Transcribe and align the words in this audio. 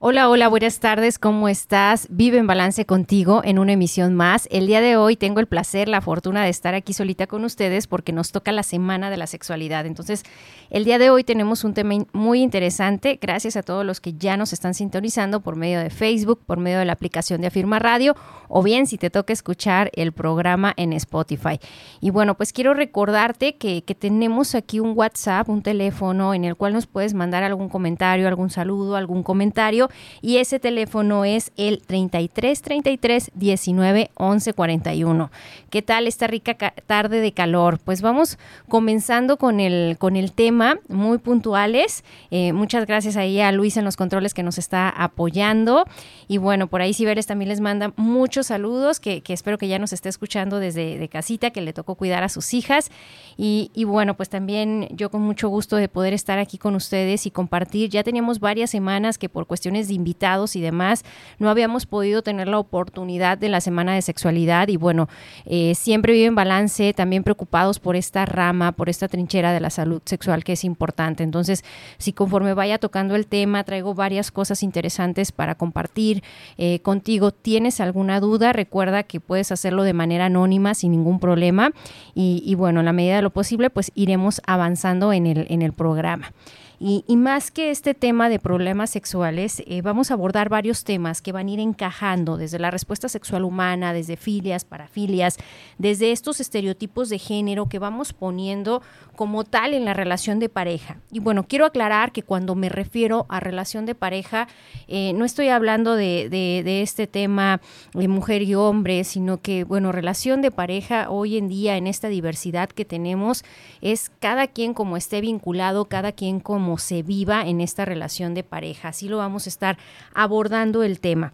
Hola, 0.00 0.28
hola, 0.28 0.46
buenas 0.46 0.78
tardes, 0.78 1.18
¿cómo 1.18 1.48
estás? 1.48 2.06
Vive 2.08 2.38
en 2.38 2.46
balance 2.46 2.86
contigo 2.86 3.42
en 3.44 3.58
una 3.58 3.72
emisión 3.72 4.14
más. 4.14 4.46
El 4.52 4.68
día 4.68 4.80
de 4.80 4.96
hoy 4.96 5.16
tengo 5.16 5.40
el 5.40 5.48
placer, 5.48 5.88
la 5.88 6.00
fortuna 6.00 6.44
de 6.44 6.50
estar 6.50 6.72
aquí 6.76 6.92
solita 6.92 7.26
con 7.26 7.44
ustedes 7.44 7.88
porque 7.88 8.12
nos 8.12 8.30
toca 8.30 8.52
la 8.52 8.62
semana 8.62 9.10
de 9.10 9.16
la 9.16 9.26
sexualidad. 9.26 9.86
Entonces, 9.86 10.22
el 10.70 10.84
día 10.84 10.98
de 10.98 11.10
hoy 11.10 11.24
tenemos 11.24 11.64
un 11.64 11.74
tema 11.74 11.96
muy 12.12 12.42
interesante. 12.42 13.18
Gracias 13.20 13.56
a 13.56 13.64
todos 13.64 13.84
los 13.84 14.00
que 14.00 14.12
ya 14.12 14.36
nos 14.36 14.52
están 14.52 14.74
sintonizando 14.74 15.40
por 15.40 15.56
medio 15.56 15.80
de 15.80 15.90
Facebook, 15.90 16.42
por 16.46 16.58
medio 16.58 16.78
de 16.78 16.84
la 16.84 16.92
aplicación 16.92 17.40
de 17.40 17.48
Afirma 17.48 17.80
Radio 17.80 18.14
o 18.46 18.62
bien 18.62 18.86
si 18.86 18.98
te 18.98 19.10
toca 19.10 19.32
escuchar 19.32 19.90
el 19.94 20.12
programa 20.12 20.74
en 20.76 20.92
Spotify. 20.92 21.58
Y 22.00 22.10
bueno, 22.10 22.36
pues 22.36 22.52
quiero 22.52 22.72
recordarte 22.72 23.56
que, 23.56 23.82
que 23.82 23.96
tenemos 23.96 24.54
aquí 24.54 24.78
un 24.78 24.92
WhatsApp, 24.96 25.48
un 25.48 25.62
teléfono 25.62 26.34
en 26.34 26.44
el 26.44 26.54
cual 26.54 26.72
nos 26.72 26.86
puedes 26.86 27.14
mandar 27.14 27.42
algún 27.42 27.68
comentario, 27.68 28.28
algún 28.28 28.50
saludo, 28.50 28.94
algún 28.94 29.24
comentario 29.24 29.87
y 30.20 30.38
ese 30.38 30.58
teléfono 30.58 31.24
es 31.24 31.52
el 31.56 31.80
33 31.86 32.60
33 32.62 33.30
19 33.34 34.10
11 34.14 34.52
41. 34.52 35.30
¿Qué 35.70 35.82
tal 35.82 36.06
esta 36.06 36.26
rica 36.26 36.56
tarde 36.86 37.20
de 37.20 37.32
calor? 37.32 37.78
Pues 37.78 38.02
vamos 38.02 38.38
comenzando 38.68 39.36
con 39.36 39.60
el, 39.60 39.96
con 39.98 40.16
el 40.16 40.32
tema, 40.32 40.78
muy 40.88 41.18
puntuales. 41.18 42.04
Eh, 42.30 42.52
muchas 42.52 42.86
gracias 42.86 43.16
ahí 43.16 43.40
a 43.40 43.52
Luis 43.52 43.76
en 43.76 43.84
los 43.84 43.96
controles 43.96 44.34
que 44.34 44.42
nos 44.42 44.58
está 44.58 44.88
apoyando. 44.88 45.84
Y 46.26 46.38
bueno, 46.38 46.66
por 46.66 46.82
ahí 46.82 46.92
Ciberes 46.92 47.26
también 47.26 47.48
les 47.48 47.60
manda 47.60 47.92
muchos 47.96 48.48
saludos, 48.48 48.98
que, 48.98 49.22
espero 49.28 49.58
que 49.58 49.68
ya 49.68 49.78
nos 49.78 49.92
esté 49.92 50.08
escuchando 50.08 50.58
desde 50.58 50.98
de 50.98 51.08
casita, 51.08 51.50
que 51.50 51.60
le 51.60 51.72
tocó 51.72 51.94
cuidar 51.94 52.24
a 52.24 52.28
sus 52.28 52.54
hijas. 52.54 52.90
Y, 53.36 53.70
y 53.74 53.84
bueno, 53.84 54.14
pues 54.14 54.28
también 54.28 54.88
yo 54.90 55.10
con 55.10 55.22
mucho 55.22 55.48
gusto 55.48 55.76
de 55.76 55.88
poder 55.88 56.12
estar 56.12 56.38
aquí 56.38 56.58
con 56.58 56.74
ustedes 56.74 57.26
y 57.26 57.30
compartir. 57.30 57.90
Ya 57.90 58.02
teníamos 58.02 58.40
varias 58.40 58.70
semanas 58.70 59.18
que 59.18 59.28
por 59.28 59.46
cuestiones 59.46 59.77
de 59.86 59.94
invitados 59.94 60.56
y 60.56 60.60
demás, 60.60 61.04
no 61.38 61.48
habíamos 61.48 61.86
podido 61.86 62.22
tener 62.22 62.48
la 62.48 62.58
oportunidad 62.58 63.38
de 63.38 63.48
la 63.48 63.60
Semana 63.60 63.94
de 63.94 64.02
Sexualidad 64.02 64.66
y 64.66 64.76
bueno, 64.76 65.08
eh, 65.44 65.76
siempre 65.76 66.12
viven 66.12 66.34
balance, 66.34 66.92
también 66.94 67.22
preocupados 67.22 67.78
por 67.78 67.94
esta 67.94 68.26
rama, 68.26 68.72
por 68.72 68.88
esta 68.88 69.06
trinchera 69.06 69.52
de 69.52 69.60
la 69.60 69.70
salud 69.70 70.02
sexual 70.04 70.42
que 70.42 70.54
es 70.54 70.64
importante. 70.64 71.22
Entonces, 71.22 71.62
si 71.98 72.12
conforme 72.12 72.54
vaya 72.54 72.78
tocando 72.78 73.14
el 73.14 73.28
tema, 73.28 73.62
traigo 73.62 73.94
varias 73.94 74.32
cosas 74.32 74.64
interesantes 74.64 75.30
para 75.30 75.54
compartir 75.54 76.24
eh, 76.56 76.80
contigo. 76.80 77.30
¿Tienes 77.30 77.80
alguna 77.80 78.18
duda? 78.18 78.52
Recuerda 78.52 79.04
que 79.04 79.20
puedes 79.20 79.52
hacerlo 79.52 79.84
de 79.84 79.92
manera 79.92 80.26
anónima 80.26 80.74
sin 80.74 80.90
ningún 80.90 81.20
problema 81.20 81.70
y, 82.14 82.42
y 82.44 82.54
bueno, 82.54 82.80
en 82.80 82.86
la 82.86 82.92
medida 82.92 83.16
de 83.16 83.22
lo 83.22 83.30
posible, 83.30 83.70
pues 83.70 83.92
iremos 83.94 84.40
avanzando 84.46 85.12
en 85.12 85.26
el, 85.26 85.46
en 85.50 85.62
el 85.62 85.72
programa. 85.72 86.32
Y, 86.80 87.04
más 87.16 87.50
que 87.50 87.70
este 87.70 87.92
tema 87.92 88.28
de 88.28 88.38
problemas 88.38 88.90
sexuales, 88.90 89.64
eh, 89.66 89.82
vamos 89.82 90.10
a 90.10 90.14
abordar 90.14 90.48
varios 90.48 90.84
temas 90.84 91.20
que 91.20 91.32
van 91.32 91.48
a 91.48 91.50
ir 91.50 91.58
encajando 91.58 92.36
desde 92.36 92.60
la 92.60 92.70
respuesta 92.70 93.08
sexual 93.08 93.42
humana, 93.42 93.92
desde 93.92 94.16
filias, 94.16 94.64
parafilias, 94.64 95.38
desde 95.78 96.12
estos 96.12 96.38
estereotipos 96.38 97.08
de 97.08 97.18
género 97.18 97.68
que 97.68 97.80
vamos 97.80 98.12
poniendo 98.12 98.80
como 99.16 99.42
tal 99.42 99.74
en 99.74 99.84
la 99.84 99.94
relación 99.94 100.38
de 100.38 100.48
pareja. 100.48 100.98
Y 101.10 101.18
bueno, 101.18 101.44
quiero 101.48 101.66
aclarar 101.66 102.12
que 102.12 102.22
cuando 102.22 102.54
me 102.54 102.68
refiero 102.68 103.26
a 103.28 103.40
relación 103.40 103.84
de 103.84 103.96
pareja, 103.96 104.46
eh, 104.86 105.12
no 105.14 105.24
estoy 105.24 105.48
hablando 105.48 105.96
de, 105.96 106.28
de, 106.30 106.82
este 106.82 107.08
tema 107.08 107.60
de 107.92 108.06
mujer 108.06 108.42
y 108.42 108.54
hombre, 108.54 109.02
sino 109.02 109.38
que, 109.38 109.64
bueno, 109.64 109.90
relación 109.90 110.42
de 110.42 110.52
pareja 110.52 111.10
hoy 111.10 111.36
en 111.36 111.48
día 111.48 111.76
en 111.76 111.88
esta 111.88 112.06
diversidad 112.06 112.68
que 112.68 112.84
tenemos 112.84 113.44
es 113.80 114.12
cada 114.20 114.46
quien 114.46 114.74
como 114.74 114.96
esté 114.96 115.20
vinculado, 115.20 115.86
cada 115.86 116.12
quien 116.12 116.38
como 116.38 116.67
se 116.76 117.02
viva 117.02 117.46
en 117.46 117.62
esta 117.62 117.86
relación 117.86 118.34
de 118.34 118.42
pareja. 118.42 118.88
Así 118.88 119.08
lo 119.08 119.16
vamos 119.16 119.46
a 119.46 119.48
estar 119.48 119.78
abordando 120.12 120.82
el 120.82 121.00
tema. 121.00 121.32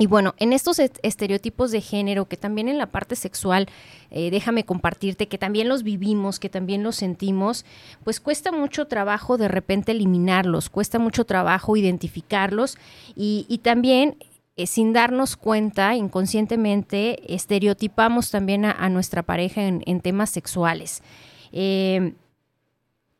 Y 0.00 0.06
bueno, 0.06 0.34
en 0.38 0.52
estos 0.52 0.78
estereotipos 0.78 1.72
de 1.72 1.80
género, 1.80 2.26
que 2.26 2.36
también 2.36 2.68
en 2.68 2.78
la 2.78 2.86
parte 2.86 3.16
sexual, 3.16 3.66
eh, 4.12 4.30
déjame 4.30 4.64
compartirte, 4.64 5.26
que 5.26 5.38
también 5.38 5.68
los 5.68 5.82
vivimos, 5.82 6.38
que 6.38 6.48
también 6.48 6.84
los 6.84 6.94
sentimos, 6.94 7.64
pues 8.04 8.20
cuesta 8.20 8.52
mucho 8.52 8.86
trabajo 8.86 9.36
de 9.36 9.48
repente 9.48 9.90
eliminarlos, 9.90 10.70
cuesta 10.70 11.00
mucho 11.00 11.24
trabajo 11.24 11.76
identificarlos 11.76 12.78
y, 13.16 13.60
también 13.64 14.16
eh, 14.56 14.68
sin 14.68 14.92
darnos 14.92 15.36
cuenta, 15.36 15.96
inconscientemente, 15.96 17.34
estereotipamos 17.34 18.30
también 18.30 18.66
a, 18.66 18.88
nuestra 18.90 19.24
pareja 19.24 19.62
en, 19.62 20.00
temas 20.00 20.30
sexuales. 20.30 21.02
Eh, 21.50 22.12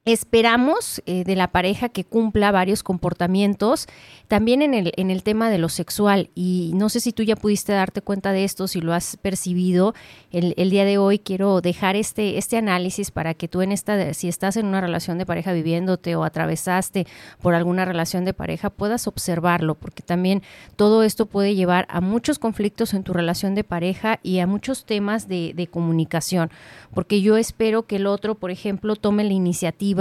Esperamos 0.08 1.02
eh, 1.04 1.22
de 1.24 1.36
la 1.36 1.48
pareja 1.48 1.90
que 1.90 2.02
cumpla 2.02 2.50
varios 2.50 2.82
comportamientos, 2.82 3.88
también 4.26 4.62
en 4.62 4.72
el, 4.72 4.90
en 4.96 5.10
el 5.10 5.22
tema 5.22 5.50
de 5.50 5.58
lo 5.58 5.68
sexual. 5.68 6.30
Y 6.34 6.72
no 6.74 6.88
sé 6.88 7.00
si 7.00 7.12
tú 7.12 7.24
ya 7.24 7.36
pudiste 7.36 7.74
darte 7.74 8.00
cuenta 8.00 8.32
de 8.32 8.44
esto, 8.44 8.68
si 8.68 8.80
lo 8.80 8.94
has 8.94 9.18
percibido. 9.18 9.92
El, 10.30 10.54
el, 10.56 10.70
día 10.70 10.86
de 10.86 10.96
hoy 10.96 11.18
quiero 11.18 11.60
dejar 11.60 11.94
este, 11.94 12.38
este 12.38 12.56
análisis 12.56 13.10
para 13.10 13.34
que 13.34 13.48
tú 13.48 13.60
en 13.60 13.70
esta, 13.70 14.14
si 14.14 14.28
estás 14.28 14.56
en 14.56 14.64
una 14.64 14.80
relación 14.80 15.18
de 15.18 15.26
pareja 15.26 15.52
viviéndote 15.52 16.16
o 16.16 16.24
atravesaste 16.24 17.06
por 17.42 17.54
alguna 17.54 17.84
relación 17.84 18.24
de 18.24 18.32
pareja, 18.32 18.70
puedas 18.70 19.08
observarlo, 19.08 19.74
porque 19.74 20.02
también 20.02 20.42
todo 20.76 21.02
esto 21.02 21.26
puede 21.26 21.54
llevar 21.54 21.86
a 21.90 22.00
muchos 22.00 22.38
conflictos 22.38 22.94
en 22.94 23.02
tu 23.02 23.12
relación 23.12 23.54
de 23.54 23.62
pareja 23.62 24.20
y 24.22 24.38
a 24.38 24.46
muchos 24.46 24.86
temas 24.86 25.28
de, 25.28 25.52
de 25.54 25.66
comunicación. 25.66 26.50
Porque 26.94 27.20
yo 27.20 27.36
espero 27.36 27.82
que 27.82 27.96
el 27.96 28.06
otro, 28.06 28.36
por 28.36 28.50
ejemplo, 28.50 28.96
tome 28.96 29.24
la 29.24 29.34
iniciativa 29.34 29.97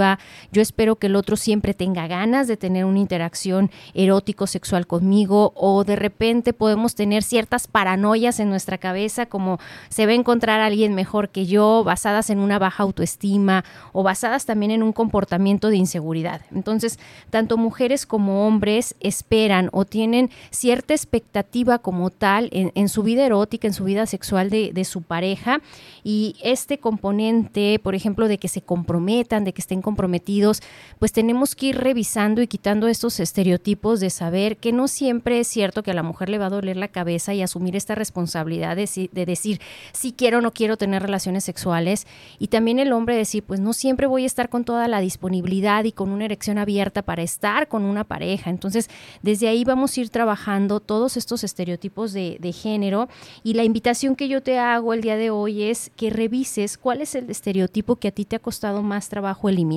yo 0.52 0.62
espero 0.62 0.96
que 0.96 1.08
el 1.08 1.16
otro 1.16 1.36
siempre 1.36 1.74
tenga 1.74 2.06
ganas 2.06 2.48
de 2.48 2.56
tener 2.56 2.84
una 2.84 2.98
interacción 2.98 3.70
erótico 3.94 4.46
sexual 4.46 4.86
conmigo 4.86 5.52
o 5.54 5.84
de 5.84 5.96
repente 5.96 6.52
podemos 6.52 6.94
tener 6.94 7.22
ciertas 7.22 7.66
paranoias 7.66 8.40
en 8.40 8.48
nuestra 8.48 8.78
cabeza 8.78 9.26
como 9.26 9.58
se 9.88 10.06
va 10.06 10.12
a 10.12 10.16
encontrar 10.16 10.60
alguien 10.60 10.94
mejor 10.94 11.28
que 11.30 11.46
yo, 11.46 11.84
basadas 11.84 12.30
en 12.30 12.38
una 12.38 12.58
baja 12.58 12.82
autoestima 12.82 13.64
o 13.92 14.02
basadas 14.02 14.46
también 14.46 14.70
en 14.70 14.82
un 14.82 14.92
comportamiento 14.92 15.68
de 15.68 15.76
inseguridad. 15.76 16.42
Entonces, 16.54 16.98
tanto 17.30 17.56
mujeres 17.56 18.06
como 18.06 18.46
hombres 18.46 18.94
esperan 19.00 19.68
o 19.72 19.84
tienen 19.84 20.30
cierta 20.50 20.94
expectativa 20.94 21.78
como 21.78 22.10
tal 22.10 22.48
en, 22.52 22.88
su 22.88 23.02
vida 23.02 23.24
erótica, 23.24 23.66
en 23.66 23.74
su 23.74 23.84
vida 23.84 24.06
sexual 24.06 24.50
de, 24.50 24.72
de 24.72 24.84
su 24.84 25.02
pareja 25.02 25.60
y 26.04 26.36
este 26.42 26.78
componente, 26.78 27.78
por 27.82 27.94
ejemplo, 27.94 28.28
de 28.28 28.38
que 28.38 28.48
se 28.48 28.62
comprometan, 28.62 29.44
de 29.44 29.52
que 29.52 29.60
estén 29.60 29.82
comprometidos, 29.88 30.60
pues 30.98 31.12
tenemos 31.12 31.54
que 31.54 31.68
ir 31.68 31.78
revisando 31.78 32.42
y 32.42 32.46
quitando 32.46 32.88
estos 32.88 33.20
estereotipos 33.20 34.00
de 34.00 34.10
saber 34.10 34.58
que 34.58 34.70
no 34.70 34.86
siempre 34.86 35.40
es 35.40 35.48
cierto 35.48 35.82
que 35.82 35.92
a 35.92 35.94
la 35.94 36.02
mujer 36.02 36.28
le 36.28 36.36
va 36.36 36.46
a 36.46 36.50
doler 36.50 36.76
la 36.76 36.88
cabeza 36.88 37.32
y 37.32 37.40
asumir 37.40 37.74
esta 37.74 37.94
responsabilidad 37.94 38.76
de, 38.76 39.08
decir 39.24 39.62
si 39.92 40.12
quiero 40.12 40.38
o 40.38 40.40
no 40.42 40.52
quiero 40.52 40.76
tener 40.76 41.00
relaciones 41.00 41.44
sexuales 41.44 42.06
y 42.38 42.48
también 42.48 42.78
el 42.78 42.92
hombre 42.92 43.16
decir 43.16 43.42
pues 43.44 43.60
no 43.60 43.72
siempre 43.72 44.06
voy 44.06 44.24
a 44.24 44.26
estar 44.26 44.50
con 44.50 44.64
toda 44.64 44.88
la 44.88 45.00
disponibilidad 45.00 45.84
y 45.84 45.92
con 45.92 46.10
una 46.10 46.26
erección 46.26 46.58
abierta 46.58 47.00
para 47.00 47.22
estar 47.22 47.68
con 47.68 47.84
una 47.84 48.04
pareja. 48.04 48.50
Entonces, 48.50 48.90
desde 49.22 49.48
ahí 49.48 49.64
vamos 49.64 49.96
a 49.96 50.00
ir 50.02 50.10
trabajando 50.10 50.80
todos 50.80 51.16
estos 51.16 51.44
estereotipos 51.44 52.12
de, 52.12 52.38
género 52.48 53.08
y 53.42 53.54
la 53.54 53.64
invitación 53.64 54.16
que 54.16 54.28
yo 54.28 54.42
te 54.42 54.58
hago 54.58 54.92
el 54.92 55.00
día 55.00 55.16
de 55.16 55.30
hoy 55.30 55.62
es 55.62 55.90
que 55.96 56.10
revises 56.10 56.76
cuál 56.76 57.00
es 57.00 57.14
el 57.14 57.30
estereotipo 57.30 57.96
que 57.96 58.08
a 58.08 58.10
ti 58.10 58.24
te 58.24 58.36
ha 58.36 58.38
costado 58.38 58.82
más 58.82 59.08
trabajo 59.08 59.48
eliminar 59.48 59.67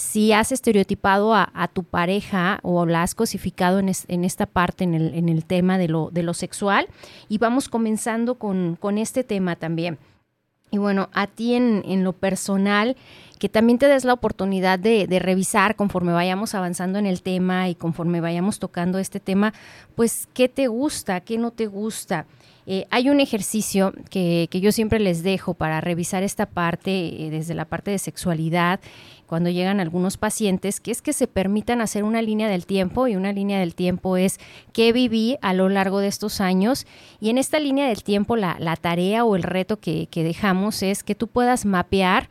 si 0.00 0.32
has 0.32 0.50
estereotipado 0.50 1.34
a, 1.34 1.68
tu 1.72 1.84
pareja 1.84 2.58
o 2.62 2.86
la 2.86 3.02
has 3.02 3.14
cosificado 3.14 3.78
en, 3.78 4.24
esta 4.24 4.46
parte, 4.46 4.84
en 4.84 4.94
el, 5.28 5.44
tema 5.44 5.76
de 5.76 5.88
lo, 5.88 6.10
de 6.10 6.22
lo, 6.22 6.32
sexual. 6.32 6.88
Y 7.28 7.36
vamos 7.36 7.68
comenzando 7.68 8.36
con, 8.36 8.78
este 8.96 9.24
tema 9.24 9.56
también. 9.56 9.98
Y 10.70 10.78
bueno, 10.78 11.10
a 11.12 11.26
ti 11.26 11.54
en, 11.54 12.02
lo 12.02 12.14
personal, 12.14 12.96
que 13.38 13.50
también 13.50 13.78
te 13.78 13.88
des 13.88 14.04
la 14.04 14.14
oportunidad 14.14 14.78
de, 14.78 15.06
de, 15.06 15.18
revisar 15.18 15.76
conforme 15.76 16.12
vayamos 16.12 16.54
avanzando 16.54 16.98
en 16.98 17.06
el 17.06 17.20
tema 17.20 17.68
y 17.68 17.74
conforme 17.74 18.22
vayamos 18.22 18.58
tocando 18.58 18.98
este 18.98 19.20
tema, 19.20 19.52
pues 19.96 20.28
qué 20.32 20.48
te 20.48 20.68
gusta, 20.68 21.20
qué 21.20 21.36
no 21.36 21.50
te 21.50 21.66
gusta. 21.66 22.26
Eh, 22.66 22.86
hay 22.90 23.08
un 23.08 23.20
ejercicio 23.20 23.92
que, 24.10 24.48
yo 24.52 24.72
siempre 24.72 25.00
les 25.00 25.22
dejo 25.22 25.54
para 25.54 25.80
revisar 25.80 26.22
esta 26.22 26.46
parte, 26.46 26.90
eh, 27.26 27.30
desde 27.30 27.54
la 27.54 27.64
parte 27.64 27.90
de 27.90 27.98
sexualidad, 27.98 28.80
cuando 29.26 29.48
llegan 29.48 29.80
algunos 29.80 30.16
pacientes, 30.16 30.80
que 30.80 30.90
es 30.90 31.02
que 31.02 31.12
se 31.12 31.26
permitan 31.26 31.80
hacer 31.80 32.02
una 32.04 32.20
línea 32.20 32.48
del 32.48 32.66
tiempo 32.66 33.06
y 33.06 33.16
una 33.16 33.32
línea 33.32 33.60
del 33.60 33.74
tiempo 33.74 34.16
es 34.16 34.38
qué 34.72 34.92
viví 34.92 35.36
a 35.40 35.54
lo 35.54 35.68
largo 35.68 36.00
de 36.00 36.08
estos 36.08 36.40
años 36.40 36.86
y 37.20 37.30
en 37.30 37.38
esta 37.38 37.60
línea 37.60 37.86
del 37.88 38.02
tiempo 38.02 38.36
la, 38.36 38.56
tarea 38.80 39.24
o 39.24 39.36
el 39.36 39.44
reto 39.44 39.78
que, 39.78 40.08
que 40.10 40.24
dejamos 40.24 40.82
es 40.82 41.04
que 41.04 41.14
tú 41.14 41.28
puedas 41.28 41.64
mapear 41.64 42.28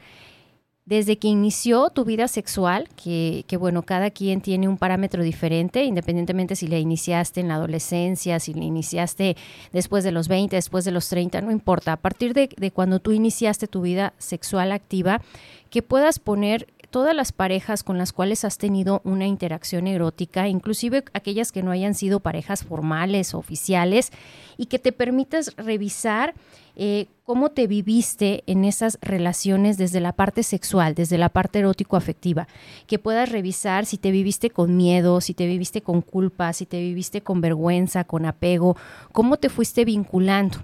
desde 0.90 1.20
que 1.20 1.28
inició 1.28 1.92
tu 1.92 2.04
vida 2.04 2.28
sexual, 2.28 2.90
que, 2.96 3.46
bueno, 3.60 3.84
cada 3.84 4.10
quien 4.10 4.42
tiene 4.42 4.68
un 4.68 4.80
parámetro 4.80 5.22
diferente, 5.22 5.84
independientemente 5.84 6.56
si 6.56 6.66
le 6.66 6.80
iniciaste 6.80 7.42
en 7.42 7.48
la 7.48 7.56
adolescencia, 7.56 8.40
si 8.40 8.56
le 8.56 8.66
iniciaste 8.66 9.38
después 9.72 10.04
de 10.04 10.12
los 10.12 10.28
20, 10.28 10.56
después 10.56 10.86
de 10.86 10.92
los 10.92 11.08
30, 11.08 11.42
no 11.42 11.52
importa, 11.52 11.94
a 11.94 11.98
partir 11.98 12.34
de, 12.34 12.50
de 12.58 12.72
cuando 12.72 13.00
tú 13.00 13.12
iniciaste 13.12 13.68
tu 13.68 13.82
vida 13.82 14.14
sexual 14.18 14.72
activa, 14.72 15.22
que 15.70 15.84
puedas 15.84 16.18
poner 16.18 16.66
todas 16.90 17.16
las 17.16 17.32
parejas 17.32 17.84
con 17.84 17.98
las 17.98 18.14
cuales 18.14 18.44
has 18.46 18.58
tenido 18.58 19.02
una 19.04 19.28
interacción 19.28 19.88
erótica, 19.88 20.48
inclusive 20.48 21.04
aquellas 21.14 21.52
que 21.52 21.64
no 21.64 21.72
hayan 21.72 21.94
sido 21.94 22.20
parejas 22.20 22.64
formales 22.64 23.34
o 23.34 23.38
oficiales, 23.38 24.12
y 24.58 24.66
que 24.66 24.80
te 24.80 24.92
permitas 24.92 25.56
revisar 25.56 26.34
eh, 26.76 27.08
cómo 27.24 27.50
te 27.50 27.68
viviste 27.68 28.44
en 28.48 28.66
esas 28.66 28.98
relaciones 29.02 29.78
desde 29.78 30.00
la 30.00 30.14
parte 30.14 30.44
sexual, 30.44 30.96
desde 30.96 31.18
la 31.18 31.30
parte 31.30 31.60
erótico-afectiva, 31.60 32.48
que 32.88 33.00
puedas 33.00 33.30
revisar 33.30 33.86
si 33.86 33.98
te 33.98 34.12
viviste 34.12 34.50
con 34.50 34.76
miedo, 34.76 35.22
si 35.22 35.34
te 35.34 35.46
viviste 35.46 35.82
con 35.82 36.02
culpa, 36.02 36.54
si 36.54 36.66
te 36.66 36.80
viviste 36.80 37.22
con 37.22 37.42
vergüenza, 37.42 38.04
con 38.04 38.26
apego, 38.26 38.76
cómo 39.12 39.38
te 39.38 39.50
fuiste 39.50 39.86
vinculando. 39.86 40.60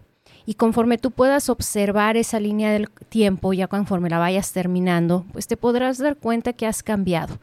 Y 0.46 0.56
conforme 0.56 0.98
tú 0.98 1.12
puedas 1.12 1.50
observar 1.50 2.18
esa 2.18 2.40
línea 2.40 2.72
del 2.72 2.90
tiempo, 3.10 3.54
ya 3.54 3.68
conforme 3.68 4.10
la 4.10 4.20
vayas 4.20 4.52
terminando, 4.52 5.26
pues 5.32 5.48
te 5.48 5.58
podrás 5.58 5.98
dar 5.98 6.18
cuenta 6.18 6.54
que 6.54 6.68
has 6.68 6.84
cambiado, 6.84 7.40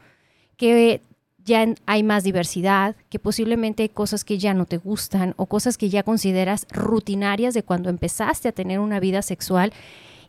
que 0.55 1.01
ya 1.43 1.65
hay 1.85 2.03
más 2.03 2.23
diversidad, 2.23 2.95
que 3.09 3.19
posiblemente 3.19 3.83
hay 3.83 3.89
cosas 3.89 4.23
que 4.23 4.37
ya 4.37 4.53
no 4.53 4.65
te 4.65 4.77
gustan 4.77 5.33
o 5.35 5.45
cosas 5.45 5.77
que 5.77 5.89
ya 5.89 6.03
consideras 6.03 6.65
rutinarias 6.71 7.53
de 7.53 7.63
cuando 7.63 7.89
empezaste 7.89 8.47
a 8.47 8.53
tener 8.53 8.79
una 8.79 8.99
vida 8.99 9.21
sexual. 9.21 9.73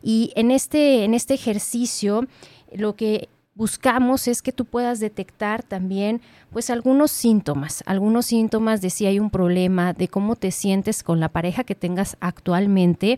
Y 0.03 0.33
en 0.35 0.51
este, 0.51 1.05
en 1.05 1.13
este 1.13 1.33
ejercicio, 1.33 2.27
lo 2.73 2.95
que 2.95 3.29
buscamos 3.55 4.27
es 4.27 4.41
que 4.41 4.51
tú 4.51 4.65
puedas 4.65 4.99
detectar 4.99 5.63
también 5.63 6.21
pues 6.51 6.69
algunos 6.69 7.09
síntomas, 7.09 7.83
algunos 7.87 8.27
síntomas 8.27 8.81
de 8.81 8.89
si 8.89 9.05
hay 9.05 9.19
un 9.19 9.29
problema, 9.29 9.93
de 9.93 10.09
cómo 10.09 10.35
te 10.35 10.51
sientes 10.51 11.03
con 11.03 11.19
la 11.19 11.29
pareja 11.29 11.63
que 11.63 11.73
tengas 11.73 12.17
actualmente. 12.19 13.17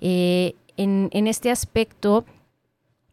Eh, 0.00 0.54
en, 0.76 1.26
este 1.26 1.50
aspecto 1.50 2.26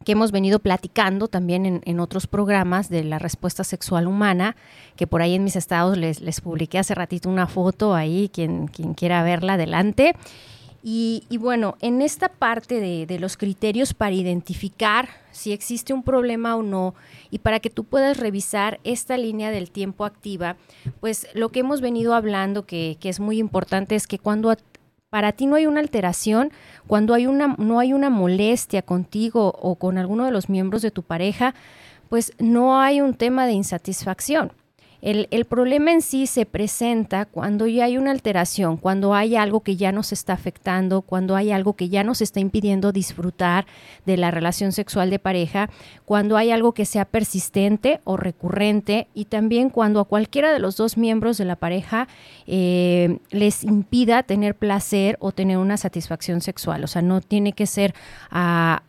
que 0.04 0.12
hemos 0.12 0.32
venido 0.32 0.58
platicando 0.58 1.28
también 1.28 1.80
en, 1.82 2.00
otros 2.00 2.26
programas 2.26 2.90
de 2.90 3.04
la 3.04 3.18
respuesta 3.18 3.64
sexual 3.64 4.06
humana, 4.06 4.54
que 4.96 5.06
por 5.06 5.22
ahí 5.22 5.34
en 5.34 5.44
mis 5.44 5.56
estados 5.56 5.96
les, 5.96 6.40
publiqué 6.42 6.78
hace 6.78 6.94
ratito 6.94 7.30
una 7.30 7.46
foto 7.46 7.94
ahí, 7.94 8.28
quien 8.28 8.66
quiera 8.68 9.22
verla 9.22 9.54
adelante. 9.54 10.14
Y, 10.86 11.38
bueno, 11.38 11.78
en 11.80 12.02
esta 12.02 12.28
parte 12.28 12.78
de, 12.78 13.18
los 13.18 13.38
criterios 13.38 13.94
para 13.94 14.14
identificar 14.14 15.08
si 15.32 15.52
existe 15.52 15.94
un 15.94 16.02
problema 16.02 16.56
o 16.56 16.62
no 16.62 16.94
y 17.30 17.38
para 17.38 17.58
que 17.58 17.70
tú 17.70 17.84
puedas 17.84 18.18
revisar 18.18 18.80
esta 18.84 19.16
línea 19.16 19.50
del 19.50 19.70
tiempo 19.70 20.04
activa, 20.04 20.56
pues 21.00 21.26
lo 21.32 21.48
que 21.48 21.60
hemos 21.60 21.80
venido 21.80 22.14
hablando 22.14 22.66
que, 22.66 22.98
es 23.02 23.18
muy 23.18 23.38
importante 23.38 23.94
es 23.94 24.06
que 24.06 24.18
cuando 24.18 24.54
para 25.08 25.32
ti 25.32 25.46
no 25.46 25.56
hay 25.56 25.66
una 25.66 25.80
alteración, 25.80 26.52
cuando 26.86 27.14
hay 27.14 27.26
una, 27.26 27.56
no 27.56 27.78
hay 27.78 27.94
una 27.94 28.10
molestia 28.10 28.82
contigo 28.82 29.54
o 29.58 29.76
con 29.76 29.96
alguno 29.96 30.26
de 30.26 30.32
los 30.32 30.50
miembros 30.50 30.82
de 30.82 30.90
tu 30.90 31.02
pareja, 31.02 31.54
pues 32.10 32.34
no 32.38 32.78
hay 32.78 33.00
un 33.00 33.14
tema 33.14 33.46
de 33.46 33.52
insatisfacción. 33.52 34.52
El, 35.04 35.44
problema 35.44 35.92
en 35.92 36.00
sí 36.00 36.26
se 36.26 36.46
presenta 36.46 37.26
cuando 37.26 37.66
ya 37.66 37.84
hay 37.84 37.98
una 37.98 38.10
alteración, 38.10 38.78
cuando 38.78 39.12
hay 39.12 39.36
algo 39.36 39.60
que 39.60 39.76
ya 39.76 39.92
nos 39.92 40.12
está 40.12 40.32
afectando, 40.32 41.02
cuando 41.02 41.36
hay 41.36 41.50
algo 41.50 41.74
que 41.74 41.90
ya 41.90 42.02
nos 42.02 42.22
está 42.22 42.40
impidiendo 42.40 42.90
disfrutar 42.90 43.66
de 44.06 44.16
la 44.16 44.30
relación 44.30 44.72
sexual 44.72 45.10
de 45.10 45.18
pareja, 45.18 45.68
cuando 46.06 46.38
hay 46.38 46.52
algo 46.52 46.72
que 46.72 46.86
sea 46.86 47.04
persistente 47.04 48.00
o 48.04 48.16
recurrente 48.16 49.08
y 49.12 49.26
también 49.26 49.68
cuando 49.68 50.00
a 50.00 50.06
cualquiera 50.06 50.54
de 50.54 50.58
los 50.58 50.78
dos 50.78 50.96
miembros 50.96 51.36
de 51.36 51.44
la 51.44 51.56
pareja 51.56 52.08
eh, 52.46 53.18
les 53.30 53.62
impida 53.62 54.22
tener 54.22 54.54
placer 54.54 55.18
o 55.20 55.32
tener 55.32 55.58
una 55.58 55.76
satisfacción 55.76 56.40
sexual. 56.40 56.82
O 56.82 56.86
sea, 56.86 57.02
no 57.02 57.20
tiene 57.20 57.52
que 57.52 57.66
ser 57.66 57.94
a, 58.30 58.80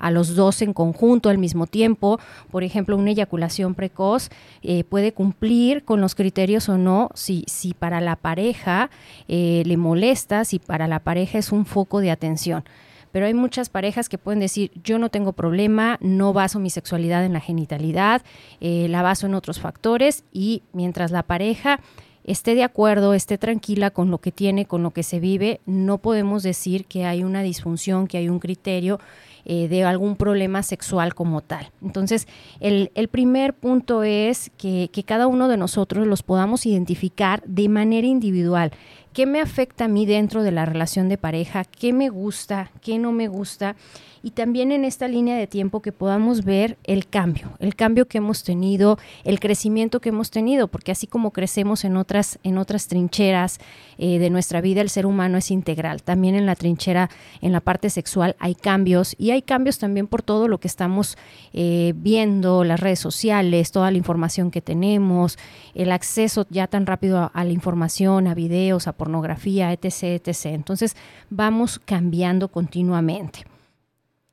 a, 0.00 0.10
los 0.12 0.34
dos 0.34 0.62
en 0.62 0.72
conjunto 0.72 1.28
al 1.28 1.36
mismo 1.36 1.66
tiempo. 1.66 2.18
Por 2.50 2.64
ejemplo, 2.64 2.96
una 2.96 3.10
eyaculación 3.10 3.74
precoz 3.74 4.30
eh, 4.62 4.84
puede 4.84 5.12
cumplir 5.12 5.41
cumplir 5.42 5.84
con 5.84 6.00
los 6.00 6.14
criterios 6.14 6.68
o 6.68 6.78
no, 6.78 7.10
si, 7.14 7.42
si 7.48 7.74
para 7.74 8.00
la 8.00 8.14
pareja 8.14 8.90
eh, 9.26 9.64
le 9.66 9.76
molesta, 9.76 10.44
si 10.44 10.60
para 10.60 10.86
la 10.86 11.00
pareja 11.00 11.38
es 11.38 11.50
un 11.50 11.66
foco 11.66 12.00
de 12.00 12.12
atención. 12.12 12.62
Pero 13.10 13.26
hay 13.26 13.34
muchas 13.34 13.68
parejas 13.68 14.08
que 14.08 14.18
pueden 14.18 14.38
decir, 14.38 14.70
yo 14.84 15.00
no 15.00 15.08
tengo 15.08 15.32
problema, 15.32 15.98
no 16.00 16.32
baso 16.32 16.60
mi 16.60 16.70
sexualidad 16.70 17.24
en 17.24 17.32
la 17.32 17.40
genitalidad, 17.40 18.22
eh, 18.60 18.86
la 18.88 19.02
baso 19.02 19.26
en 19.26 19.34
otros 19.34 19.58
factores 19.58 20.22
y 20.32 20.62
mientras 20.72 21.10
la 21.10 21.24
pareja 21.24 21.80
esté 22.22 22.54
de 22.54 22.62
acuerdo, 22.62 23.12
esté 23.12 23.36
tranquila 23.36 23.90
con 23.90 24.12
lo 24.12 24.18
que 24.18 24.30
tiene, 24.30 24.66
con 24.66 24.84
lo 24.84 24.92
que 24.92 25.02
se 25.02 25.18
vive, 25.18 25.60
no 25.66 25.98
podemos 25.98 26.44
decir 26.44 26.84
que 26.84 27.04
hay 27.04 27.24
una 27.24 27.42
disfunción, 27.42 28.06
que 28.06 28.18
hay 28.18 28.28
un 28.28 28.38
criterio 28.38 29.00
eh, 29.44 29.68
de 29.68 29.84
algún 29.84 30.16
problema 30.16 30.62
sexual 30.62 31.14
como 31.14 31.40
tal. 31.40 31.70
Entonces, 31.82 32.28
el, 32.60 32.90
primer 33.10 33.54
punto 33.54 34.02
es 34.02 34.50
que, 34.56 34.88
que 34.92 35.02
cada 35.02 35.26
uno 35.26 35.48
de 35.48 35.56
nosotros 35.56 36.06
los 36.06 36.22
podamos 36.22 36.64
identificar 36.66 37.42
de 37.44 37.68
manera 37.68 38.06
individual. 38.06 38.72
¿Qué 39.12 39.26
me 39.26 39.40
afecta 39.40 39.84
a 39.84 39.88
mí 39.88 40.06
dentro 40.06 40.42
de 40.42 40.52
la 40.52 40.64
relación 40.64 41.10
de 41.10 41.18
pareja? 41.18 41.64
¿Qué 41.64 41.92
me 41.92 42.08
gusta? 42.08 42.70
¿Qué 42.80 42.98
no 42.98 43.12
me 43.12 43.28
gusta? 43.28 43.76
y 44.22 44.30
también 44.30 44.72
en 44.72 44.84
esta 44.84 45.08
línea 45.08 45.36
de 45.36 45.46
tiempo 45.46 45.82
que 45.82 45.92
podamos 45.92 46.44
ver 46.44 46.78
el 46.84 47.08
cambio, 47.08 47.52
el 47.58 47.74
cambio 47.74 48.06
que 48.06 48.18
hemos 48.18 48.44
tenido, 48.44 48.98
el 49.24 49.40
crecimiento 49.40 50.00
que 50.00 50.10
hemos 50.10 50.30
tenido, 50.30 50.68
porque 50.68 50.92
así 50.92 51.06
como 51.06 51.32
crecemos 51.32 51.84
en 51.84 51.96
otras, 51.96 52.38
en 52.42 52.58
otras 52.58 52.86
trincheras 52.86 53.58
eh, 53.98 54.18
de 54.18 54.30
nuestra 54.30 54.60
vida, 54.60 54.80
el 54.80 54.90
ser 54.90 55.06
humano 55.06 55.38
es 55.38 55.50
integral. 55.50 56.02
También 56.02 56.34
en 56.34 56.46
la 56.46 56.54
trinchera, 56.54 57.10
en 57.40 57.52
la 57.52 57.60
parte 57.60 57.90
sexual, 57.90 58.36
hay 58.38 58.54
cambios 58.54 59.16
y 59.18 59.32
hay 59.32 59.42
cambios 59.42 59.78
también 59.78 60.06
por 60.06 60.22
todo 60.22 60.46
lo 60.46 60.58
que 60.58 60.68
estamos 60.68 61.18
eh, 61.52 61.92
viendo, 61.96 62.64
las 62.64 62.80
redes 62.80 63.00
sociales, 63.00 63.72
toda 63.72 63.90
la 63.90 63.98
información 63.98 64.50
que 64.50 64.60
tenemos, 64.60 65.36
el 65.74 65.90
acceso 65.90 66.46
ya 66.48 66.68
tan 66.68 66.86
rápido 66.86 67.18
a, 67.18 67.26
a 67.26 67.44
la 67.44 67.52
información, 67.52 68.28
a 68.28 68.34
videos, 68.34 68.86
a 68.86 68.92
pornografía, 69.02 69.72
etc., 69.72 70.22
etc. 70.24 70.46
Entonces 70.46 70.96
vamos 71.28 71.80
cambiando 71.84 72.46
continuamente. 72.46 73.44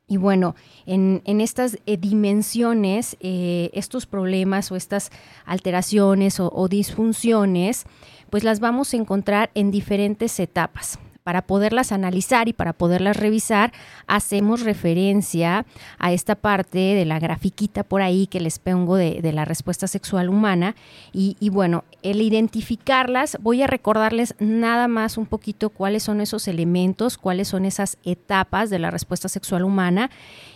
Y 0.07 0.17
bueno, 0.17 0.55
en, 0.85 1.21
estas 1.41 1.79
eh, 1.87 1.97
dimensiones, 1.97 3.17
eh, 3.19 3.71
estos 3.73 4.05
problemas 4.05 4.71
o 4.71 4.75
estas 4.75 5.09
alteraciones 5.45 6.39
o 6.39 6.67
disfunciones, 6.67 7.85
pues 8.29 8.43
las 8.43 8.59
vamos 8.59 8.93
a 8.93 8.97
encontrar 8.97 9.49
en 9.55 9.71
diferentes 9.71 10.39
etapas 10.39 10.99
para 11.29 11.43
poderlas 11.43 11.91
analizar 11.91 12.47
y 12.47 12.53
para 12.53 12.73
poderlas 12.73 13.15
revisar, 13.15 13.71
hacemos 14.07 14.61
referencia 14.61 15.63
a 15.99 16.11
esta 16.11 16.33
parte 16.33 16.79
de 16.79 17.05
la 17.05 17.19
grafiquita 17.19 17.83
por 17.83 18.01
ahí 18.01 18.25
que 18.25 18.39
les 18.39 18.57
pongo 18.57 18.95
de, 18.95 19.21
la 19.31 19.45
respuesta 19.45 19.85
sexual 19.85 20.27
humana. 20.27 20.75
Y, 21.13 21.37
y, 21.39 21.49
bueno, 21.49 21.83
el 22.01 22.23
identificarlas, 22.23 23.37
voy 23.41 23.61
a 23.61 23.67
recordarles 23.67 24.33
nada 24.39 24.87
más 24.87 25.19
un 25.19 25.27
poquito 25.27 25.69
cuáles 25.69 26.01
son 26.01 26.19
esos 26.19 26.47
elementos, 26.47 27.19
cuáles 27.19 27.49
son 27.49 27.65
esas 27.65 27.99
etapas 28.03 28.71
de 28.71 28.79
la 28.79 28.89
respuesta 28.89 29.29
sexual 29.29 29.65
humana 29.65 30.09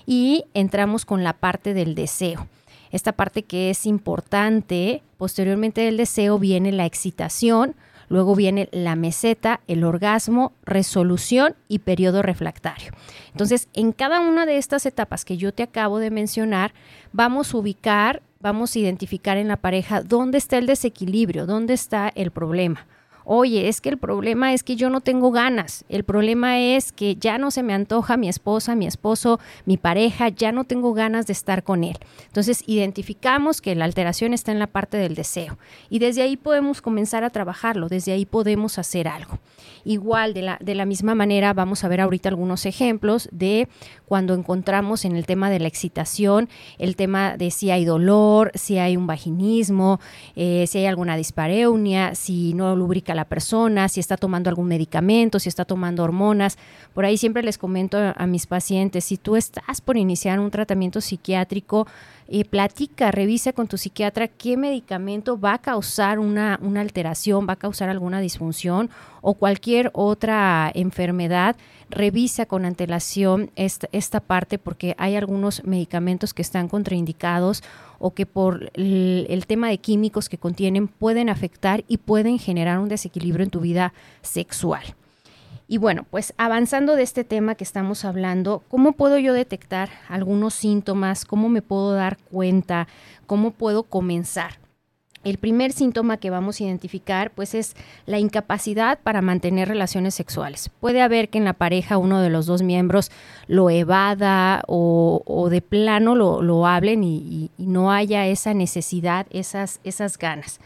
y 0.07 0.45
entramos 0.55 1.05
con 1.05 1.23
la 1.23 1.33
parte 1.33 1.75
del 1.75 1.93
deseo 1.93 2.47
esta 2.91 3.11
parte 3.11 3.41
que 3.41 3.71
es 3.71 3.87
importante. 3.87 5.01
Posteriormente 5.17 5.81
del 5.81 5.97
deseo 5.97 6.37
viene 6.37 6.71
la 6.71 6.85
excitación, 6.85 7.75
Luego 8.09 8.35
viene 8.35 8.69
la 8.71 8.95
meseta, 8.95 9.61
el 9.67 9.83
orgasmo, 9.83 10.53
resolución 10.65 11.55
y 11.67 11.79
periodo 11.79 12.21
refractario. 12.21 12.91
Entonces, 13.31 13.69
en 13.73 13.91
cada 13.91 14.19
una 14.19 14.45
de 14.45 14.57
estas 14.57 14.85
etapas 14.85 15.25
que 15.25 15.37
yo 15.37 15.53
te 15.53 15.63
acabo 15.63 15.99
de 15.99 16.11
mencionar, 16.11 16.73
vamos 17.11 17.53
a 17.53 17.57
ubicar, 17.57 18.21
vamos 18.39 18.75
a 18.75 18.79
identificar 18.79 19.37
en 19.37 19.47
la 19.47 19.57
pareja 19.57 20.01
dónde 20.01 20.37
está 20.37 20.57
el 20.57 20.67
desequilibrio, 20.67 21.45
dónde 21.45 21.73
está 21.73 22.11
el 22.13 22.31
problema. 22.31 22.85
Oye, 23.25 23.67
es 23.67 23.81
que 23.81 23.89
el 23.89 23.97
problema 23.97 24.53
es 24.53 24.63
que 24.63 24.75
yo 24.75 24.89
no 24.89 25.01
tengo 25.01 25.31
ganas, 25.31 25.85
el 25.89 26.03
problema 26.03 26.59
es 26.59 26.91
que 26.91 27.15
ya 27.15 27.37
no 27.37 27.51
se 27.51 27.63
me 27.63 27.73
antoja 27.73 28.17
mi 28.17 28.29
esposa, 28.29 28.75
mi 28.75 28.87
esposo, 28.87 29.39
mi 29.65 29.77
pareja, 29.77 30.29
ya 30.29 30.51
no 30.51 30.63
tengo 30.63 30.93
ganas 30.93 31.27
de 31.27 31.33
estar 31.33 31.63
con 31.63 31.83
él. 31.83 31.97
Entonces 32.25 32.63
identificamos 32.67 33.61
que 33.61 33.75
la 33.75 33.85
alteración 33.85 34.33
está 34.33 34.51
en 34.51 34.59
la 34.59 34.67
parte 34.67 34.97
del 34.97 35.15
deseo 35.15 35.57
y 35.89 35.99
desde 35.99 36.21
ahí 36.21 36.37
podemos 36.37 36.81
comenzar 36.81 37.23
a 37.23 37.29
trabajarlo, 37.29 37.89
desde 37.89 38.11
ahí 38.11 38.25
podemos 38.25 38.77
hacer 38.77 39.07
algo. 39.07 39.39
Igual, 39.85 40.33
de 40.33 40.41
la, 40.41 40.57
de 40.61 40.75
la 40.75 40.85
misma 40.85 41.13
manera, 41.15 41.53
vamos 41.53 41.83
a 41.83 41.87
ver 41.87 42.01
ahorita 42.01 42.29
algunos 42.29 42.65
ejemplos 42.65 43.27
de 43.31 43.67
cuando 44.05 44.33
encontramos 44.33 45.05
en 45.05 45.15
el 45.15 45.25
tema 45.25 45.49
de 45.49 45.59
la 45.59 45.67
excitación, 45.67 46.49
el 46.77 46.95
tema 46.95 47.37
de 47.37 47.51
si 47.51 47.71
hay 47.71 47.83
dolor, 47.83 48.51
si 48.55 48.77
hay 48.77 48.95
un 48.95 49.07
vaginismo, 49.07 49.99
eh, 50.35 50.65
si 50.67 50.79
hay 50.79 50.85
alguna 50.85 51.17
dispareunia, 51.17 52.15
si 52.15 52.53
no 52.53 52.75
lubrica 52.75 53.12
la 53.15 53.25
persona, 53.25 53.89
si 53.89 53.99
está 53.99 54.17
tomando 54.17 54.49
algún 54.49 54.67
medicamento, 54.67 55.39
si 55.39 55.49
está 55.49 55.65
tomando 55.65 56.03
hormonas. 56.03 56.57
Por 56.93 57.05
ahí 57.05 57.17
siempre 57.17 57.43
les 57.43 57.57
comento 57.57 57.97
a 58.15 58.27
mis 58.27 58.47
pacientes, 58.47 59.05
si 59.05 59.17
tú 59.17 59.35
estás 59.35 59.81
por 59.81 59.97
iniciar 59.97 60.39
un 60.39 60.51
tratamiento 60.51 61.01
psiquiátrico, 61.01 61.87
eh, 62.27 62.45
platica, 62.45 63.11
revisa 63.11 63.51
con 63.51 63.67
tu 63.67 63.77
psiquiatra 63.77 64.27
qué 64.27 64.55
medicamento 64.55 65.39
va 65.39 65.55
a 65.55 65.57
causar 65.57 66.19
una, 66.19 66.57
una 66.61 66.81
alteración, 66.81 67.45
va 67.47 67.53
a 67.53 67.57
causar 67.57 67.89
alguna 67.89 68.21
disfunción 68.21 68.89
o 69.21 69.33
cualquier 69.33 69.91
otra 69.93 70.71
enfermedad. 70.73 71.55
Revisa 71.93 72.45
con 72.45 72.65
antelación 72.65 73.51
esta, 73.55 73.87
esta 73.91 74.19
parte 74.19 74.57
porque 74.57 74.95
hay 74.97 75.15
algunos 75.15 75.63
medicamentos 75.63 76.33
que 76.33 76.41
están 76.41 76.67
contraindicados 76.67 77.63
o 77.99 78.13
que 78.13 78.25
por 78.25 78.71
el, 78.73 79.25
el, 79.29 79.45
tema 79.45 79.69
de 79.69 79.77
químicos 79.77 80.29
que 80.29 80.37
contienen 80.37 80.87
pueden 80.87 81.29
afectar 81.29 81.83
y 81.87 81.97
pueden 81.97 82.39
generar 82.39 82.79
un 82.79 82.89
desequilibrio 82.89 83.43
en 83.43 83.49
tu 83.49 83.59
vida 83.59 83.93
sexual. 84.21 84.83
Y 85.67 85.77
bueno, 85.77 86.05
pues 86.09 86.33
avanzando 86.37 86.95
de 86.95 87.03
este 87.03 87.23
tema 87.23 87.55
que 87.55 87.63
estamos 87.63 88.05
hablando, 88.05 88.63
¿cómo 88.67 88.93
puedo 88.93 89.17
yo 89.17 89.33
detectar 89.33 89.89
algunos 90.09 90.53
síntomas? 90.53 91.25
¿Cómo 91.25 91.49
me 91.49 91.61
puedo 91.61 91.93
dar 91.93 92.17
cuenta? 92.17 92.87
¿Cómo 93.25 93.51
puedo 93.51 93.83
comenzar? 93.83 94.62
El 95.23 95.37
primer 95.37 95.71
síntoma 95.71 96.17
que 96.17 96.29
vamos 96.29 96.59
a 96.59 96.65
identificar 96.65 97.31
pues 97.31 97.55
es 97.55 97.75
la 98.05 98.19
incapacidad 98.19 98.99
para 99.01 99.21
mantener 99.21 99.69
relaciones 99.69 100.15
sexuales. 100.15 100.69
Puede 100.81 101.01
haber 101.01 101.29
que 101.29 101.37
en 101.37 101.45
la 101.45 101.53
pareja 101.53 101.97
uno 101.97 102.19
de 102.21 102.29
los 102.29 102.45
dos 102.45 102.61
miembros 102.61 103.09
lo 103.47 103.69
evada 103.69 104.63
o, 104.67 105.47
de 105.49 105.61
plano 105.61 106.15
lo, 106.15 106.67
hablen 106.67 107.03
y, 107.03 107.51
y, 107.57 107.65
no 107.65 107.91
haya 107.91 108.27
esa 108.27 108.53
necesidad, 108.53 109.25
esas, 109.29 109.79
esas 109.83 110.17
ganas. 110.17 110.59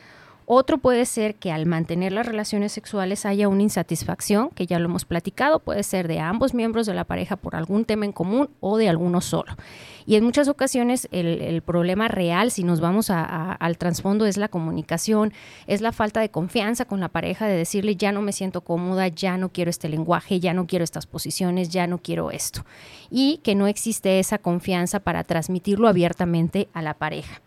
Otro 0.50 0.78
puede 0.78 1.06
ser 1.06 1.36
que 1.36 1.52
al 1.52 1.66
mantener 1.66 2.14
las 2.14 2.26
relaciones 2.26 2.72
sexuales 2.72 3.26
haya 3.26 3.50
una 3.50 3.64
insatisfacción, 3.64 4.50
que 4.52 4.66
ya 4.66 4.80
lo 4.80 4.86
hemos 4.86 5.04
platicado, 5.04 5.60
puede 5.60 5.84
ser 5.84 6.08
de 6.08 6.22
ambos 6.22 6.54
miembros 6.54 6.86
de 6.86 6.94
la 6.94 7.04
pareja 7.04 7.36
por 7.36 7.58
algún 7.58 7.84
tema 7.84 8.06
en 8.06 8.14
común 8.14 8.50
o 8.62 8.78
de 8.78 8.88
alguno 8.88 9.20
solo. 9.20 9.58
Y 10.06 10.16
en 10.16 10.24
muchas 10.24 10.48
ocasiones 10.48 11.10
el, 11.12 11.62
problema 11.64 12.08
real, 12.08 12.50
si 12.52 12.64
nos 12.64 12.80
vamos 12.80 13.10
al 13.10 13.78
trasfondo, 13.78 14.26
es 14.26 14.38
la 14.38 14.48
comunicación, 14.48 15.34
es 15.68 15.82
la 15.82 15.92
falta 15.92 16.22
de 16.22 16.32
confianza 16.32 16.86
con 16.86 17.02
la 17.02 17.10
pareja, 17.10 17.46
de 17.46 17.58
decirle 17.58 17.98
ya 17.98 18.14
no 18.14 18.22
me 18.22 18.32
siento 18.32 18.62
cómoda, 18.62 19.10
ya 19.10 19.36
no 19.36 19.50
quiero 19.50 19.70
este 19.70 19.90
lenguaje, 19.90 20.40
ya 20.40 20.54
no 20.54 20.66
quiero 20.66 20.86
estas 20.86 21.08
posiciones, 21.08 21.68
ya 21.68 21.88
no 21.88 21.98
quiero 21.98 22.32
esto. 22.32 22.64
Y 23.10 23.42
que 23.44 23.54
no 23.54 23.68
existe 23.68 24.18
esa 24.18 24.38
confianza 24.38 25.02
para 25.02 25.26
transmitirlo 25.26 25.90
abiertamente 25.90 26.70
a 26.72 26.82
la 26.82 26.94
pareja 26.94 27.42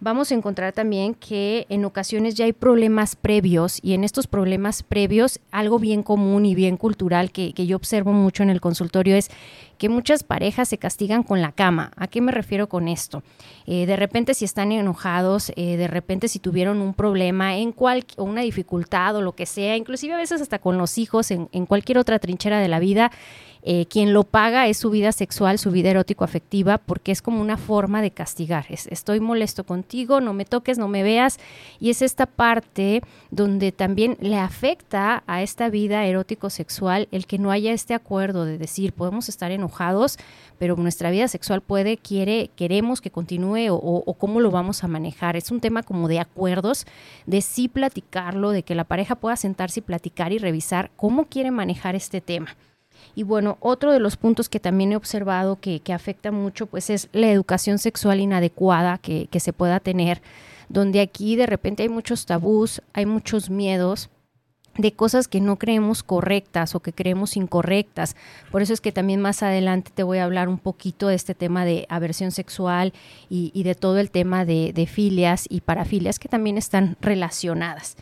vamos 0.00 0.30
a 0.30 0.34
encontrar 0.34 0.72
también 0.72 1.14
que 1.14 1.66
en 1.68 1.84
ocasiones 1.84 2.34
ya 2.34 2.44
hay 2.44 2.52
problemas 2.52 3.16
previos 3.16 3.78
y 3.82 3.94
en 3.94 4.04
estos 4.04 4.26
problemas 4.26 4.82
previos 4.82 5.40
algo 5.50 5.78
bien 5.78 6.02
común 6.02 6.46
y 6.46 6.54
bien 6.54 6.76
cultural 6.76 7.30
que, 7.30 7.52
yo 7.52 7.76
observo 7.76 8.12
mucho 8.12 8.42
en 8.42 8.50
el 8.50 8.60
consultorio 8.60 9.16
es 9.16 9.30
que 9.78 9.88
muchas 9.88 10.22
parejas 10.22 10.68
se 10.68 10.78
castigan 10.78 11.22
con 11.22 11.42
la 11.42 11.52
cama. 11.52 11.92
¿A 11.96 12.06
qué 12.06 12.20
me 12.20 12.32
refiero 12.32 12.68
con 12.68 12.88
esto? 12.88 13.22
Eh, 13.66 13.86
de 13.86 13.96
repente 13.96 14.34
si 14.34 14.44
están 14.44 14.72
enojados, 14.72 15.52
eh, 15.56 15.76
de 15.76 15.88
repente 15.88 16.28
si 16.28 16.38
tuvieron 16.38 16.80
un 16.80 16.94
problema 16.94 17.56
en 17.56 17.72
cual, 17.72 18.04
o 18.16 18.24
una 18.24 18.42
dificultad 18.42 19.16
o 19.16 19.22
lo 19.22 19.32
que 19.32 19.46
sea, 19.46 19.76
inclusive 19.76 20.14
a 20.14 20.18
veces 20.18 20.40
hasta 20.40 20.58
con 20.58 20.78
los 20.78 20.98
hijos 20.98 21.30
en, 21.30 21.66
cualquier 21.66 21.98
otra 21.98 22.18
trinchera 22.18 22.60
de 22.60 22.68
la 22.68 22.78
vida, 22.78 23.10
eh, 23.68 23.86
quien 23.86 24.12
lo 24.12 24.22
paga 24.22 24.68
es 24.68 24.76
su 24.76 24.90
vida 24.90 25.10
sexual, 25.10 25.58
su 25.58 25.72
vida 25.72 25.90
erótico-afectiva, 25.90 26.78
porque 26.78 27.10
es 27.10 27.20
como 27.20 27.40
una 27.40 27.56
forma 27.56 28.00
de 28.00 28.12
castigar. 28.12 28.66
estoy 28.68 29.18
molesto 29.18 29.64
contigo, 29.64 30.20
no 30.20 30.32
me 30.32 30.44
toques, 30.44 30.78
no 30.78 30.86
me 30.86 31.02
veas. 31.02 31.38
Y 31.80 31.90
es 31.90 32.00
esta 32.00 32.26
parte 32.26 33.02
donde 33.32 33.72
también 33.72 34.16
le 34.20 34.38
afecta 34.38 35.24
a 35.26 35.42
esta 35.42 35.68
vida 35.68 36.06
erótico-sexual 36.06 37.08
el 37.10 37.26
que 37.26 37.38
no 37.38 37.50
haya 37.50 37.72
este 37.72 37.94
acuerdo 37.94 38.44
de 38.44 38.56
decir, 38.56 38.92
podemos 38.92 39.28
estar 39.28 39.50
enojados, 39.50 39.65
pero 40.58 40.76
nuestra 40.76 41.10
vida 41.10 41.28
sexual 41.28 41.60
puede, 41.60 41.96
quiere, 41.96 42.50
queremos 42.56 43.00
que 43.00 43.10
continúe 43.10 43.68
o, 43.70 44.14
cómo 44.14 44.40
lo 44.40 44.50
vamos 44.50 44.84
a 44.84 44.88
manejar. 44.88 45.36
Es 45.36 45.50
un 45.50 45.60
tema 45.60 45.82
como 45.82 46.08
de 46.08 46.20
acuerdos, 46.20 46.86
de 47.26 47.40
sí 47.40 47.68
platicarlo, 47.68 48.50
de 48.50 48.62
que 48.62 48.74
la 48.74 48.84
pareja 48.84 49.16
pueda 49.16 49.36
sentarse 49.36 49.80
y 49.80 49.82
platicar 49.82 50.32
y 50.32 50.38
revisar 50.38 50.90
cómo 50.96 51.26
quiere 51.26 51.50
manejar 51.50 51.94
este 51.94 52.20
tema. 52.20 52.56
Y 53.14 53.22
bueno, 53.22 53.58
otro 53.60 53.92
de 53.92 54.00
los 54.00 54.16
puntos 54.16 54.48
que 54.48 54.60
también 54.60 54.92
he 54.92 54.96
observado 54.96 55.58
que, 55.60 55.80
afecta 55.92 56.32
mucho, 56.32 56.66
pues 56.66 56.90
es 56.90 57.08
la 57.12 57.30
educación 57.30 57.78
sexual 57.78 58.20
inadecuada 58.20 58.98
que, 58.98 59.28
se 59.38 59.52
pueda 59.52 59.80
tener, 59.80 60.22
donde 60.68 61.00
aquí 61.00 61.36
de 61.36 61.46
repente 61.46 61.82
hay 61.82 61.88
muchos 61.88 62.26
tabús, 62.26 62.82
hay 62.92 63.06
muchos 63.06 63.50
miedos 63.50 64.10
de 64.78 64.92
cosas 64.92 65.28
que 65.28 65.40
no 65.40 65.56
creemos 65.56 66.02
correctas 66.02 66.74
o 66.74 66.80
que 66.80 66.92
creemos 66.92 67.36
incorrectas. 67.36 68.16
Por 68.50 68.62
eso 68.62 68.72
es 68.72 68.80
que 68.80 68.92
también 68.92 69.20
más 69.20 69.42
adelante 69.42 69.90
te 69.94 70.02
voy 70.02 70.18
a 70.18 70.24
hablar 70.24 70.48
un 70.48 70.58
poquito 70.58 71.08
de 71.08 71.14
este 71.14 71.34
tema 71.34 71.64
de 71.64 71.86
aversión 71.88 72.30
sexual 72.30 72.92
y, 73.28 73.62
de 73.62 73.74
todo 73.74 73.98
el 73.98 74.10
tema 74.10 74.44
de, 74.44 74.72
de 74.72 74.86
filias 74.86 75.46
y 75.48 75.60
parafilias 75.60 76.18
que 76.18 76.28
también 76.28 76.56
están 76.56 76.96
relacionadas. 77.00 77.96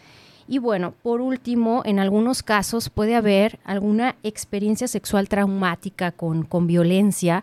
Y 0.46 0.58
bueno, 0.58 0.92
por 1.02 1.20
último, 1.20 1.82
en 1.86 1.98
algunos 1.98 2.42
casos 2.42 2.90
puede 2.90 3.14
haber 3.14 3.58
alguna 3.64 4.16
experiencia 4.22 4.88
sexual 4.88 5.28
traumática 5.28 6.12
con, 6.12 6.44
con 6.44 6.66
violencia 6.66 7.42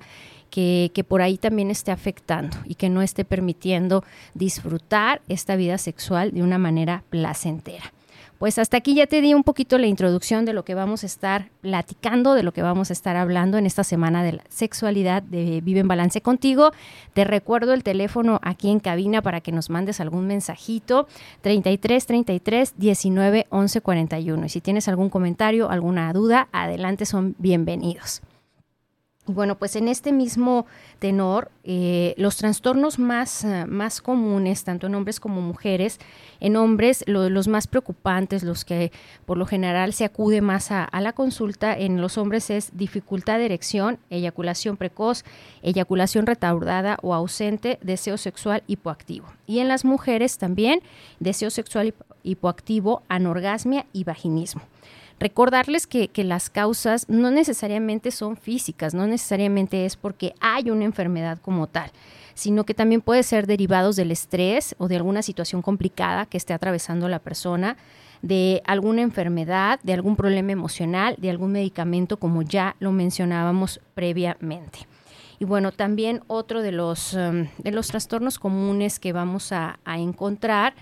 que, 0.52 0.92
que, 0.94 1.04
por 1.04 1.22
ahí 1.22 1.38
también 1.38 1.72
esté 1.72 1.92
afectando 1.92 2.58
y 2.66 2.76
que 2.76 2.90
no 2.90 3.02
esté 3.02 3.26
permitiendo 3.26 4.04
disfrutar 4.34 5.22
esta 5.30 5.56
vida 5.56 5.78
sexual 5.78 6.32
de 6.32 6.44
una 6.44 6.58
manera 6.58 7.04
placentera. 7.10 7.92
Pues 8.42 8.58
hasta 8.58 8.78
aquí 8.78 8.96
ya 8.96 9.06
te 9.06 9.22
di 9.22 9.36
un 9.36 9.44
poquito 9.44 9.78
la 9.78 9.86
introducción 9.86 10.46
de 10.46 10.54
lo 10.54 10.66
que 10.66 10.74
vamos 10.74 11.04
a 11.04 11.06
estar 11.06 11.52
platicando, 11.62 12.34
de 12.34 12.42
lo 12.42 12.54
que 12.54 12.64
vamos 12.64 12.90
a 12.90 12.94
estar 12.94 13.16
hablando 13.16 13.60
en 13.60 13.68
esta 13.68 13.84
semana 13.84 14.24
de 14.24 14.32
la 14.32 14.44
sexualidad 14.50 15.22
de 15.22 15.62
Vive 15.62 15.82
en 15.82 15.88
Balance 15.88 16.22
contigo. 16.22 16.72
Te 17.14 17.24
recuerdo 17.24 17.76
el 17.76 17.84
teléfono 17.84 18.40
aquí 18.42 18.72
en 18.72 18.80
cabina 18.80 19.22
para 19.22 19.42
que 19.42 19.52
nos 19.52 19.70
mandes 19.70 20.00
algún 20.00 20.26
mensajito 20.26 21.08
33 21.42 22.04
33 22.04 22.74
19 22.78 23.46
11 23.48 23.82
41. 23.82 24.46
Y 24.48 24.50
si 24.50 24.60
tienes 24.60 24.88
algún 24.88 25.12
comentario, 25.12 25.70
alguna 25.70 26.12
duda, 26.12 26.48
adelante 26.52 27.06
son 27.06 27.36
bienvenidos. 27.38 28.24
Bueno, 29.34 29.58
pues 29.58 29.78
en 29.78 29.88
este 29.88 30.12
mismo 30.12 30.66
tenor, 31.00 31.52
eh, 31.64 32.14
los 32.18 32.36
trastornos 32.36 33.00
más, 33.00 33.46
eh, 33.46 33.66
más 33.66 34.02
comunes, 34.02 34.66
tanto 34.66 34.88
en 34.88 34.96
hombres 34.96 35.22
como 35.22 35.40
mujeres, 35.40 36.00
en 36.42 36.58
hombres 36.58 37.04
los 37.08 37.48
más 37.48 37.68
preocupantes, 37.68 38.44
los 38.44 38.66
que 38.66 38.92
por 39.26 39.38
lo 39.38 39.46
general 39.46 39.94
se 39.94 40.04
acude 40.04 40.42
más 40.42 40.72
a, 40.72 40.90
la 41.00 41.14
consulta, 41.14 41.78
en 41.78 42.02
los 42.02 42.18
hombres 42.18 42.50
es 42.50 42.78
dificultad 42.78 43.38
de 43.38 43.46
erección, 43.46 44.00
eyaculación 44.10 44.76
precoz, 44.76 45.24
eyaculación 45.62 46.26
retardada 46.26 46.98
o 47.02 47.14
ausente, 47.14 47.80
deseo 47.82 48.18
sexual 48.18 48.64
hipoactivo. 48.68 49.28
Y 49.48 49.60
en 49.60 49.70
las 49.70 49.86
mujeres 49.86 50.38
también 50.38 50.82
deseo 51.20 51.50
sexual 51.52 51.94
hipoactivo, 52.24 53.04
anorgasmia 53.08 53.86
y 53.94 54.04
vaginismo. 54.04 54.62
Recordarles 55.22 55.86
que, 55.86 56.10
las 56.24 56.50
causas 56.50 57.08
no 57.08 57.30
necesariamente 57.30 58.10
son 58.10 58.38
físicas, 58.38 58.96
no 58.96 59.06
necesariamente 59.06 59.86
es 59.86 59.96
porque 59.96 60.34
hay 60.40 60.72
una 60.72 60.84
enfermedad 60.84 61.38
como 61.40 61.68
tal, 61.68 61.92
sino 62.34 62.64
que 62.64 62.74
también 62.74 63.02
puede 63.02 63.22
ser 63.22 63.46
derivados 63.46 63.96
del 63.96 64.10
estrés 64.10 64.74
o 64.80 64.88
de 64.88 64.96
alguna 64.96 65.22
situación 65.22 65.62
complicada 65.62 66.26
que 66.26 66.38
esté 66.38 66.56
atravesando 66.56 67.08
la 67.08 67.20
persona, 67.20 67.78
de 68.24 68.64
alguna 68.66 69.04
enfermedad, 69.04 69.80
de 69.84 69.94
algún 69.94 70.16
problema 70.16 70.54
emocional, 70.54 71.16
de 71.20 71.30
algún 71.30 71.52
medicamento, 71.52 72.18
como 72.18 72.42
ya 72.42 72.76
lo 72.80 72.92
mencionábamos 72.92 73.80
previamente. 73.94 74.88
Y 75.38 75.46
bueno, 75.46 75.72
también 75.72 76.24
otro 76.26 76.64
de 76.64 76.72
los, 76.72 77.14
um, 77.14 77.46
de 77.60 77.72
los 77.72 77.90
trastornos 77.90 78.40
comunes 78.40 79.00
que 79.00 79.14
vamos 79.14 79.52
a 79.52 79.78
encontrar 79.86 80.74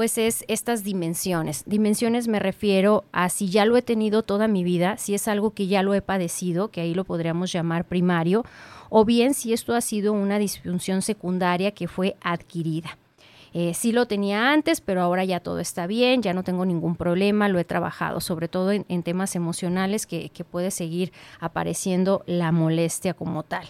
pues 0.00 0.16
es 0.16 0.46
estas 0.48 0.82
dimensiones. 0.82 1.62
Dimensiones 1.66 2.26
me 2.26 2.38
refiero 2.38 3.04
a 3.12 3.28
si 3.28 3.50
ya 3.50 3.66
lo 3.66 3.76
he 3.76 3.82
tenido 3.82 4.22
toda 4.22 4.48
mi 4.48 4.64
vida, 4.64 4.96
si 4.96 5.12
es 5.12 5.28
algo 5.28 5.50
que 5.50 5.66
ya 5.66 5.82
lo 5.82 5.92
he 5.92 6.00
padecido, 6.00 6.68
que 6.68 6.80
ahí 6.80 6.94
lo 6.94 7.04
podríamos 7.04 7.52
llamar 7.52 7.84
primario, 7.84 8.46
o 8.88 9.04
bien 9.04 9.34
si 9.34 9.52
esto 9.52 9.74
ha 9.74 9.82
sido 9.82 10.14
una 10.14 10.38
disfunción 10.38 11.02
secundaria 11.02 11.72
que 11.72 11.86
fue 11.86 12.16
adquirida. 12.22 12.96
Eh, 13.52 13.74
sí 13.74 13.92
lo 13.92 14.06
tenía 14.06 14.52
antes, 14.52 14.80
pero 14.80 15.02
ahora 15.02 15.22
ya 15.24 15.40
todo 15.40 15.58
está 15.58 15.86
bien, 15.86 16.22
ya 16.22 16.32
no 16.32 16.44
tengo 16.44 16.64
ningún 16.64 16.96
problema, 16.96 17.50
lo 17.50 17.58
he 17.58 17.64
trabajado, 17.66 18.22
sobre 18.22 18.48
todo 18.48 18.72
en, 18.72 19.02
temas 19.02 19.36
emocionales 19.36 20.06
que, 20.06 20.30
que 20.30 20.44
puede 20.44 20.70
seguir 20.70 21.12
apareciendo 21.40 22.22
la 22.24 22.52
molestia 22.52 23.12
como 23.12 23.42
tal. 23.42 23.66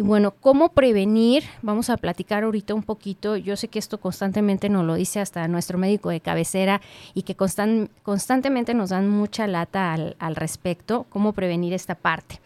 Y 0.00 0.02
bueno, 0.02 0.30
¿cómo 0.30 0.70
prevenir? 0.70 1.44
Vamos 1.60 1.90
a 1.90 1.98
platicar 1.98 2.42
ahorita 2.42 2.72
un 2.72 2.82
poquito. 2.82 3.36
Yo 3.36 3.54
sé 3.54 3.68
que 3.68 3.78
esto 3.78 4.00
constantemente 4.00 4.70
nos 4.70 4.86
lo 4.86 4.94
dice 4.94 5.20
hasta 5.20 5.46
nuestro 5.46 5.76
médico 5.76 6.08
de 6.08 6.20
cabecera 6.20 6.80
y 7.12 7.20
que 7.20 7.36
constantemente 7.36 8.72
nos 8.72 8.88
dan 8.88 9.10
mucha 9.10 9.46
lata 9.46 9.92
al, 9.92 10.16
al 10.18 10.36
respecto. 10.36 11.04
¿Cómo 11.10 11.34
prevenir 11.34 11.74
esta 11.74 11.96
parte? 11.96 12.40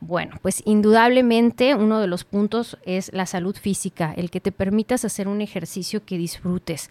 Bueno, 0.00 0.38
pues 0.40 0.62
indudablemente 0.64 1.74
uno 1.74 2.00
de 2.00 2.06
los 2.06 2.24
puntos 2.24 2.78
es 2.86 3.12
la 3.12 3.26
salud 3.26 3.54
física, 3.54 4.14
el 4.16 4.30
que 4.30 4.40
te 4.40 4.50
permitas 4.50 5.04
hacer 5.04 5.28
un 5.28 5.42
ejercicio 5.42 6.02
que 6.02 6.16
disfrutes. 6.16 6.88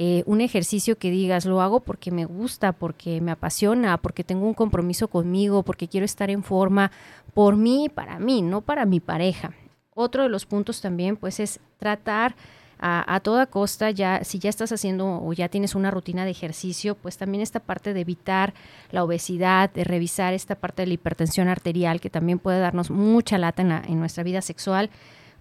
Eh, 0.00 0.22
un 0.26 0.40
ejercicio 0.40 0.96
que 0.96 1.10
digas, 1.10 1.44
lo 1.44 1.60
hago 1.60 1.80
porque 1.80 2.12
me 2.12 2.24
gusta, 2.24 2.72
porque 2.72 3.20
me 3.20 3.32
apasiona, 3.32 3.98
porque 3.98 4.22
tengo 4.22 4.46
un 4.46 4.54
compromiso 4.54 5.08
conmigo, 5.08 5.64
porque 5.64 5.88
quiero 5.88 6.04
estar 6.04 6.30
en 6.30 6.44
forma 6.44 6.92
por 7.34 7.56
mí 7.56 7.86
y 7.86 7.88
para 7.88 8.20
mí, 8.20 8.40
no 8.40 8.60
para 8.60 8.86
mi 8.86 9.00
pareja. 9.00 9.54
Otro 9.94 10.22
de 10.22 10.28
los 10.28 10.46
puntos 10.46 10.80
también, 10.80 11.16
pues, 11.16 11.40
es 11.40 11.58
tratar 11.78 12.36
a, 12.80 13.18
toda 13.24 13.46
costa, 13.46 13.90
ya, 13.90 14.22
si 14.22 14.38
ya 14.38 14.50
estás 14.50 14.70
haciendo 14.70 15.20
o 15.20 15.32
ya 15.32 15.48
tienes 15.48 15.74
una 15.74 15.90
rutina 15.90 16.24
de 16.24 16.30
ejercicio, 16.30 16.94
pues 16.94 17.16
también 17.16 17.42
esta 17.42 17.58
parte 17.58 17.92
de 17.92 18.02
evitar 18.02 18.54
la 18.92 19.02
obesidad, 19.02 19.68
de 19.72 19.82
revisar 19.82 20.32
esta 20.32 20.54
parte 20.54 20.82
de 20.82 20.86
la 20.86 20.94
hipertensión 20.94 21.48
arterial, 21.48 22.00
que 22.00 22.08
también 22.08 22.38
puede 22.38 22.60
darnos 22.60 22.92
mucha 22.92 23.36
lata 23.36 23.62
en, 23.62 23.72
en 23.72 23.98
nuestra 23.98 24.22
vida 24.22 24.42
sexual 24.42 24.90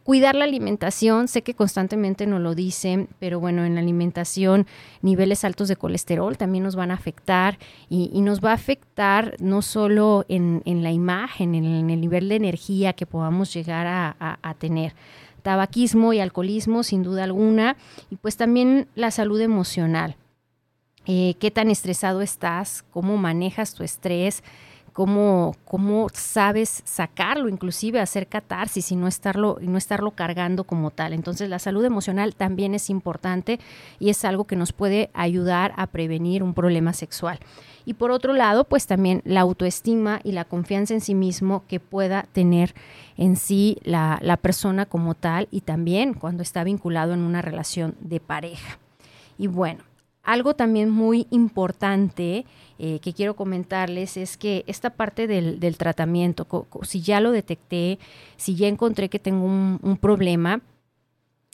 Cuidar 0.08 0.36
la 0.36 0.46
alimentación, 0.46 1.28
sé 1.28 1.42
que 1.42 1.54
constantemente 1.54 2.28
nos 2.28 2.40
lo 2.40 2.56
dicen, 2.56 3.10
pero 3.20 3.42
bueno, 3.42 3.66
en 3.66 3.76
la 3.76 3.82
alimentación 3.82 4.66
niveles 5.02 5.44
altos 5.44 5.68
de 5.68 5.76
colesterol 5.76 6.38
también 6.38 6.64
nos 6.64 6.78
van 6.78 6.92
a 6.92 6.94
afectar 6.94 7.60
y, 7.90 8.22
nos 8.22 8.40
va 8.40 8.52
a 8.52 8.54
afectar 8.54 9.36
no 9.42 9.62
solo 9.62 10.24
en, 10.30 10.62
la 10.66 10.94
imagen, 10.94 11.56
en 11.56 11.90
el, 11.90 12.00
nivel 12.00 12.30
de 12.30 12.38
energía 12.38 12.94
que 12.94 13.06
podamos 13.06 13.54
llegar 13.54 13.86
a, 13.86 14.56
tener. 14.58 14.96
Tabaquismo 15.42 16.14
y 16.14 16.22
alcoholismo 16.22 16.84
sin 16.84 17.04
duda 17.04 17.26
alguna, 17.26 17.76
y 18.10 18.16
pues 18.16 18.38
también 18.38 18.88
la 18.96 19.12
salud 19.12 19.42
emocional. 19.42 20.16
Eh, 21.06 21.36
qué 21.38 21.52
tan 21.52 21.70
estresado 21.70 22.22
estás, 22.22 22.86
cómo 22.92 23.18
manejas 23.18 23.74
tu 23.74 23.84
estrés, 23.84 24.42
cómo, 24.98 25.56
cómo 25.64 26.08
sabes 26.12 26.82
sacarlo, 26.84 27.50
inclusive 27.50 28.00
hacer 28.00 28.26
catarsis 28.26 28.92
y 28.92 28.96
no 28.96 29.08
estarlo, 29.08 29.60
y 29.62 29.68
no 29.68 29.78
estarlo 29.78 30.10
cargando 30.10 30.64
como 30.64 30.90
tal. 30.90 31.14
Entonces 31.14 31.50
la 31.50 31.60
salud 31.60 31.86
emocional 31.86 32.34
también 32.34 32.74
es 32.74 32.90
importante 32.90 33.60
y 34.00 34.10
es 34.10 34.26
algo 34.26 34.46
que 34.46 34.56
nos 34.56 34.74
puede 34.74 35.12
ayudar 35.14 35.72
a 35.78 35.86
prevenir 35.86 36.42
un 36.42 36.56
problema 36.56 36.94
sexual. 36.94 37.38
Y 37.86 37.94
por 37.94 38.10
otro 38.10 38.34
lado, 38.34 38.64
pues 38.64 38.88
también 38.88 39.22
la 39.24 39.42
autoestima 39.42 40.20
y 40.24 40.32
la 40.32 40.46
confianza 40.46 40.96
en 40.96 41.02
sí 41.02 41.14
mismo 41.14 41.64
que 41.68 41.80
pueda 41.80 42.24
tener 42.34 42.74
en 43.18 43.36
sí 43.36 43.78
la, 43.84 44.18
la 44.24 44.38
persona 44.38 44.88
como 44.88 45.14
tal 45.14 45.48
y 45.52 45.62
también 45.62 46.16
cuando 46.16 46.42
está 46.42 46.64
vinculado 46.64 47.14
en 47.14 47.20
una 47.20 47.44
relación 47.44 47.94
de 48.00 48.20
pareja. 48.20 48.80
Y 49.38 49.46
bueno, 49.46 49.84
algo 50.28 50.56
también 50.56 50.90
muy 50.90 51.26
importante 51.32 52.46
eh, 52.80 53.00
que 53.00 53.14
quiero 53.14 53.38
comentarles 53.38 54.18
es 54.18 54.36
que 54.36 54.66
esta 54.68 54.90
parte 54.90 55.26
del, 55.26 55.78
tratamiento, 55.78 56.46
si 56.84 57.02
ya 57.02 57.22
lo 57.22 57.32
detecté, 57.32 57.98
si 58.36 58.56
ya 58.56 58.68
encontré 58.68 59.08
que 59.08 59.20
tengo 59.20 59.46
un, 59.46 59.98
problema, 60.02 60.60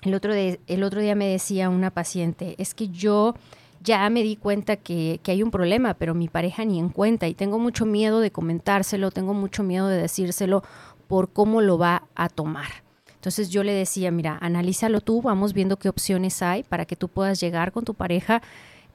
el 0.02 0.16
otro, 0.16 0.34
día 0.34 1.16
me 1.16 1.28
decía 1.28 1.70
una 1.70 1.92
paciente, 1.92 2.56
es 2.58 2.74
que 2.74 2.90
yo 2.90 3.36
ya 3.80 4.10
me 4.10 4.24
di 4.24 4.38
cuenta 4.38 4.76
que, 4.76 5.20
que, 5.22 5.32
hay 5.32 5.44
un 5.44 5.52
problema, 5.52 5.94
pero 5.94 6.16
mi 6.16 6.28
pareja 6.28 6.66
ni 6.66 6.80
en 6.80 6.90
cuenta 6.90 7.28
y 7.28 7.36
tengo 7.36 7.60
mucho 7.60 7.86
miedo 7.86 8.22
de 8.22 8.32
comentárselo, 8.32 9.12
tengo 9.12 9.36
mucho 9.36 9.62
miedo 9.62 9.88
de 9.88 10.02
decírselo 10.02 10.64
por 11.08 11.32
cómo 11.32 11.62
lo 11.62 11.78
va 11.78 12.08
a 12.16 12.28
tomar. 12.28 12.83
Entonces 13.24 13.50
yo 13.50 13.64
le 13.64 13.72
decía, 13.72 14.12
mira, 14.12 14.38
analízalo 14.42 15.00
tú, 15.00 15.22
vamos 15.22 15.54
viendo 15.54 15.78
qué 15.78 15.88
opciones 15.88 16.42
hay 16.42 16.64
para 16.64 16.84
que 16.84 16.98
tú 16.98 17.08
puedas 17.08 17.40
llegar 17.40 17.72
con 17.72 17.86
tu 17.86 17.94
pareja 17.94 18.42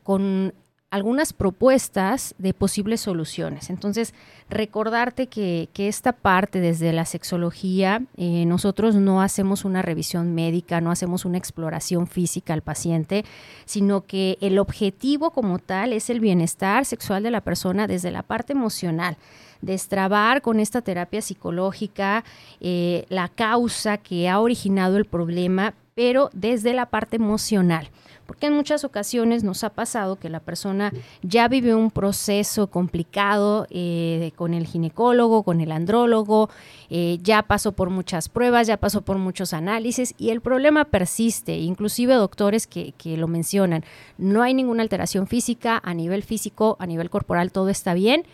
con 0.03 0.53
algunas 0.91 1.33
propuestas 1.33 2.35
de 2.37 2.53
posibles 2.53 3.01
soluciones. 3.01 3.71
Entonces, 3.71 4.13
recordarte 4.51 5.29
que, 5.29 5.71
esta 5.79 6.13
parte 6.13 6.61
desde 6.61 6.93
la 6.93 7.07
sexología, 7.07 8.03
eh, 8.19 8.45
nosotros 8.45 8.97
no 8.97 9.23
hacemos 9.23 9.65
una 9.65 9.81
revisión 9.81 10.35
médica, 10.35 10.83
no 10.83 10.91
hacemos 10.91 11.25
una 11.25 11.39
exploración 11.39 12.07
física 12.07 12.53
al 12.53 12.61
paciente, 12.61 13.25
sino 13.65 14.05
que 14.05 14.37
el 14.43 14.59
objetivo 14.59 15.31
como 15.31 15.59
tal 15.59 15.95
es 15.95 16.11
el 16.11 16.21
bienestar 16.21 16.85
sexual 16.85 17.23
de 17.23 17.31
la 17.31 17.41
persona 17.41 17.87
desde 17.87 18.11
la 18.11 18.23
parte 18.23 18.53
emocional 18.53 19.17
destrabar 19.61 20.43
con 20.43 20.61
esta 20.61 20.83
terapia 20.83 21.23
psicológica 21.23 22.25
eh, 22.61 23.07
la 23.09 23.29
causa 23.29 23.99
que 23.99 24.29
ha 24.29 24.41
originado 24.41 24.97
el 24.97 25.05
problema, 25.05 25.75
pero 25.95 26.31
desde 26.33 26.75
la 26.75 26.87
parte 26.87 27.17
emocional. 27.17 27.91
Porque 28.29 28.49
en 28.49 28.53
muchas 28.53 28.85
ocasiones 28.85 29.43
nos 29.43 29.65
ha 29.65 29.71
pasado 29.71 30.17
que 30.17 30.29
la 30.29 30.41
persona 30.41 30.93
ya 31.23 31.49
vive 31.49 31.75
un 31.75 31.91
proceso 31.91 32.67
complicado 32.67 33.67
eh, 33.71 34.33
con 34.37 34.53
el 34.53 34.67
ginecólogo, 34.67 35.45
con 35.45 35.63
el 35.63 35.73
andrólogo, 35.73 36.51
eh, 36.91 37.19
ya 37.23 37.43
pasó 37.43 37.73
por 37.73 37.89
muchas 37.89 38.29
pruebas, 38.29 38.67
ya 38.67 38.77
pasó 38.77 39.01
por 39.01 39.17
muchos 39.17 39.55
análisis 39.55 40.15
y 40.19 40.29
el 40.29 40.43
problema 40.43 40.85
persiste, 40.85 41.57
inclusive 41.57 42.13
doctores 42.17 42.67
que, 42.67 42.93
que 42.99 43.17
lo 43.17 43.29
mencionan. 43.29 43.83
No 44.19 44.43
hay 44.43 44.53
ninguna 44.53 44.83
alteración 44.83 45.27
física, 45.27 45.81
a 45.83 45.95
nivel 45.95 46.23
físico, 46.23 46.77
a 46.81 46.87
nivel 46.87 47.09
corporal, 47.09 47.51
todo 47.51 47.71
está 47.71 47.95
bien 47.95 48.27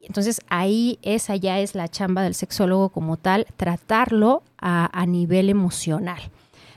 entonces 0.00 0.40
ahí 0.48 0.98
esa 1.02 1.36
ya 1.36 1.60
es 1.60 1.74
la 1.74 1.88
chamba 1.88 2.22
del 2.22 2.34
sexólogo 2.34 2.88
como 2.88 3.16
tal, 3.16 3.46
tratarlo 3.56 4.42
a, 4.58 5.06
nivel 5.06 5.48
emocional 5.48 6.20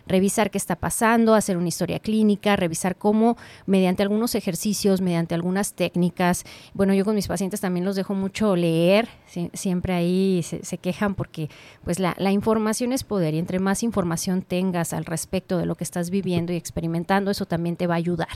revisar 0.05 0.51
qué 0.51 0.57
está 0.57 0.75
pasando, 0.75 1.33
hacer 1.33 1.55
una 1.55 1.69
historia 1.69 1.97
clínica, 1.97 2.57
revisar 2.57 2.97
cómo 2.97 3.37
mediante 3.65 4.03
algunos 4.03 4.35
ejercicios, 4.35 4.99
mediante 4.99 5.33
algunas 5.33 5.75
técnicas, 5.75 6.43
bueno, 6.73 6.93
yo 6.93 7.05
con 7.05 7.15
mis 7.15 7.27
pacientes 7.29 7.61
también 7.61 7.85
los 7.85 7.95
dejo 7.95 8.13
mucho 8.13 8.57
leer, 8.57 9.07
siempre 9.53 9.93
ahí 9.93 10.43
se, 10.43 10.77
quejan 10.77 11.15
porque 11.15 11.49
pues 11.85 11.99
la, 11.99 12.15
la, 12.17 12.33
información 12.33 12.91
es 12.91 13.05
poder 13.05 13.33
y 13.33 13.39
entre 13.39 13.59
más 13.59 13.81
información 13.81 14.41
tengas 14.41 14.91
al 14.91 15.05
respecto 15.05 15.57
de 15.57 15.65
lo 15.65 15.75
que 15.75 15.85
estás 15.85 16.09
viviendo 16.09 16.51
y 16.51 16.57
experimentando, 16.57 17.31
eso 17.31 17.45
también 17.45 17.77
te 17.77 17.87
va 17.87 17.93
a 17.93 17.97
ayudar. 17.97 18.27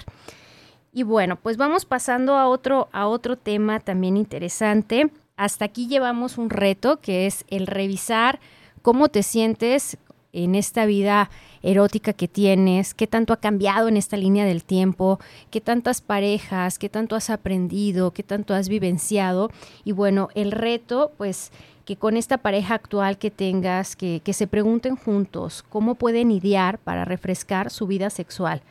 Y 0.93 1.04
bueno, 1.04 1.36
pues 1.36 1.58
vamos 1.58 1.86
pasando 1.86 2.36
a 2.36 2.47
otro, 2.47 2.89
a 2.91 3.08
otro 3.08 3.36
tema 3.38 3.80
también 3.80 4.17
interesante. 4.17 5.12
Hasta 5.36 5.65
aquí 5.65 5.88
llevamos 5.88 6.38
un 6.38 6.50
reto 6.50 7.00
que 7.00 7.28
es 7.28 7.45
el 7.50 7.67
revisar 7.67 8.39
cómo 8.82 9.10
te 9.10 9.21
sientes 9.21 9.97
en 10.34 10.56
esta 10.56 10.86
vida 10.86 11.30
erótica 11.63 12.13
que 12.13 12.28
tienes, 12.28 12.93
qué 12.93 13.08
tanto 13.08 13.34
ha 13.34 13.38
cambiado 13.38 13.88
en 13.88 13.97
esta 13.97 14.17
línea 14.17 14.45
del 14.45 14.63
tiempo, 14.63 15.19
qué 15.52 15.62
tantas 15.62 16.02
parejas, 16.02 16.78
qué 16.80 16.89
tanto 16.89 17.15
has 17.15 17.30
aprendido, 17.30 18.12
qué 18.12 18.23
tanto 18.23 18.54
has 18.54 18.69
vivenciado. 18.69 19.52
Y 19.84 19.91
bueno, 19.91 20.30
el 20.36 20.52
reto, 20.52 21.12
pues 21.17 21.52
que 21.86 21.95
con 21.95 22.17
esta 22.17 22.38
pareja 22.38 22.76
actual 22.76 23.17
que 23.17 23.32
tengas, 23.32 23.95
que, 23.95 24.21
que 24.23 24.34
se 24.34 24.47
pregunten 24.47 24.95
juntos 24.95 25.63
cómo 25.69 25.95
pueden 25.95 26.32
idear 26.32 26.80
para 26.80 27.06
refrescar 27.06 27.71
su 27.71 27.88
vida 27.88 28.10
sexual 28.10 28.62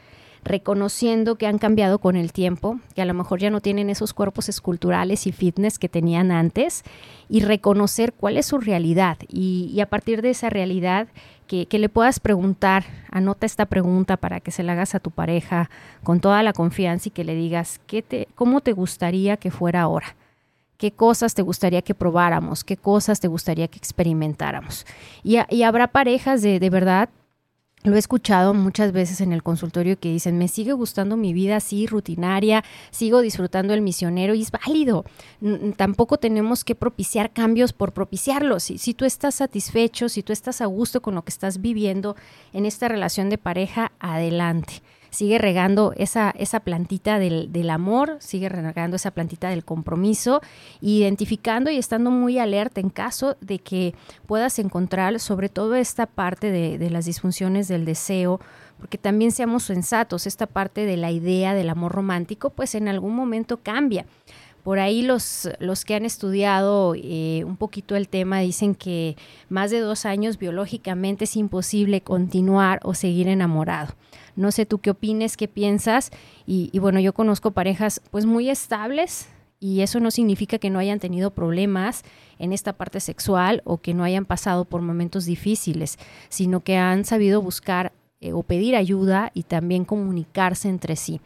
reconociendo 0.47 1.37
que 1.37 1.47
han 1.47 1.59
cambiado 1.59 1.99
con 1.99 2.17
el 2.17 2.33
tiempo, 2.33 2.81
que 2.95 3.03
a 3.03 3.05
lo 3.05 3.15
mejor 3.15 3.41
ya 3.41 3.51
no 3.51 3.61
tienen 3.61 3.91
esos 3.91 4.15
cuerpos 4.15 4.49
esculturales 4.49 5.27
y 5.27 5.33
fitness 5.33 5.79
que 5.79 5.89
tenían 5.89 6.31
antes, 6.31 6.85
y 7.29 7.41
reconocer 7.41 8.13
cuál 8.13 8.37
es 8.37 8.47
su 8.47 8.59
realidad. 8.59 9.19
Y, 9.29 9.79
a 9.81 9.87
partir 9.87 10.23
de 10.23 10.31
esa 10.31 10.49
realidad, 10.49 11.09
que, 11.47 11.67
le 11.71 11.89
puedas 11.89 12.21
preguntar, 12.21 12.85
anota 13.11 13.47
esta 13.47 13.67
pregunta 13.67 14.17
para 14.17 14.41
que 14.41 14.51
se 14.51 14.63
la 14.63 14.73
hagas 14.73 14.95
a 14.95 15.01
tu 15.01 15.11
pareja 15.11 15.69
con 16.03 16.21
toda 16.21 16.43
la 16.43 16.53
confianza 16.53 17.09
y 17.09 17.13
que 17.13 17.25
le 17.25 17.35
digas, 17.35 17.81
¿qué 17.87 18.03
te, 18.03 18.29
¿cómo 18.35 18.61
te 18.61 18.73
gustaría 18.73 19.37
que 19.37 19.51
fuera 19.51 19.83
ahora? 19.83 20.17
qué 20.79 20.91
cosas 20.91 21.33
te 21.33 21.41
gustaría 21.41 21.81
que 21.81 21.95
probáramos, 21.95 22.63
qué 22.63 22.77
cosas 22.77 23.19
te 23.19 23.29
gustaría 23.29 23.67
que 23.67 23.79
experimentáramos. 23.79 24.85
Y, 25.23 25.39
habrá 25.63 25.87
parejas 25.89 26.43
de, 26.43 26.61
de 26.61 26.69
verdad 26.69 27.09
lo 27.91 27.97
he 27.97 27.99
escuchado 27.99 28.53
muchas 28.53 28.93
veces 28.93 29.21
en 29.21 29.33
el 29.33 29.43
consultorio 29.43 29.99
que 29.99 30.11
dicen, 30.11 30.39
me 30.39 30.49
sigue 30.49 30.73
gustando 30.73 31.17
mi 31.17 31.33
vida 31.33 31.57
así, 31.57 31.87
rutinaria, 31.87 32.65
sigo 32.91 33.21
disfrutando 33.21 33.75
el 33.75 33.81
misionero 33.81 34.35
y 34.35 34.43
es 34.43 34.51
válido. 34.51 35.05
tampoco 35.77 36.19
tenemos 36.19 36.65
que 36.65 36.75
propiciar 36.75 37.33
cambios 37.33 37.73
por 37.73 37.93
propiciarlos. 37.93 38.65
Si, 38.65 38.79
si 38.79 38.95
tú 38.95 39.05
estás 39.05 39.37
satisfecho, 39.37 40.09
si 40.09 40.23
tú 40.23 40.33
estás 40.33 40.61
a 40.61 40.67
gusto 40.67 41.01
con 41.01 41.15
lo 41.15 41.23
que 41.23 41.31
estás 41.31 41.61
viviendo 41.61 42.17
en 42.53 42.67
esta 42.67 42.89
relación 42.89 43.31
de 43.31 43.39
pareja, 43.39 43.93
adelante. 44.01 44.83
Sigue 45.17 45.39
regando 45.39 45.95
esa, 45.97 46.31
esa 46.37 46.61
plantita 46.61 47.19
del, 47.19 47.51
del 47.51 47.71
amor, 47.71 48.19
sigue 48.21 48.51
regando 48.51 48.97
esa 48.97 49.13
plantita 49.13 49.49
del 49.49 49.65
compromiso, 49.65 50.43
identificando 50.83 51.71
y 51.71 51.79
estando 51.79 52.11
muy 52.11 52.39
alerta 52.39 52.83
en 52.83 52.91
caso 52.91 53.39
de 53.41 53.59
que 53.59 53.95
puedas 54.27 54.59
encontrar 54.59 55.19
sobre 55.19 55.49
todo 55.49 55.75
esta 55.75 56.05
parte 56.05 56.51
de, 56.51 56.77
de 56.77 56.91
las 56.91 57.07
disfunciones 57.07 57.67
del 57.67 57.87
deseo, 57.87 58.41
porque 58.79 58.99
también 58.99 59.33
seamos 59.33 59.63
sensatos, 59.63 60.27
esta 60.27 60.47
parte 60.47 60.85
de 60.85 60.99
la 60.99 61.11
idea 61.11 61.55
del 61.55 61.71
amor 61.71 61.93
romántico, 61.93 62.51
pues 62.51 62.75
en 62.75 62.87
algún 62.87 63.17
momento 63.17 63.63
cambia. 63.63 64.05
Por 64.65 64.81
ahí 64.81 65.01
los, 65.01 65.49
los 65.61 65.87
que 65.87 65.95
han 65.95 66.05
estudiado 66.05 66.95
eh, 66.95 67.43
un 67.47 67.57
poquito 67.57 67.97
el 67.97 68.09
tema 68.09 68.41
dicen 68.41 68.75
que 68.75 69.17
más 69.49 69.71
de 69.71 69.79
dos 69.79 70.05
años 70.05 70.39
biológicamente 70.39 71.25
es 71.25 71.37
imposible 71.37 72.03
continuar 72.03 72.81
o 72.83 72.93
seguir 72.93 73.29
enamorado. 73.29 73.95
No 74.37 74.53
sé 74.53 74.67
tú 74.67 74.79
qué 74.79 74.91
opines, 74.91 75.37
qué 75.37 75.49
piensas. 75.49 76.11
Y, 76.47 76.79
bueno, 76.79 77.01
yo 77.01 77.13
conozco 77.13 77.51
parejas 77.51 78.01
pues 78.11 78.27
muy 78.27 78.49
estables, 78.51 79.29
y 79.59 79.81
eso 79.81 80.01
no 80.01 80.11
significa 80.11 80.59
que 80.59 80.69
no 80.69 80.79
hayan 80.79 81.01
tenido 81.01 81.31
problemas 81.31 82.03
en 82.39 82.53
esta 82.53 82.75
parte 82.75 83.01
sexual 83.01 83.63
o 83.65 83.79
que 83.79 83.95
no 83.95 84.05
hayan 84.05 84.27
pasado 84.27 84.67
por 84.67 84.83
momentos 84.83 85.25
difíciles, 85.25 85.99
sino 86.29 86.61
que 86.61 86.77
han 86.77 87.07
sabido 87.07 87.41
buscar 87.41 87.93
eh, 88.21 88.33
o 88.33 88.43
pedir 88.43 88.77
ayuda 88.77 89.31
y 89.33 89.45
también 89.45 89.87
comunicarse 89.87 90.69
entre 90.69 90.97
sí. 90.97 91.21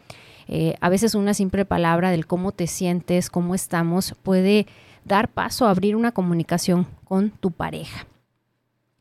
Eh, 0.47 0.75
a 0.81 0.89
veces 0.89 1.15
una 1.15 1.35
simple 1.35 1.65
palabra 1.65 2.11
del 2.11 2.27
cómo 2.27 2.53
te 2.53 2.67
sientes, 2.67 3.31
cómo 3.31 3.55
estamos, 3.55 4.15
puede 4.23 4.67
dar 5.05 5.29
paso 5.29 5.67
a 5.67 5.71
abrir 5.71 5.97
una 5.97 6.13
comunicación 6.13 6.87
con 7.05 7.31
tu 7.31 7.51
pareja. 7.51 8.07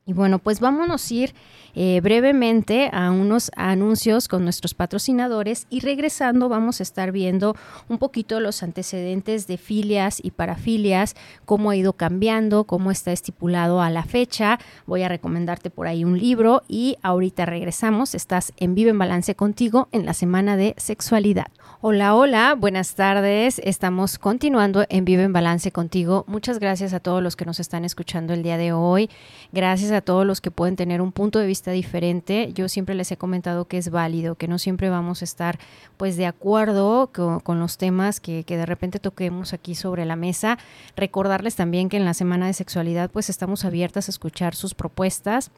Y 0.10 0.13
bueno, 0.13 0.39
pues 0.39 0.60
vámonos 0.60 1.12
a 1.12 1.13
ir 1.13 1.36
eh, 1.76 2.00
brevemente 2.02 2.89
a 2.91 3.12
unos 3.12 3.52
anuncios 3.56 4.28
con 4.28 4.43
nuestros 4.43 4.74
patrocinadores 4.74 5.67
y 5.69 5.82
regresando 5.82 6.50
vamos 6.50 6.80
a 6.80 6.84
estar 6.84 7.12
viendo 7.12 7.56
un 7.89 8.00
poquito 8.00 8.39
los 8.39 8.63
antecedentes 8.63 9.45
de 9.45 9.60
filias 9.60 10.19
y 10.24 10.32
parafilias, 10.32 11.15
cómo 11.45 11.69
ha 11.69 11.76
ido 11.76 11.93
cambiando, 11.93 12.63
cómo 12.63 12.89
está 12.89 13.12
estipulado 13.12 13.84
a 13.84 13.91
la 13.91 14.04
fecha. 14.04 14.58
Voy 14.88 15.04
a 15.04 15.10
recomendarte 15.10 15.69
por 15.69 15.86
ahí 15.86 16.04
un 16.04 16.17
libro 16.17 16.63
y 16.67 16.98
ahorita 17.04 17.45
regresamos. 17.45 18.15
Estás 18.15 18.52
en 18.58 18.74
Vive 18.74 18.89
en 18.89 18.98
Balance 18.98 19.36
contigo 19.36 19.89
en 19.91 20.08
la 20.08 20.15
semana 20.15 20.58
de 20.58 20.74
sexualidad. 20.78 21.52
Hola, 21.82 22.15
hola, 22.15 22.56
buenas 22.56 22.95
tardes. 22.95 23.62
Estamos 23.63 24.17
continuando 24.17 24.86
en 24.89 25.06
Vive 25.06 25.24
en 25.24 25.34
Balance 25.34 25.72
contigo. 25.72 26.26
Muchas 26.28 26.60
gracias 26.60 26.93
a 26.93 27.00
todos 27.00 27.22
los 27.22 27.36
que 27.36 27.45
nos 27.45 27.60
están 27.60 27.86
escuchando 27.86 28.34
el 28.34 28.43
día 28.43 28.58
de 28.58 28.74
hoy. 28.74 29.10
Gracias 29.54 29.91
a 29.91 29.99
todos 30.02 30.26
los 30.26 30.42
que 30.42 30.52
pueden 30.52 30.76
tener 30.76 31.02
un 31.02 31.12
punto 31.12 31.40
de 31.40 31.48
vista 31.48 31.72
diferente. 31.72 32.52
Yo 32.54 32.70
siempre 32.70 32.96
les 32.96 33.12
he 33.12 33.18
comentado 33.18 33.66
que 33.66 33.78
es 33.78 33.90
válido, 33.90 34.36
que 34.36 34.48
no 34.48 34.60
siempre 34.60 34.90
vamos 34.90 35.22
a 35.22 35.26
estar 35.26 35.60
pues 35.98 36.18
de 36.18 36.26
acuerdo 36.26 37.12
con, 37.12 37.60
los 37.60 37.78
temas 37.78 38.20
que, 38.20 38.44
que 38.44 38.58
de 38.58 38.66
repente 38.66 39.00
toquemos 39.00 39.54
aquí 39.54 39.76
sobre 39.76 40.06
la 40.06 40.16
mesa. 40.16 40.58
Recordarles 40.96 41.56
también 41.56 41.90
que 41.90 41.98
en 41.98 42.06
la 42.06 42.14
semana 42.14 42.48
de 42.48 42.54
sexualidad 42.54 43.10
pues 43.12 43.30
estamos 43.30 43.66
abiertas 43.66 44.08
a 44.08 44.12
escuchar 44.12 44.56
sus 44.56 44.74
propuestas 44.74 45.52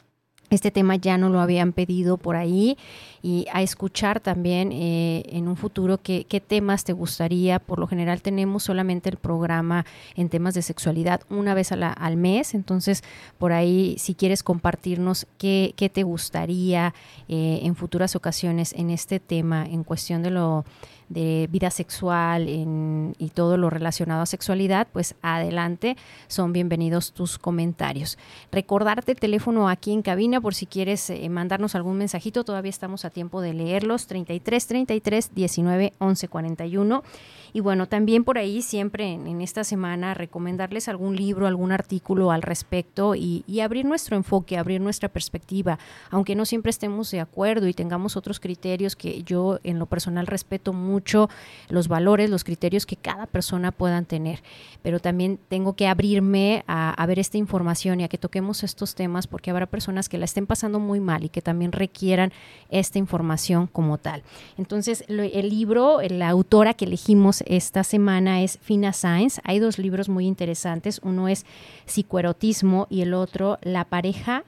este 0.51 0.69
tema 0.69 0.97
ya 0.97 1.17
no 1.17 1.29
lo 1.29 1.39
habían 1.39 1.71
pedido 1.71 2.17
por 2.17 2.35
ahí 2.35 2.77
y 3.23 3.47
a 3.53 3.61
escuchar 3.61 4.19
también 4.19 4.71
eh, 4.71 5.23
en 5.29 5.47
un 5.47 5.55
futuro 5.55 5.99
qué, 6.01 6.43
temas 6.45 6.83
te 6.83 6.93
gustaría. 6.93 7.59
Por 7.59 7.79
lo 7.79 7.87
general 7.87 8.21
tenemos 8.21 8.63
solamente 8.63 9.09
el 9.09 9.17
programa 9.17 9.85
en 10.15 10.29
temas 10.29 10.53
de 10.53 10.61
sexualidad 10.61 11.21
una 11.29 11.53
vez 11.53 11.71
al 11.71 12.17
mes, 12.17 12.53
entonces 12.53 13.03
por 13.37 13.53
ahí 13.53 13.95
si 13.97 14.13
quieres 14.13 14.43
compartirnos 14.43 15.25
qué, 15.37 15.73
te 15.93 16.03
gustaría 16.03 16.93
eh, 17.27 17.61
en 17.63 17.75
futuras 17.75 18.15
ocasiones 18.15 18.73
en 18.73 18.89
este 18.89 19.19
tema, 19.19 19.65
en 19.65 19.83
cuestión 19.83 20.21
de 20.21 20.31
lo 20.31 20.65
de 21.11 21.47
vida 21.51 21.69
sexual 21.71 22.47
y 22.47 23.29
todo 23.29 23.57
lo 23.57 23.69
relacionado 23.69 24.21
a 24.21 24.25
sexualidad, 24.25 24.87
pues 24.91 25.15
adelante, 25.21 25.97
son 26.27 26.53
bienvenidos 26.53 27.11
tus 27.11 27.37
comentarios. 27.37 28.17
Recordarte 28.51 29.11
el 29.11 29.19
teléfono 29.19 29.69
aquí 29.69 29.91
en 29.91 30.01
cabina 30.01 30.39
por 30.39 30.55
si 30.55 30.65
quieres 30.65 31.09
eh, 31.09 31.27
mandarnos 31.29 31.75
algún 31.75 31.97
mensajito, 31.97 32.43
todavía 32.43 32.69
estamos 32.69 33.05
a 33.05 33.09
tiempo 33.09 33.41
de 33.41 33.53
leerlos, 33.53 34.07
33 34.07 34.67
33 34.67 35.35
19 35.35 35.93
11 35.99 36.27
41. 36.27 37.03
Y 37.53 37.59
bueno, 37.59 37.87
también 37.87 38.23
por 38.23 38.37
ahí 38.37 38.61
siempre 38.61 39.13
en, 39.13 39.41
esta 39.41 39.63
semana 39.63 40.13
recomendarles 40.13 40.87
algún 40.87 41.15
libro, 41.15 41.47
algún 41.47 41.71
artículo 41.71 42.31
al 42.31 42.41
respecto 42.41 43.15
y, 43.15 43.43
y 43.47 43.61
abrir 43.61 43.85
nuestro 43.85 44.15
enfoque, 44.15 44.57
abrir 44.57 44.81
nuestra 44.81 45.09
perspectiva, 45.09 45.79
aunque 46.09 46.35
no 46.35 46.45
siempre 46.45 46.69
estemos 46.69 47.11
de 47.11 47.19
acuerdo 47.19 47.67
y 47.67 47.73
tengamos 47.73 48.15
otros 48.15 48.39
criterios 48.39 48.95
que 48.95 49.23
yo 49.23 49.59
en 49.63 49.79
lo 49.79 49.85
personal 49.85 50.27
respeto 50.27 50.73
mucho 50.73 51.29
los 51.69 51.87
valores, 51.87 52.29
los 52.29 52.43
criterios 52.43 52.85
que 52.85 52.95
cada 52.95 53.25
persona 53.25 53.71
puedan 53.71 54.05
tener. 54.05 54.41
Pero 54.81 54.99
también 54.99 55.39
tengo 55.49 55.73
que 55.73 55.87
abrirme 55.87 56.63
a, 56.67 57.05
ver 57.05 57.19
esta 57.19 57.37
información 57.37 57.99
y 57.99 58.03
a 58.03 58.07
que 58.07 58.17
toquemos 58.17 58.63
estos 58.63 58.95
temas 58.95 59.27
porque 59.27 59.51
habrá 59.51 59.65
personas 59.65 60.07
que 60.07 60.17
la 60.17 60.25
estén 60.25 60.45
pasando 60.45 60.79
muy 60.79 60.99
mal 60.99 61.23
y 61.23 61.29
que 61.29 61.41
también 61.41 61.71
requieran 61.71 62.31
esta 62.69 62.99
información 62.99 63.67
como 63.67 63.97
tal. 63.97 64.23
Entonces, 64.57 65.03
el 65.07 65.49
libro, 65.49 65.99
la 66.01 66.29
autora 66.29 66.73
que 66.73 66.85
elegimos 66.85 67.40
esta 67.47 67.83
semana 67.83 68.41
es 68.41 68.57
Fina 68.59 68.93
Science. 68.93 69.41
Hay 69.43 69.59
dos 69.59 69.77
libros 69.77 70.09
muy 70.09 70.25
interesantes. 70.25 70.99
Uno 71.03 71.27
es 71.27 71.45
Psicoerotismo 71.85 72.87
y 72.89 73.01
el 73.01 73.13
otro 73.13 73.57
La 73.61 73.85
pareja, 73.85 74.43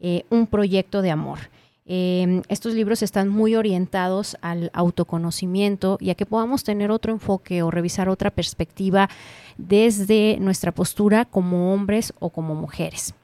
eh, 0.00 0.24
un 0.30 0.46
proyecto 0.46 1.02
de 1.02 1.10
amor. 1.10 1.38
Em, 1.86 2.42
estos 2.48 2.72
libros 2.74 3.02
están 3.02 3.28
muy 3.28 3.56
orientados 3.56 4.38
al 4.40 4.70
autoconocimiento 4.72 5.98
y 6.00 6.10
a 6.10 6.14
que 6.14 6.24
podamos 6.24 6.64
tener 6.64 6.90
otro 6.90 7.12
enfoque 7.12 7.62
o 7.62 7.70
revisar 7.70 8.08
otra 8.08 8.30
perspectiva 8.30 9.10
desde 9.58 10.38
nuestra 10.40 10.72
postura 10.72 11.26
como 11.26 11.74
hombres 11.74 12.14
o 12.20 12.30
como 12.30 12.54
mujeres. 12.54 13.14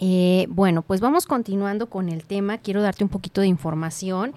Eh, 0.00 0.46
bueno, 0.48 0.82
pues 0.82 1.00
vamos 1.00 1.26
continuando 1.26 1.88
con 1.88 2.08
el 2.08 2.24
tema. 2.24 2.58
Quiero 2.58 2.82
darte 2.82 3.04
un 3.04 3.10
poquito 3.10 3.40
de 3.40 3.46
información. 3.46 4.34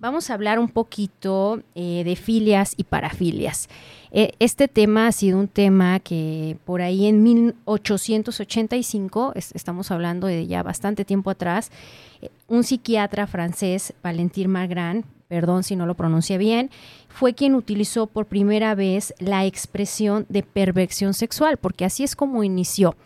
Vamos 0.00 0.30
a 0.30 0.34
hablar 0.34 0.58
un 0.58 0.70
poquito 0.70 1.62
eh, 1.74 2.02
de 2.04 2.16
filias 2.16 2.72
y 2.78 2.84
parafilias. 2.84 3.68
Eh, 4.12 4.32
este 4.38 4.66
tema 4.66 5.08
ha 5.08 5.12
sido 5.12 5.38
un 5.38 5.46
tema 5.46 6.00
que 6.00 6.56
por 6.64 6.80
ahí 6.80 7.06
en 7.06 7.22
1885, 7.22 9.34
estamos 9.36 9.90
hablando 9.90 10.26
de 10.26 10.46
ya 10.46 10.62
bastante 10.62 11.04
tiempo 11.04 11.28
atrás, 11.28 11.70
eh, 12.22 12.30
un 12.48 12.64
psiquiatra 12.64 13.26
francés, 13.26 13.92
Valentin 14.02 14.48
Margrand, 14.48 15.04
perdón 15.28 15.64
si 15.64 15.76
no 15.76 15.84
lo 15.84 15.94
pronuncia 15.94 16.38
bien, 16.38 16.70
fue 17.10 17.34
quien 17.34 17.54
utilizó 17.54 18.06
por 18.06 18.24
primera 18.24 18.74
vez 18.74 19.12
la 19.18 19.44
expresión 19.44 20.24
de 20.30 20.42
perversión 20.42 21.12
sexual, 21.12 21.58
porque 21.58 21.84
así 21.84 22.04
es 22.04 22.16
como 22.16 22.42
inició. 22.42 22.96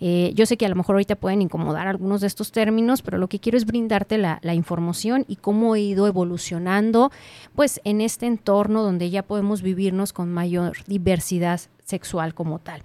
Eh, 0.00 0.32
yo 0.34 0.46
sé 0.46 0.56
que 0.56 0.66
a 0.66 0.68
lo 0.68 0.76
mejor 0.76 0.96
ahorita 0.96 1.16
pueden 1.16 1.42
incomodar 1.42 1.86
algunos 1.86 2.20
de 2.20 2.26
estos 2.26 2.52
términos, 2.52 3.02
pero 3.02 3.18
lo 3.18 3.28
que 3.28 3.38
quiero 3.38 3.56
es 3.56 3.64
brindarte 3.64 4.18
la, 4.18 4.40
información 4.54 5.24
y 5.28 5.36
cómo 5.36 5.74
ha 5.74 5.78
ido 5.78 6.06
evolucionando, 6.06 7.10
pues 7.54 7.80
en 7.84 8.00
este 8.00 8.26
entorno 8.26 8.82
donde 8.82 9.10
ya 9.10 9.22
podemos 9.22 9.62
vivirnos 9.62 10.12
con 10.12 10.32
mayor 10.32 10.78
diversidad 10.86 11.60
sexual 11.84 12.34
como 12.34 12.58
tal. 12.58 12.82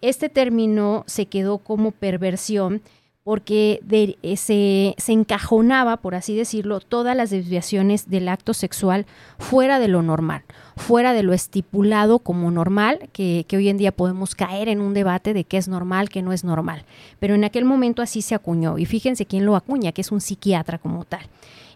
Este 0.00 0.28
término 0.28 1.04
se 1.06 1.26
quedó 1.26 1.58
como 1.58 1.92
perversión 1.92 2.82
porque 3.24 3.80
eh, 3.90 4.36
se, 4.36 4.94
se, 4.98 5.12
encajonaba, 5.12 5.98
por 5.98 6.14
así 6.14 6.34
decirlo, 6.36 6.80
todas 6.80 7.16
las 7.16 7.30
desviaciones 7.30 8.10
del 8.10 8.28
acto 8.28 8.52
sexual 8.52 9.06
fuera 9.38 9.78
de 9.78 9.86
lo 9.86 10.02
normal, 10.02 10.42
fuera 10.76 11.12
de 11.12 11.22
lo 11.22 11.32
estipulado 11.32 12.18
como 12.18 12.50
normal, 12.50 13.08
que, 13.12 13.44
que, 13.46 13.56
hoy 13.56 13.68
en 13.68 13.78
día 13.78 13.92
podemos 13.92 14.34
caer 14.34 14.68
en 14.68 14.80
un 14.80 14.92
debate 14.92 15.34
de 15.34 15.44
qué 15.44 15.56
es 15.56 15.68
normal, 15.68 16.08
qué 16.08 16.22
no 16.22 16.32
es 16.32 16.42
normal. 16.42 16.84
Pero 17.20 17.34
en 17.36 17.44
aquel 17.44 17.64
momento 17.64 18.02
así 18.02 18.22
se 18.22 18.34
acuñó, 18.34 18.76
y 18.78 18.86
fíjense 18.86 19.24
quién 19.24 19.46
lo 19.46 19.54
acuña, 19.54 19.92
que 19.92 20.00
es 20.00 20.10
un 20.10 20.20
psiquiatra 20.20 20.78
como 20.78 21.04
tal. 21.04 21.22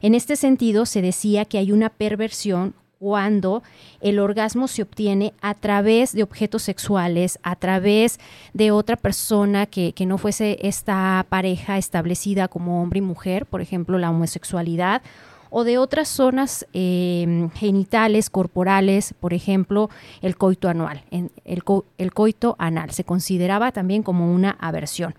En 0.02 0.14
este 0.14 0.36
sentido, 0.36 0.84
se 0.84 1.00
decía 1.00 1.44
que 1.44 1.58
hay 1.58 1.70
una 1.72 1.90
perversión 1.90 2.74
cuando 2.98 3.62
el 4.00 4.18
orgasmo 4.18 4.68
se 4.68 4.82
obtiene 4.82 5.34
a 5.40 5.54
través 5.54 6.12
de 6.12 6.22
objetos 6.22 6.62
sexuales, 6.62 7.38
a 7.42 7.56
través 7.56 8.18
de 8.54 8.70
otra 8.70 8.96
persona 8.96 9.66
que, 9.66 9.94
no 10.06 10.18
fuese 10.18 10.58
esta 10.62 11.26
pareja 11.28 11.78
establecida 11.78 12.48
como 12.48 12.80
hombre 12.82 12.98
y 12.98 13.02
mujer, 13.02 13.44
por 13.46 13.60
ejemplo, 13.60 13.98
la 13.98 14.10
homosexualidad, 14.10 15.02
o 15.50 15.64
de 15.64 15.78
otras 15.78 16.08
zonas 16.08 16.66
em, 16.72 17.50
genitales, 17.50 18.30
corporales, 18.30 19.14
por 19.20 19.32
ejemplo, 19.32 19.90
el 20.22 20.36
coito 20.36 20.68
anual. 20.68 21.04
el 21.10 22.12
coito 22.12 22.56
anal 22.58 22.90
se 22.90 23.04
consideraba 23.04 23.72
también 23.72 24.02
como 24.02 24.32
una 24.32 24.56
aversión 24.60 25.14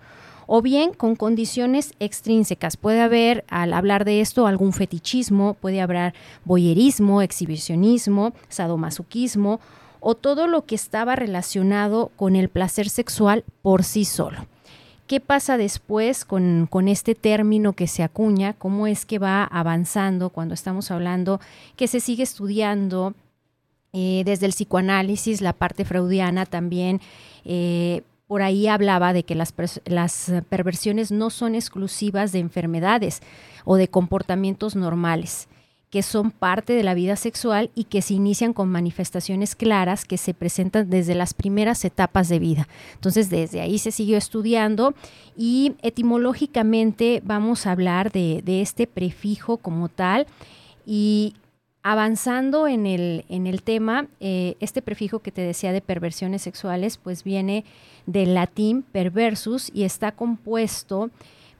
o 0.47 0.61
bien 0.61 0.93
con 0.93 1.15
condiciones 1.15 1.93
extrínsecas. 1.99 2.77
Puede 2.77 3.01
haber, 3.01 3.45
al 3.49 3.73
hablar 3.73 4.05
de 4.05 4.21
esto, 4.21 4.47
algún 4.47 4.73
fetichismo, 4.73 5.53
puede 5.53 5.81
haber 5.81 6.15
boyerismo, 6.45 7.21
exhibicionismo, 7.21 8.33
sadomasoquismo 8.49 9.59
o 9.99 10.15
todo 10.15 10.47
lo 10.47 10.65
que 10.65 10.75
estaba 10.75 11.15
relacionado 11.15 12.11
con 12.15 12.35
el 12.35 12.49
placer 12.49 12.89
sexual 12.89 13.43
por 13.61 13.83
sí 13.83 14.05
solo. 14.05 14.47
¿Qué 15.07 15.21
pasa 15.21 15.57
después 15.57 16.25
con, 16.25 16.67
este 16.87 17.15
término 17.15 17.73
que 17.73 17.87
se 17.87 18.03
acuña? 18.03 18.53
¿Cómo 18.53 18.87
es 18.87 19.05
que 19.05 19.19
va 19.19 19.45
avanzando 19.45 20.29
cuando 20.29 20.53
estamos 20.53 20.91
hablando 20.91 21.39
que 21.77 21.87
se 21.87 22.01
sigue 22.01 22.23
estudiando 22.23 23.13
eh, 23.93 24.23
desde 24.25 24.45
el 24.45 24.51
psicoanálisis, 24.51 25.39
la 25.39 25.53
parte 25.53 25.85
freudiana 25.85 26.45
también? 26.45 26.99
Eh, 27.45 28.01
por 28.27 28.41
ahí 28.41 28.67
hablaba 28.67 29.13
de 29.13 29.23
que 29.23 29.35
las, 29.35 29.53
perversiones 30.49 31.11
no 31.11 31.29
son 31.29 31.55
exclusivas 31.55 32.31
de 32.31 32.39
enfermedades 32.39 33.21
o 33.65 33.77
de 33.77 33.87
comportamientos 33.87 34.75
normales 34.75 35.47
que 35.89 36.03
son 36.03 36.31
parte 36.31 36.73
de 36.73 36.83
la 36.83 36.93
vida 36.93 37.15
sexual 37.15 37.71
y 37.73 37.85
que 37.85 38.01
se 38.01 38.13
inician 38.13 38.51
con 38.51 38.67
manifestaciones 38.67 39.55
claras 39.55 40.03
que 40.03 40.17
se 40.17 40.33
presentan 40.33 40.89
desde 40.89 41.15
las 41.15 41.33
primeras 41.33 41.85
etapas 41.85 42.27
de 42.27 42.39
vida. 42.39 42.67
Entonces, 42.95 43.29
desde 43.29 43.61
ahí 43.61 43.79
se 43.79 43.91
siguió 43.91 44.17
estudiando 44.17 44.95
y 45.37 45.75
etimológicamente 45.81 47.21
vamos 47.23 47.65
a 47.65 47.71
hablar 47.71 48.11
de, 48.11 48.43
este 48.61 48.85
prefijo 48.85 49.57
como 49.57 49.87
tal 49.87 50.27
y 50.85 51.35
avanzando 51.89 52.67
en 52.67 52.85
el, 52.85 53.23
en 53.29 53.47
el 53.47 53.63
tema, 53.63 54.07
eh, 54.19 54.57
este 54.59 54.81
prefijo 54.81 55.19
que 55.19 55.31
te 55.31 55.39
decía 55.39 55.71
de 55.71 55.79
perversiones 55.79 56.41
sexuales, 56.41 56.97
pues 56.97 57.23
viene 57.23 57.63
del 58.05 58.33
latín 58.33 58.83
perversus 58.83 59.71
y 59.73 59.83
está 59.83 60.11
compuesto 60.11 61.11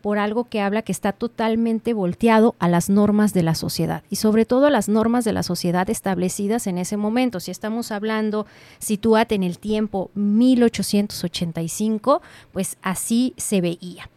por 0.02 0.20
algo 0.20 0.44
que 0.44 0.60
habla 0.60 0.82
que 0.82 0.92
está 0.92 1.14
totalmente 1.14 1.94
volteado 1.94 2.56
a 2.60 2.68
las 2.68 2.90
normas 2.90 3.34
de 3.34 3.44
la 3.44 3.56
sociedad 3.56 4.04
y 4.10 4.18
sobre 4.18 4.44
todo 4.44 4.66
a 4.66 4.70
las 4.70 4.90
normas 4.90 5.24
de 5.24 5.32
la 5.32 5.44
sociedad 5.44 5.90
establecidas 5.90 6.68
en 6.68 6.78
ese 6.78 6.98
momento. 6.98 7.40
Si 7.40 7.50
estamos 7.50 7.94
hablando, 7.94 8.48
situate 8.80 9.36
en 9.36 9.44
el 9.44 9.60
tiempo 9.60 10.12
1885, 10.14 12.22
pues 12.52 12.76
así 12.82 13.34
se 13.38 13.62
veía. 13.62 14.10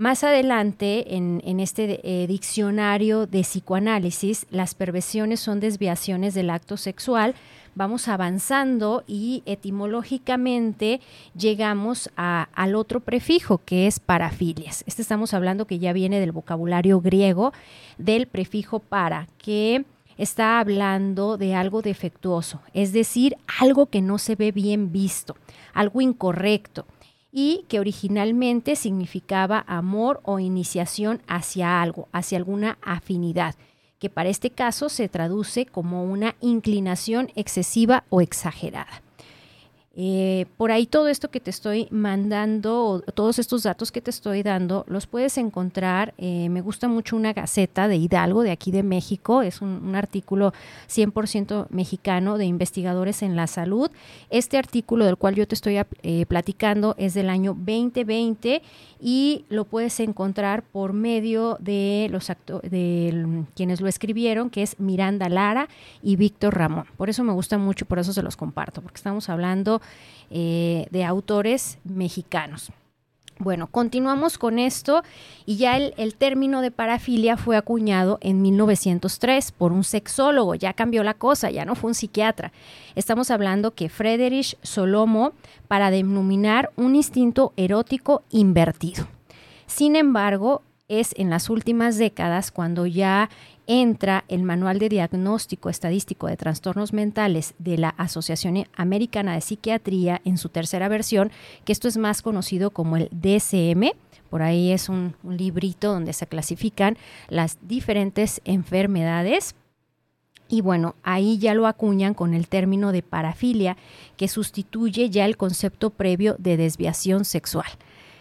Más 0.00 0.24
adelante, 0.24 1.14
en, 1.14 1.60
este 1.60 2.00
eh, 2.02 2.26
diccionario 2.26 3.26
de 3.26 3.42
psicoanálisis, 3.42 4.46
las 4.48 4.74
perversiones 4.74 5.40
son 5.40 5.60
desviaciones 5.60 6.32
del 6.32 6.48
acto 6.48 6.78
sexual 6.78 7.34
vamos 7.74 8.08
avanzando 8.08 9.04
y 9.06 9.42
etimológicamente 9.44 11.02
llegamos 11.36 12.08
al 12.16 12.74
otro 12.76 13.00
prefijo 13.00 13.58
que 13.58 13.86
es 13.86 14.00
parafilias. 14.00 14.84
Este 14.86 15.02
estamos 15.02 15.34
hablando 15.34 15.66
que 15.66 15.78
ya 15.78 15.92
viene 15.92 16.18
del 16.18 16.32
vocabulario 16.32 17.02
griego 17.02 17.52
del 17.98 18.26
prefijo 18.26 18.78
para, 18.78 19.28
que 19.36 19.84
está 20.16 20.60
hablando 20.60 21.36
de 21.36 21.54
algo 21.54 21.82
defectuoso, 21.82 22.62
es 22.72 22.94
decir, 22.94 23.36
algo 23.60 23.84
que 23.84 24.00
no 24.00 24.16
se 24.16 24.34
ve 24.34 24.50
bien 24.50 24.92
visto, 24.92 25.36
algo 25.74 26.00
incorrecto 26.00 26.86
y 27.32 27.64
que 27.68 27.80
originalmente 27.80 28.76
significaba 28.76 29.64
amor 29.66 30.20
o 30.24 30.38
iniciación 30.38 31.22
hacia 31.26 31.80
algo, 31.82 32.08
hacia 32.12 32.38
alguna 32.38 32.78
afinidad 32.82 33.54
que 34.00 34.08
para 34.08 34.30
este 34.30 34.50
caso 34.50 34.88
se 34.88 35.08
traduce 35.08 35.66
como 35.66 36.04
una 36.04 36.34
inclinación 36.40 37.30
excesiva 37.36 38.04
o 38.08 38.22
exagerada. 38.22 39.02
Eh, 40.02 40.46
por 40.56 40.72
ahí 40.72 40.86
todo 40.86 41.08
esto 41.08 41.30
que 41.30 41.40
te 41.40 41.50
estoy 41.50 41.86
mandando, 41.90 43.04
todos 43.12 43.38
estos 43.38 43.64
datos 43.64 43.92
que 43.92 44.00
te 44.00 44.08
estoy 44.08 44.42
dando, 44.42 44.86
los 44.88 45.06
puedes 45.06 45.36
encontrar. 45.36 46.14
Eh, 46.16 46.48
me 46.48 46.62
gusta 46.62 46.88
mucho 46.88 47.16
una 47.16 47.34
gaceta 47.34 47.86
de 47.86 47.96
Hidalgo, 47.96 48.42
de 48.42 48.50
aquí 48.50 48.70
de 48.70 48.82
México. 48.82 49.42
Es 49.42 49.60
un, 49.60 49.94
artículo 49.94 50.54
100% 50.88 51.66
mexicano 51.68 52.38
de 52.38 52.46
investigadores 52.46 53.20
en 53.20 53.36
la 53.36 53.46
salud. 53.46 53.90
Este 54.30 54.56
artículo 54.56 55.04
del 55.04 55.18
cual 55.18 55.34
yo 55.34 55.46
te 55.46 55.54
estoy 55.54 55.76
eh, 56.02 56.24
platicando 56.24 56.94
es 56.96 57.12
del 57.12 57.28
año 57.28 57.52
2020 57.52 58.62
y 59.02 59.44
lo 59.50 59.66
puedes 59.66 60.00
encontrar 60.00 60.62
por 60.62 60.94
medio 60.94 61.58
de 61.60 62.08
los 62.10 62.32
de 62.62 63.44
quienes 63.54 63.82
lo 63.82 63.88
escribieron, 63.88 64.48
que 64.48 64.62
es 64.62 64.80
Miranda 64.80 65.28
Lara 65.28 65.68
y 66.02 66.16
Víctor 66.16 66.56
Ramón. 66.56 66.86
Por 66.96 67.10
eso 67.10 67.22
me 67.22 67.34
gusta 67.34 67.58
mucho, 67.58 67.84
por 67.84 67.98
eso 67.98 68.14
se 68.14 68.22
los 68.22 68.38
comparto, 68.38 68.80
porque 68.80 68.96
estamos 68.96 69.28
hablando 69.28 69.82
eh, 70.30 70.86
de 70.90 71.04
autores 71.04 71.78
mexicanos. 71.84 72.72
Bueno, 73.40 73.68
continuamos 73.68 74.36
con 74.36 74.58
esto 74.58 75.02
y 75.46 75.56
ya 75.56 75.78
el, 75.78 76.14
término 76.14 76.60
de 76.60 76.70
parafilia 76.70 77.38
fue 77.38 77.56
acuñado 77.56 78.18
en 78.20 78.42
1903 78.42 79.52
por 79.52 79.72
un 79.72 79.82
sexólogo, 79.82 80.54
ya 80.54 80.74
cambió 80.74 81.02
la 81.02 81.14
cosa, 81.14 81.50
ya 81.50 81.64
no 81.64 81.74
fue 81.74 81.88
un 81.88 81.94
psiquiatra. 81.94 82.52
Estamos 82.96 83.30
hablando 83.30 83.70
que 83.70 83.88
Friedrich 83.88 84.58
Solomo 84.60 85.32
para 85.68 85.90
denominar 85.90 86.70
un 86.76 86.94
instinto 86.94 87.54
erótico 87.56 88.24
invertido. 88.28 89.08
Sin 89.64 89.96
embargo, 89.96 90.60
es 90.88 91.14
en 91.16 91.30
las 91.30 91.48
últimas 91.48 91.96
décadas 91.96 92.50
cuando 92.50 92.84
ya 92.84 93.30
entra 93.70 94.24
el 94.26 94.42
Manual 94.42 94.80
de 94.80 94.88
Diagnóstico 94.88 95.70
Estadístico 95.70 96.26
de 96.26 96.36
Trastornos 96.36 96.92
Mentales 96.92 97.54
de 97.60 97.78
la 97.78 97.90
Asociación 97.90 98.66
Americana 98.74 99.34
de 99.34 99.40
Psiquiatría 99.40 100.20
en 100.24 100.38
su 100.38 100.48
tercera 100.48 100.88
versión, 100.88 101.30
que 101.64 101.70
esto 101.70 101.86
es 101.86 101.96
más 101.96 102.20
conocido 102.20 102.72
como 102.72 102.96
el 102.96 103.08
DSM. 103.12 103.92
Por 104.28 104.42
ahí 104.42 104.72
es 104.72 104.88
un, 104.88 105.14
librito 105.22 105.92
donde 105.92 106.14
se 106.14 106.26
clasifican 106.26 106.98
las 107.28 107.58
diferentes 107.62 108.40
enfermedades 108.44 109.54
y 110.48 110.62
bueno, 110.62 110.96
ahí 111.04 111.38
ya 111.38 111.54
lo 111.54 111.68
acuñan 111.68 112.12
con 112.12 112.34
el 112.34 112.48
término 112.48 112.90
de 112.90 113.02
parafilia, 113.02 113.76
que 114.16 114.26
sustituye 114.26 115.10
ya 115.10 115.26
el 115.26 115.36
concepto 115.36 115.90
previo 115.90 116.34
de 116.40 116.56
desviación 116.56 117.24
sexual. 117.24 117.70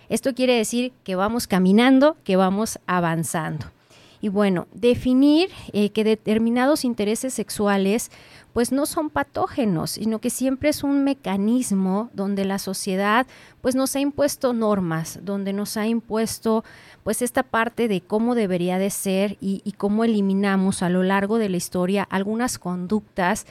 Esto 0.10 0.36
quiere 0.36 0.54
decir 0.54 0.94
que 1.04 1.16
vamos 1.16 1.48
caminando, 1.48 2.18
que 2.24 2.36
vamos 2.36 2.78
avanzando. 2.86 3.66
Y 4.22 4.30
bueno, 4.30 4.68
definir 4.74 5.50
eh, 5.72 5.92
que 5.92 6.04
determinados 6.04 6.84
intereses 6.84 7.34
sexuales 7.34 8.12
pues 8.54 8.72
no 8.72 8.86
son 8.86 9.10
patógenos, 9.10 9.92
sino 9.92 10.20
que 10.20 10.30
siempre 10.30 10.70
es 10.70 10.84
un 10.84 11.04
mecanismo 11.04 12.10
donde 12.14 12.46
la 12.46 12.60
sociedad 12.60 13.28
pues 13.62 13.76
nos 13.76 13.96
ha 13.96 14.00
impuesto 14.00 14.54
normas, 14.54 15.20
donde 15.24 15.54
nos 15.54 15.78
ha 15.78 15.88
impuesto 15.88 16.64
pues 17.04 17.22
esta 17.22 17.44
parte 17.44 17.88
de 17.88 18.02
cómo 18.02 18.36
debería 18.36 18.78
de 18.78 18.90
ser 18.90 19.38
y, 19.40 19.62
y 19.64 19.74
cómo 19.74 20.04
eliminamos 20.04 20.84
a 20.84 20.90
lo 20.90 21.04
largo 21.04 21.38
de 21.38 21.50
la 21.50 21.58
historia 21.58 22.04
algunas 22.10 22.60
conductas 22.60 23.46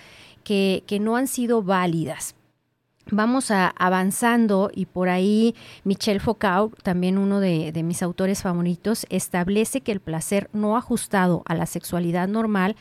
que, 0.45 0.83
que 0.87 1.01
no 1.01 1.17
han 1.17 1.29
sido 1.29 1.63
válidas 1.63 2.35
vamos 3.11 3.51
a, 3.51 3.69
avanzando 3.69 4.71
y 4.75 4.87
por 4.87 5.09
ahí 5.09 5.55
Michel 5.85 6.21
Foucault, 6.21 6.81
también 6.83 7.19
uno 7.19 7.41
de, 7.41 7.73
mis 7.85 8.03
autores 8.03 8.43
favoritos, 8.43 9.07
establece 9.11 9.81
que 9.81 9.93
el 9.93 10.01
placer 10.01 10.51
no 10.53 10.77
ajustado 10.77 11.43
a 11.47 11.55
la 11.55 11.67
sexualidad 11.67 12.29
normal 12.29 12.77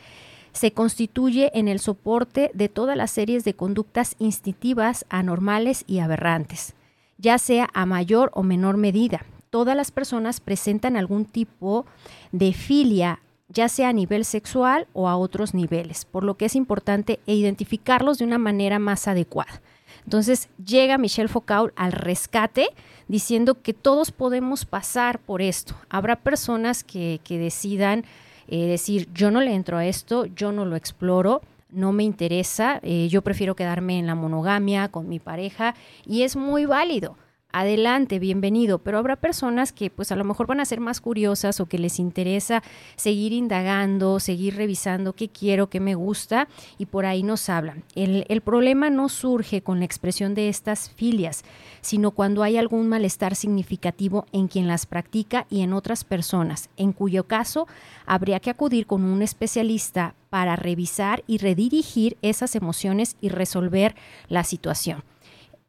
se 0.52 0.72
constituye 0.72 1.52
en 1.54 1.68
el 1.68 1.80
soporte 1.80 2.50
de 2.54 2.68
todas 2.68 2.98
las 2.98 3.12
series 3.12 3.44
de 3.44 3.54
conductas 3.54 4.16
instintivas, 4.18 5.06
anormales 5.10 5.84
y 5.86 6.00
aberrantes, 6.00 6.74
ya 7.18 7.38
sea 7.38 7.70
a 7.74 7.86
mayor 7.86 8.32
o 8.34 8.42
menor 8.42 8.78
medida. 8.78 9.24
Todas 9.52 9.76
las 9.76 9.92
personas 9.92 10.40
presentan 10.40 10.98
algún 10.98 11.26
tipo 11.26 11.86
de 12.32 12.54
filia 12.54 13.20
ya 13.50 13.70
sea 13.70 13.90
a 13.90 13.94
nivel 13.94 14.26
sexual 14.26 14.88
o 14.94 15.08
a 15.08 15.16
otros 15.16 15.54
niveles, 15.54 16.06
por 16.06 16.24
lo 16.24 16.36
que 16.36 16.46
es 16.46 16.56
importante 16.56 17.20
identificarlos 17.26 18.18
de 18.18 18.26
una 18.26 18.38
manera 18.38 18.80
más 18.80 19.08
adecuada. 19.08 19.62
Entonces 20.08 20.48
llega 20.66 20.98
Michel 20.98 21.28
Foucault 21.28 21.74
al 21.76 21.92
rescate 21.92 22.70
diciendo 23.10 23.62
que 23.62 23.74
todos 23.74 24.12
podemos 24.12 24.64
pasar 24.64 25.20
por 25.20 25.42
esto. 25.42 25.76
Habrá 25.90 26.16
personas 26.16 26.86
que, 26.86 27.20
decidan 27.28 28.06
eh, 28.48 28.68
decir, 28.68 29.10
yo 29.14 29.32
no 29.32 29.42
le 29.42 29.54
entro 29.54 29.78
a 29.78 29.86
esto, 29.86 30.26
yo 30.26 30.54
no 30.54 30.64
lo 30.64 30.78
exploro, 30.78 31.42
no 31.72 31.92
me 31.92 32.06
interesa, 32.06 32.80
eh, 32.84 33.10
yo 33.10 33.22
prefiero 33.22 33.58
quedarme 33.58 34.00
en 34.00 34.08
la 34.08 34.16
monogamia 34.16 34.88
con 34.88 35.10
mi 35.10 35.20
pareja 35.20 35.76
y 36.06 36.22
es 36.22 36.38
muy 36.38 36.66
válido 36.66 37.18
adelante, 37.60 38.20
bienvenido, 38.20 38.80
pero 38.80 38.98
habrá 38.98 39.16
personas 39.16 39.72
que 39.72 39.90
pues 39.90 40.12
a 40.12 40.16
lo 40.16 40.24
mejor 40.24 40.48
van 40.48 40.60
a 40.60 40.66
ser 40.66 40.80
más 40.80 41.02
curiosas 41.02 41.60
o 41.60 41.66
que 41.66 41.80
les 41.80 42.00
interesa 42.00 42.62
seguir 42.96 43.34
indagando, 43.34 44.20
seguir 44.20 44.56
revisando 44.56 45.14
qué 45.14 45.30
quiero, 45.30 45.70
qué 45.70 45.80
me 45.80 45.96
gusta 45.96 46.48
y 46.78 46.86
por 46.86 47.06
ahí 47.06 47.24
nos 47.24 47.50
hablan. 47.50 47.84
El, 47.96 48.26
el 48.30 48.42
problema 48.42 48.90
no 48.90 49.10
surge 49.10 49.62
con 49.62 49.80
la 49.80 49.86
expresión 49.86 50.36
de 50.36 50.50
estas 50.50 50.90
filias, 50.92 51.44
sino 51.82 52.12
cuando 52.12 52.44
hay 52.44 52.58
algún 52.58 52.88
malestar 52.88 53.36
significativo 53.36 54.26
en 54.32 54.48
quien 54.48 54.68
las 54.68 54.86
practica 54.86 55.48
y 55.50 55.62
en 55.62 55.74
otras 55.74 56.04
personas, 56.04 56.70
en 56.78 56.94
cuyo 56.94 57.26
caso 57.26 57.68
habría 58.06 58.40
que 58.40 58.50
acudir 58.50 58.86
con 58.86 59.04
un 59.04 59.22
especialista 59.22 60.14
para 60.30 60.56
revisar 60.56 61.24
y 61.26 61.38
redirigir 61.38 62.18
esas 62.22 62.56
emociones 62.56 63.16
y 63.22 63.30
resolver 63.30 63.96
la 64.28 64.44
situación. 64.44 65.04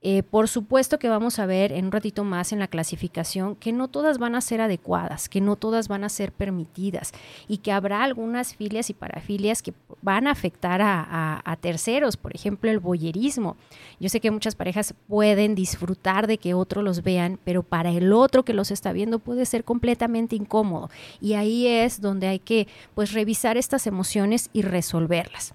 Eh, 0.01 0.23
por 0.23 0.47
supuesto 0.47 1.01
que 1.01 1.09
vamos 1.09 1.41
a 1.41 1.47
ver 1.47 1.73
en 1.73 1.87
un 1.87 1.93
ratito 1.93 2.23
más 2.23 2.53
en 2.53 2.61
la 2.61 2.69
clasificación 2.69 3.57
que 3.57 3.73
no 3.73 3.89
todas 3.89 4.19
van 4.19 4.37
a 4.37 4.41
ser 4.41 4.61
adecuadas, 4.61 5.29
que 5.29 5.41
no 5.41 5.57
todas 5.57 5.89
van 5.89 6.05
a 6.05 6.09
ser 6.09 6.31
permitidas 6.31 7.11
y 7.49 7.59
que 7.59 7.73
habrá 7.73 8.05
algunas 8.05 8.55
filias 8.55 8.91
y 8.91 8.95
parafilias 8.95 9.61
que 9.61 9.75
van 10.01 10.29
a 10.29 10.31
afectar 10.31 10.81
a, 10.83 11.59
terceros, 11.61 12.17
por 12.17 12.33
ejemplo 12.37 12.71
el 12.71 12.79
boyerismo. 12.79 13.57
Yo 13.99 14.09
sé 14.09 14.21
que 14.21 14.31
muchas 14.31 14.55
parejas 14.55 14.95
pueden 15.09 15.57
disfrutar 15.57 16.29
de 16.29 16.39
que 16.39 16.55
otros 16.55 16.85
los 16.85 17.03
vean, 17.03 17.41
pero 17.43 17.65
para 17.65 17.91
el 17.91 18.13
otro 18.13 18.45
que 18.45 18.55
los 18.55 18.71
está 18.71 18.93
viendo 18.93 19.19
puede 19.19 19.47
ser 19.47 19.65
completamente 19.65 20.37
incómodo 20.37 20.91
y 21.21 21.33
ahí 21.33 21.67
es 21.67 22.01
donde 22.01 22.29
hay 22.29 22.39
que 22.39 22.69
pues 22.95 23.13
revisar 23.13 23.57
estas 23.57 23.89
emociones 23.89 24.51
y 24.53 24.63
resolverlas. 24.63 25.55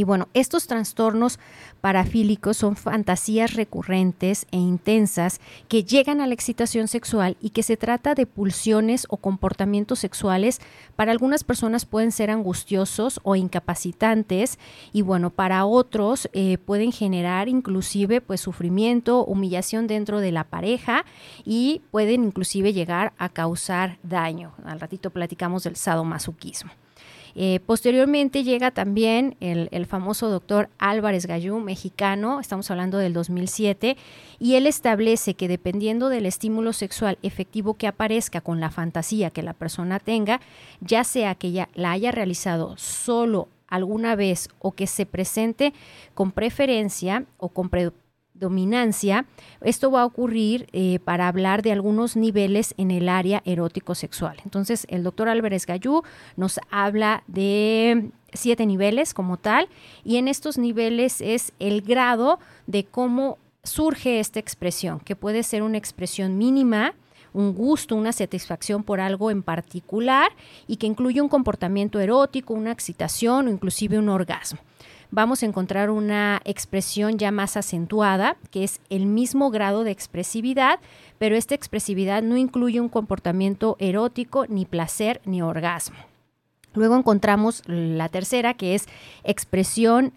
Y 0.00 0.04
bueno, 0.04 0.28
estos 0.32 0.66
trastornos 0.66 1.38
parafílicos 1.82 2.56
son 2.56 2.74
fantasías 2.74 3.52
recurrentes 3.52 4.46
e 4.50 4.56
intensas 4.56 5.42
que 5.68 5.84
llegan 5.84 6.22
a 6.22 6.26
la 6.26 6.32
excitación 6.32 6.88
sexual 6.88 7.36
y 7.38 7.50
que 7.50 7.62
se 7.62 7.76
trata 7.76 8.14
de 8.14 8.24
pulsiones 8.24 9.06
o 9.10 9.18
comportamientos 9.18 9.98
sexuales. 9.98 10.62
Para 10.96 11.12
algunas 11.12 11.44
personas 11.44 11.84
pueden 11.84 12.12
ser 12.12 12.30
angustiosos 12.30 13.20
o 13.24 13.36
incapacitantes 13.36 14.58
y 14.90 15.02
bueno, 15.02 15.28
para 15.28 15.66
otros 15.66 16.30
eh, 16.32 16.56
pueden 16.56 16.92
generar 16.92 17.50
inclusive 17.50 18.22
pues 18.22 18.40
sufrimiento, 18.40 19.22
humillación 19.26 19.86
dentro 19.86 20.20
de 20.20 20.32
la 20.32 20.44
pareja 20.44 21.04
y 21.44 21.82
pueden 21.90 22.24
inclusive 22.24 22.72
llegar 22.72 23.12
a 23.18 23.28
causar 23.28 23.98
daño. 24.02 24.54
Al 24.64 24.80
ratito 24.80 25.10
platicamos 25.10 25.64
del 25.64 25.76
sadomasoquismo. 25.76 26.70
Eh, 27.34 27.60
posteriormente 27.64 28.44
llega 28.44 28.70
también 28.70 29.36
el, 29.40 29.86
famoso 29.86 30.28
doctor 30.30 30.68
Álvarez 30.78 31.26
Gallú, 31.26 31.58
mexicano, 31.60 32.40
estamos 32.40 32.70
hablando 32.70 32.98
del 32.98 33.12
2007, 33.12 33.96
y 34.38 34.54
él 34.54 34.66
establece 34.66 35.34
que 35.34 35.48
dependiendo 35.48 36.08
del 36.08 36.26
estímulo 36.26 36.72
sexual 36.72 37.18
efectivo 37.22 37.74
que 37.74 37.86
aparezca 37.86 38.40
con 38.40 38.60
la 38.60 38.70
fantasía 38.70 39.30
que 39.30 39.42
la 39.42 39.52
persona 39.52 39.98
tenga, 39.98 40.40
ya 40.80 41.04
sea 41.04 41.34
que 41.34 41.52
ya 41.52 41.68
la 41.74 41.92
haya 41.92 42.12
realizado 42.12 42.76
solo 42.76 43.48
alguna 43.68 44.16
vez 44.16 44.48
o 44.58 44.72
que 44.72 44.86
se 44.86 45.06
presente 45.06 45.72
con 46.14 46.32
preferencia 46.32 47.24
o 47.38 47.48
con 47.48 47.70
dominancia, 48.40 49.26
esto 49.60 49.90
va 49.90 50.02
a 50.02 50.06
ocurrir 50.06 50.66
eh, 50.72 50.98
para 51.04 51.28
hablar 51.28 51.62
de 51.62 51.72
algunos 51.72 52.16
niveles 52.16 52.74
en 52.76 52.90
el 52.90 53.08
área 53.08 53.42
erótico 53.44 53.94
sexual. 53.94 54.38
Entonces, 54.44 54.86
el 54.90 55.04
doctor 55.04 55.28
Álvarez 55.28 55.66
Gallú 55.66 56.02
nos 56.36 56.58
habla 56.70 57.22
de 57.28 58.10
siete 58.32 58.66
niveles 58.66 59.14
como 59.14 59.36
tal, 59.36 59.68
y 60.04 60.16
en 60.16 60.28
estos 60.28 60.58
niveles 60.58 61.20
es 61.20 61.52
el 61.58 61.82
grado 61.82 62.38
de 62.66 62.84
cómo 62.84 63.38
surge 63.62 64.20
esta 64.20 64.40
expresión, 64.40 65.00
que 65.00 65.16
puede 65.16 65.42
ser 65.42 65.62
una 65.62 65.78
expresión 65.78 66.38
mínima, 66.38 66.94
un 67.32 67.54
gusto, 67.54 67.94
una 67.94 68.12
satisfacción 68.12 68.82
por 68.82 69.00
algo 69.00 69.30
en 69.30 69.42
particular 69.42 70.32
y 70.66 70.76
que 70.76 70.86
incluye 70.86 71.20
un 71.20 71.28
comportamiento 71.28 72.00
erótico, 72.00 72.54
una 72.54 72.72
excitación 72.72 73.46
o 73.46 73.50
inclusive 73.50 73.98
un 73.98 74.08
orgasmo 74.08 74.60
vamos 75.10 75.42
a 75.42 75.46
encontrar 75.46 75.90
una 75.90 76.40
expresión 76.44 77.18
ya 77.18 77.30
más 77.30 77.56
acentuada, 77.56 78.36
que 78.50 78.64
es 78.64 78.80
el 78.90 79.06
mismo 79.06 79.50
grado 79.50 79.84
de 79.84 79.90
expresividad, 79.90 80.78
pero 81.18 81.36
esta 81.36 81.54
expresividad 81.54 82.22
no 82.22 82.36
incluye 82.36 82.80
un 82.80 82.88
comportamiento 82.88 83.76
erótico, 83.78 84.46
ni 84.46 84.64
placer, 84.64 85.20
ni 85.24 85.42
orgasmo. 85.42 85.98
Luego 86.74 86.96
encontramos 86.96 87.62
la 87.66 88.08
tercera, 88.08 88.54
que 88.54 88.74
es 88.74 88.86
expresión 89.24 90.12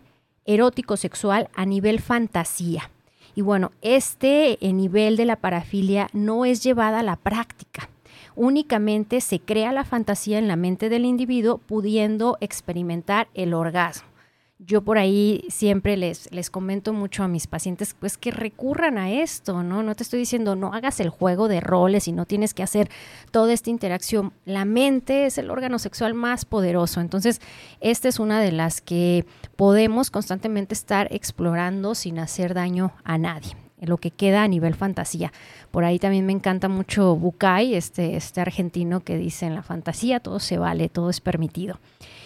erótico-sexual 0.46 1.50
a 1.56 1.66
nivel 1.66 2.00
fantasía. 2.00 2.92
Y 3.36 3.42
bueno, 3.42 3.72
este 3.82 4.60
nivel 4.62 5.18
de 5.18 5.26
la 5.26 5.38
parafilia 5.38 6.10
no 6.14 6.46
es 6.46 6.62
llevada 6.62 7.00
a 7.00 7.04
la 7.04 7.16
práctica. 7.16 7.90
Únicamente 8.36 9.22
se 9.22 9.40
crea 9.40 9.72
la 9.72 9.86
fantasía 9.86 10.38
en 10.38 10.48
la 10.48 10.56
mente 10.56 10.90
del 10.90 11.06
individuo 11.06 11.58
pudiendo 11.58 12.38
experimentar 12.42 13.28
el 13.34 13.56
orgasmo 13.56 14.13
yo 14.66 14.82
por 14.82 14.98
ahí 14.98 15.46
siempre 15.50 15.98
les, 15.98 16.32
les 16.32 16.50
comento 16.50 16.94
mucho 16.94 17.24
a 17.24 17.28
mis 17.28 17.48
pacientes, 17.48 17.96
pues 18.00 18.18
que 18.18 18.32
recurran 18.32 18.98
a 18.98 19.12
esto, 19.12 19.64
¿no? 19.64 19.84
No 19.84 19.96
te 19.96 20.04
estoy 20.04 20.20
diciendo 20.20 20.56
no 20.56 20.74
hagas 20.74 21.00
el 21.00 21.10
juego 21.10 21.48
de 21.48 21.60
roles 21.60 22.08
y 22.08 22.12
no 22.12 22.26
tienes 22.26 22.54
que 22.54 22.64
hacer 22.64 22.90
toda 23.32 23.54
esta 23.54 23.70
interacción. 23.70 24.34
La 24.46 24.66
mente 24.66 25.26
es 25.26 25.38
el 25.38 25.50
órgano 25.50 25.80
sexual 25.80 26.14
más 26.14 26.46
poderoso, 26.46 27.02
entonces 27.02 27.42
esta 27.82 28.08
es 28.08 28.20
una 28.20 28.42
de 28.42 28.52
las 28.52 28.82
que 28.82 29.26
podemos 29.56 30.12
constantemente 30.12 30.74
estar 30.74 31.08
explorando 31.12 31.96
sin 31.96 32.20
hacer 32.20 32.54
daño 32.54 32.94
a 33.04 33.18
nadie 33.18 33.56
lo 33.86 33.98
que 33.98 34.12
queda 34.12 34.44
a 34.44 34.48
nivel 34.48 34.76
fantasía. 34.76 35.34
Por 35.72 35.84
ahí 35.84 36.00
también 36.00 36.26
me 36.26 36.32
encanta 36.32 36.70
mucho 36.70 37.18
Bucay, 37.18 37.76
este, 37.76 38.16
este 38.16 38.40
argentino 38.40 39.02
que 39.02 39.18
dice 39.18 39.46
en 39.46 39.56
la 39.56 39.62
fantasía 39.62 40.22
todo 40.22 40.40
se 40.40 40.58
vale, 40.58 40.88
todo 40.88 41.10
es 41.10 41.20
permitido. 41.20 41.80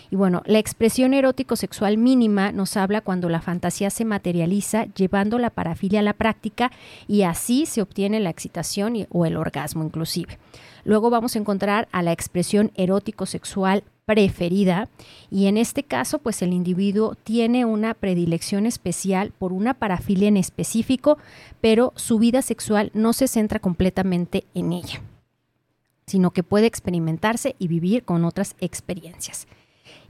Y 0.10 0.16
bueno, 0.16 0.42
la 0.46 0.60
expresión 0.60 1.14
erótico-sexual 1.14 1.98
mínima 1.98 2.52
nos 2.52 2.78
habla 2.78 3.02
cuando 3.02 3.30
la 3.30 3.42
fantasía 3.42 3.90
se 3.90 4.06
materializa 4.06 4.86
llevando 4.94 5.38
la 5.38 5.50
parafilia 5.50 6.00
a 6.00 6.04
la 6.04 6.14
práctica 6.14 6.72
y 7.08 7.24
así 7.24 7.66
se 7.66 7.82
obtiene 7.82 8.20
la 8.20 8.30
excitación 8.30 9.08
o 9.12 9.26
el 9.26 9.36
orgasmo 9.36 9.84
inclusive. 9.84 10.38
Luego 10.86 11.10
vamos 11.10 11.36
a 11.36 11.40
encontrar 11.40 11.90
a 11.92 12.02
la 12.02 12.14
expresión 12.14 12.72
erótico-sexual 12.76 13.84
preferida 14.06 14.88
y 15.30 15.48
en 15.48 15.58
este 15.58 15.84
caso 15.84 16.20
pues 16.20 16.42
el 16.42 16.54
individuo 16.54 17.16
tiene 17.16 17.66
una 17.66 17.94
predilección 17.94 18.66
especial 18.66 19.34
por 19.38 19.52
una 19.52 19.74
parafilia 19.74 20.30
en 20.30 20.38
específico, 20.38 21.18
pero 21.60 21.92
su 21.98 22.18
vida 22.18 22.42
sexual 22.42 22.90
no 22.94 23.12
se 23.12 23.28
centra 23.28 23.60
completamente 23.60 24.46
en 24.54 24.72
ella, 24.72 25.02
sino 26.06 26.32
que 26.32 26.44
puede 26.44 26.68
experimentarse 26.68 27.58
y 27.60 27.68
vivir 27.68 28.06
con 28.06 28.24
otras 28.24 28.56
experiencias. 28.62 29.46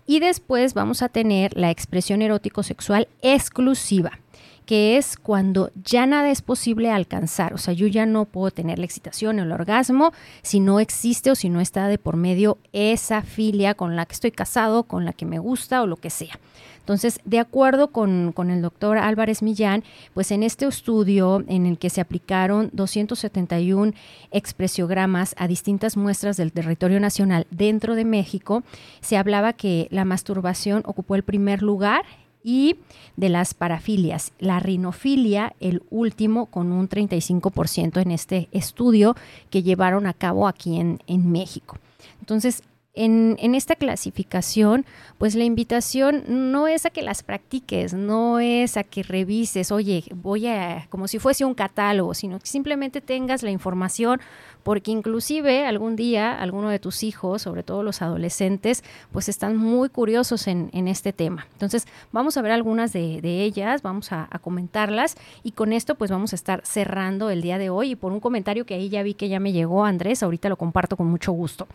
Y 0.09 0.21
después 0.21 0.73
vamos 0.73 1.01
a 1.01 1.09
tener 1.09 1.55
la 1.57 1.69
expresión 1.69 2.21
erótico 2.21 2.63
sexual 2.63 3.09
exclusiva, 3.21 4.19
que 4.65 4.95
es 4.95 5.17
cuando 5.17 5.69
ya 5.83 6.05
nada 6.05 6.31
es 6.31 6.41
posible 6.41 6.89
alcanzar. 6.89 7.53
O 7.53 7.57
sea, 7.57 7.73
yo 7.73 7.87
ya 7.87 8.05
no 8.05 8.23
puedo 8.23 8.49
tener 8.49 8.79
la 8.79 8.85
excitación 8.85 9.37
o 9.37 9.43
el 9.43 9.51
orgasmo 9.51 10.13
si 10.43 10.61
no 10.61 10.79
existe 10.79 11.29
o 11.29 11.35
si 11.35 11.49
no 11.49 11.59
está 11.59 11.89
de 11.89 11.97
por 11.97 12.15
medio 12.15 12.57
esa 12.71 13.21
filia 13.21 13.73
con 13.73 13.97
la 13.97 14.05
que 14.05 14.13
estoy 14.13 14.31
casado, 14.31 14.83
con 14.83 15.03
la 15.03 15.11
que 15.11 15.25
me 15.25 15.39
gusta 15.39 15.81
o 15.81 15.87
lo 15.87 15.97
que 15.97 16.09
sea. 16.09 16.39
Entonces, 16.87 17.19
de 17.25 17.39
acuerdo 17.39 17.89
con, 17.89 18.33
el 18.49 18.61
doctor 18.61 18.97
Álvarez 18.97 19.41
Millán, 19.41 19.83
pues 20.13 20.31
en 20.31 20.41
este 20.41 20.65
estudio 20.65 21.43
en 21.49 21.65
el 21.65 21.77
que 21.77 21.89
se 21.89 21.99
aplicaron 21.99 22.69
271 22.71 23.91
expresiogramas 24.31 25.35
a 25.37 25.49
distintas 25.49 25.97
muestras 25.97 26.37
del 26.37 26.53
territorio 26.53 27.01
nacional 27.01 27.45
dentro 27.51 27.95
de 27.95 28.05
México, 28.05 28.63
se 29.01 29.17
hablaba 29.17 29.51
que 29.51 29.89
la 29.91 30.05
masturbación 30.05 30.81
ocupó 30.85 31.15
el 31.15 31.23
primer 31.23 31.61
lugar 31.61 32.05
y 32.41 32.77
de 33.17 33.27
las 33.27 33.53
parafilias. 33.53 34.31
La 34.39 34.61
rinofilia, 34.61 35.57
el 35.59 35.83
último, 35.89 36.45
con 36.45 36.71
un 36.71 36.87
35% 36.87 38.01
en 38.01 38.11
este 38.11 38.47
estudio 38.53 39.17
que 39.49 39.61
llevaron 39.61 40.07
a 40.07 40.13
cabo 40.13 40.47
aquí 40.47 40.79
en, 40.79 41.01
en 41.07 41.29
México. 41.33 41.79
Entonces, 42.21 42.63
en, 42.97 43.55
esta 43.55 43.75
clasificación, 43.75 44.85
pues 45.17 45.35
la 45.35 45.43
invitación 45.43 46.23
no 46.27 46.67
es 46.67 46.85
a 46.85 46.89
que 46.89 47.01
las 47.01 47.23
practiques, 47.23 47.93
no 47.93 48.39
es 48.39 48.75
a 48.77 48.83
que 48.83 49.03
revises, 49.03 49.71
oye, 49.71 50.03
voy 50.15 50.47
a, 50.47 50.87
como 50.89 51.07
si 51.07 51.19
fuese 51.19 51.45
un 51.45 51.53
catálogo, 51.53 52.13
sino 52.13 52.39
que 52.39 52.47
simplemente 52.47 52.99
tengas 53.01 53.43
la 53.43 53.51
información, 53.51 54.19
porque 54.63 54.91
inclusive 54.91 55.65
algún 55.65 55.95
día 55.95 56.39
alguno 56.39 56.69
de 56.69 56.79
tus 56.79 57.03
hijos, 57.03 57.43
sobre 57.43 57.63
todo 57.63 57.83
los 57.83 58.01
adolescentes, 58.01 58.83
pues 59.11 59.29
están 59.29 59.55
muy 59.55 59.89
curiosos 59.89 60.47
en, 60.47 60.87
este 60.87 61.13
tema. 61.13 61.47
Entonces, 61.53 61.85
vamos 62.11 62.37
a 62.37 62.41
ver 62.41 62.51
algunas 62.51 62.93
de, 62.93 63.19
ellas, 63.23 63.81
vamos 63.81 64.11
a, 64.11 64.27
a, 64.29 64.39
comentarlas 64.39 65.15
y 65.43 65.51
con 65.51 65.73
esto 65.73 65.95
pues 65.95 66.11
vamos 66.11 66.33
a 66.33 66.35
estar 66.35 66.61
cerrando 66.65 67.29
el 67.29 67.41
día 67.41 67.57
de 67.57 67.69
hoy 67.69 67.91
y 67.91 67.95
por 67.95 68.11
un 68.11 68.19
comentario 68.19 68.65
que 68.65 68.73
ahí 68.73 68.89
ya 68.89 69.03
vi 69.03 69.13
que 69.13 69.29
ya 69.29 69.39
me 69.39 69.51
llegó 69.51 69.85
Andrés, 69.85 70.23
ahorita 70.23 70.49
lo 70.49 70.57
comparto 70.57 70.97
con 70.97 71.07
mucho 71.07 71.31
gusto. 71.31 71.67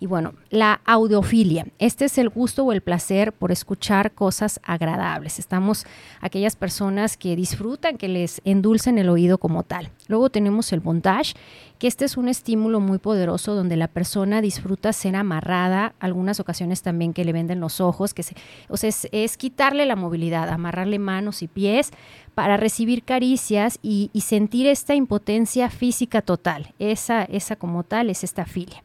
Y 0.00 0.06
bueno, 0.06 0.34
la 0.50 0.80
audiofilia. 0.84 1.66
Este 1.80 2.04
es 2.04 2.18
el 2.18 2.28
gusto 2.28 2.64
o 2.64 2.72
el 2.72 2.82
placer 2.82 3.32
por 3.32 3.50
escuchar 3.50 4.12
cosas 4.12 4.60
agradables. 4.62 5.40
Estamos 5.40 5.86
aquellas 6.20 6.54
personas 6.54 7.16
que 7.16 7.34
disfrutan 7.34 7.98
que 7.98 8.06
les 8.06 8.40
endulcen 8.44 8.98
el 8.98 9.08
oído 9.08 9.38
como 9.38 9.64
tal. 9.64 9.90
Luego 10.06 10.30
tenemos 10.30 10.72
el 10.72 10.78
bondage, 10.78 11.34
que 11.80 11.88
este 11.88 12.04
es 12.04 12.16
un 12.16 12.28
estímulo 12.28 12.78
muy 12.78 12.98
poderoso 12.98 13.56
donde 13.56 13.76
la 13.76 13.88
persona 13.88 14.40
disfruta 14.40 14.92
ser 14.92 15.16
amarrada, 15.16 15.94
algunas 15.98 16.38
ocasiones 16.38 16.82
también 16.82 17.12
que 17.12 17.24
le 17.24 17.32
venden 17.32 17.58
los 17.58 17.80
ojos, 17.80 18.14
que 18.14 18.22
se, 18.22 18.36
o 18.68 18.76
sea, 18.76 18.90
es, 19.10 19.36
quitarle 19.36 19.84
la 19.84 19.96
movilidad, 19.96 20.48
amarrarle 20.48 21.00
manos 21.00 21.42
y 21.42 21.48
pies 21.48 21.90
para 22.36 22.56
recibir 22.56 23.02
caricias 23.02 23.80
y, 23.82 24.10
y 24.12 24.20
sentir 24.20 24.68
esta 24.68 24.94
impotencia 24.94 25.70
física 25.70 26.22
total. 26.22 26.72
Esa, 26.78 27.24
esa 27.24 27.56
como 27.56 27.82
tal 27.82 28.10
es 28.10 28.22
esta 28.22 28.44
filia. 28.44 28.84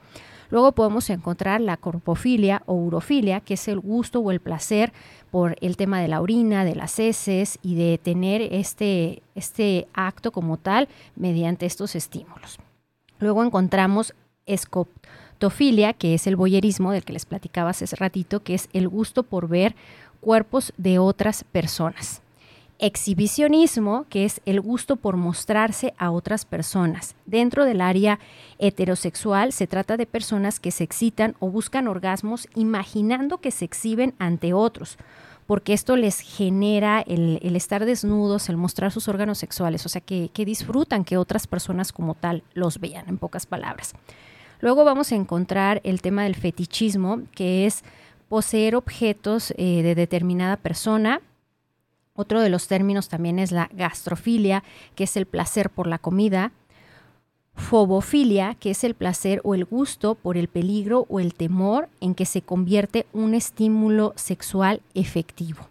Luego 0.54 0.74
podemos 0.74 1.10
encontrar 1.10 1.62
la 1.62 1.78
corpofilia 1.78 2.62
o 2.68 2.76
urofilia, 2.76 3.40
que 3.40 3.56
es 3.56 3.68
el 3.68 3.80
gusto 3.80 4.20
o 4.20 4.30
el 4.30 4.40
placer 4.40 4.94
por 5.32 5.56
el 5.62 5.78
tema 5.78 6.00
de 6.00 6.08
la 6.08 6.22
orina, 6.22 6.64
de 6.64 6.76
las 6.76 7.00
heces 7.00 7.58
y 7.64 7.74
de 7.74 7.98
tener 7.98 8.40
este, 8.54 9.24
este 9.34 9.88
acto 9.96 10.32
como 10.32 10.58
tal 10.58 10.90
mediante 11.16 11.66
estos 11.66 11.96
estímulos. 11.96 12.60
Luego 13.18 13.44
encontramos 13.44 14.14
escoptofilia, 14.46 15.94
que 15.94 16.14
es 16.14 16.28
el 16.28 16.36
boyerismo 16.36 16.92
del 16.92 17.04
que 17.04 17.14
les 17.14 17.26
platicaba 17.26 17.72
hace 17.72 17.88
ratito, 17.96 18.44
que 18.44 18.54
es 18.54 18.70
el 18.74 18.88
gusto 18.88 19.24
por 19.24 19.48
ver 19.48 19.76
cuerpos 20.22 20.72
de 20.78 21.00
otras 21.00 21.46
personas 21.46 22.23
exhibicionismo, 22.84 24.06
que 24.10 24.26
es 24.26 24.42
el 24.46 24.60
gusto 24.60 24.98
por 24.98 25.16
mostrarse 25.16 25.94
a 25.98 26.12
otras 26.12 26.44
personas. 26.44 27.16
Dentro 27.26 27.64
del 27.64 27.80
área 27.80 28.20
heterosexual 28.60 29.54
se 29.54 29.68
trata 29.68 29.96
de 29.96 30.06
personas 30.06 30.60
que 30.60 30.70
se 30.70 30.84
excitan 30.84 31.36
o 31.40 31.50
buscan 31.50 31.88
orgasmos 31.88 32.50
imaginando 32.56 33.38
que 33.38 33.52
se 33.52 33.64
exhiben 33.64 34.14
ante 34.20 34.52
otros, 34.52 34.98
porque 35.48 35.72
esto 35.72 35.96
les 35.96 36.20
genera 36.20 37.00
el, 37.00 37.56
estar 37.56 37.86
desnudos, 37.86 38.50
el 38.50 38.58
mostrar 38.58 38.92
sus 38.92 39.08
órganos 39.08 39.38
sexuales, 39.38 39.86
o 39.86 39.90
sea, 39.90 40.02
que, 40.02 40.30
disfrutan 40.36 41.06
que 41.06 41.16
otras 41.16 41.48
personas 41.48 41.94
como 41.94 42.16
tal 42.16 42.44
los 42.54 42.82
vean, 42.82 43.08
en 43.08 43.18
pocas 43.18 43.46
palabras. 43.46 43.94
Luego 44.60 44.84
vamos 44.84 45.14
a 45.14 45.16
encontrar 45.16 45.80
el 45.86 46.02
tema 46.02 46.24
del 46.24 46.36
fetichismo, 46.36 47.22
que 47.34 47.66
es 47.66 47.86
poseer 48.28 48.76
objetos 48.76 49.54
eh, 49.56 49.84
de 49.84 49.96
determinada 49.96 50.58
persona 50.58 51.22
otro 52.16 52.42
de 52.42 52.50
los 52.50 52.68
términos 52.68 53.10
también 53.10 53.40
es 53.40 53.52
la 53.52 53.70
gastrofilia, 53.74 54.64
que 54.96 55.06
es 55.06 55.18
el 55.18 55.26
placer 55.26 55.70
por 55.70 55.88
la 55.88 55.98
comida. 55.98 56.52
Fobofilia, 57.56 58.56
que 58.56 58.72
es 58.72 58.84
el 58.84 58.96
placer 58.96 59.42
o 59.44 59.56
el 59.56 59.66
gusto 59.66 60.16
por 60.16 60.38
el 60.38 60.48
peligro 60.48 61.06
o 61.10 61.20
el 61.20 61.34
temor 61.34 61.90
en 62.02 62.16
que 62.16 62.26
se 62.26 62.42
convierte 62.42 63.06
un 63.14 63.34
estímulo 63.34 64.14
sexual 64.16 64.82
efectivo. 64.94 65.68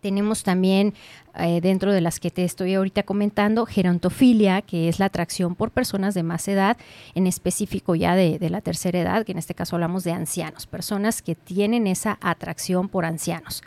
Tenemos 0.00 0.42
también 0.44 0.94
eh, 1.34 1.60
dentro 1.60 1.92
de 1.92 2.00
las 2.00 2.20
que 2.20 2.30
te 2.30 2.44
estoy 2.44 2.74
ahorita 2.74 3.02
comentando, 3.02 3.66
gerontofilia, 3.66 4.62
que 4.62 4.88
es 4.88 4.98
la 4.98 5.06
atracción 5.06 5.54
por 5.54 5.70
personas 5.70 6.14
de 6.14 6.22
más 6.22 6.48
edad, 6.48 6.76
en 7.14 7.26
específico 7.26 7.94
ya 7.94 8.16
de, 8.16 8.38
de, 8.38 8.50
la 8.50 8.60
tercera 8.60 9.00
edad, 9.00 9.26
que 9.26 9.32
en 9.32 9.38
este 9.38 9.54
caso 9.54 9.76
hablamos 9.76 10.02
de 10.04 10.12
ancianos, 10.12 10.66
personas 10.66 11.20
que 11.20 11.34
tienen 11.34 11.86
esa 11.86 12.18
atracción 12.22 12.88
por 12.88 13.04
ancianos. 13.04 13.62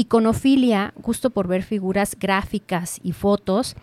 Iconofilia, 0.00 0.94
gusto 0.96 1.28
por 1.28 1.46
ver 1.46 1.62
figuras 1.62 2.16
gráficas 2.18 2.98
y 3.02 3.12
fotos. 3.12 3.76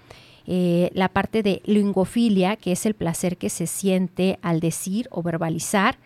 Eh, 0.47 0.89
la 0.95 1.09
parte 1.09 1.43
de 1.43 1.61
lingofilia, 1.63 2.55
que 2.55 2.71
es 2.71 2.87
el 2.87 2.95
placer 2.95 3.37
que 3.37 3.51
se 3.51 3.67
siente 3.67 4.39
al 4.41 4.59
decir 4.59 5.07
o 5.11 5.21
verbalizar. 5.21 5.99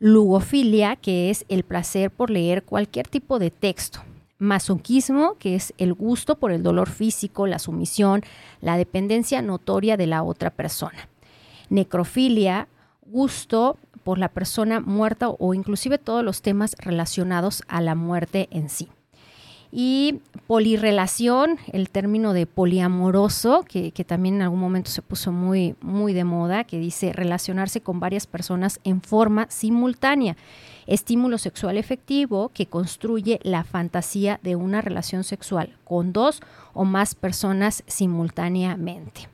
Lugofilia, 0.00 0.96
que 0.96 1.30
es 1.30 1.46
el 1.48 1.62
placer 1.62 2.10
por 2.10 2.28
leer 2.28 2.62
cualquier 2.62 3.08
tipo 3.08 3.38
de 3.38 3.50
texto. 3.50 4.00
Masoquismo, 4.36 5.36
que 5.38 5.54
es 5.54 5.72
el 5.78 5.94
gusto 5.94 6.34
por 6.34 6.52
el 6.52 6.62
dolor 6.62 6.90
físico, 6.90 7.46
la 7.46 7.58
sumisión, 7.58 8.24
la 8.60 8.76
dependencia 8.76 9.40
notoria 9.40 9.96
de 9.96 10.08
la 10.08 10.24
otra 10.24 10.50
persona. 10.50 11.08
Necrofilia, 11.70 12.68
gusto 13.06 13.78
por 14.04 14.18
la 14.18 14.28
persona 14.28 14.80
muerta 14.80 15.30
o 15.30 15.54
inclusive 15.54 15.96
todos 15.96 16.22
los 16.22 16.42
temas 16.42 16.76
relacionados 16.78 17.62
a 17.66 17.80
la 17.80 17.94
muerte 17.94 18.48
en 18.50 18.68
sí. 18.68 18.90
Y 19.70 20.20
polirrelación, 20.46 21.58
el 21.72 21.90
término 21.90 22.32
de 22.32 22.46
poliamoroso, 22.46 23.64
que, 23.64 23.92
también 24.06 24.36
en 24.36 24.42
algún 24.42 24.60
momento 24.60 24.90
se 24.90 25.02
puso 25.02 25.30
muy, 25.30 25.74
muy 25.82 26.14
de 26.14 26.24
moda, 26.24 26.64
que 26.64 26.78
dice 26.78 27.12
relacionarse 27.12 27.82
con 27.82 28.00
varias 28.00 28.26
personas 28.26 28.80
en 28.84 29.02
forma 29.02 29.46
simultánea. 29.50 30.36
Estímulo 30.86 31.36
sexual 31.36 31.76
efectivo 31.76 32.48
que 32.54 32.64
construye 32.64 33.40
la 33.42 33.62
fantasía 33.62 34.40
de 34.42 34.56
una 34.56 34.80
relación 34.80 35.22
sexual 35.22 35.76
con 35.84 36.14
dos 36.14 36.40
o 36.72 36.84
más 36.84 37.14
personas 37.14 37.84
simultáneamente. 37.86 39.28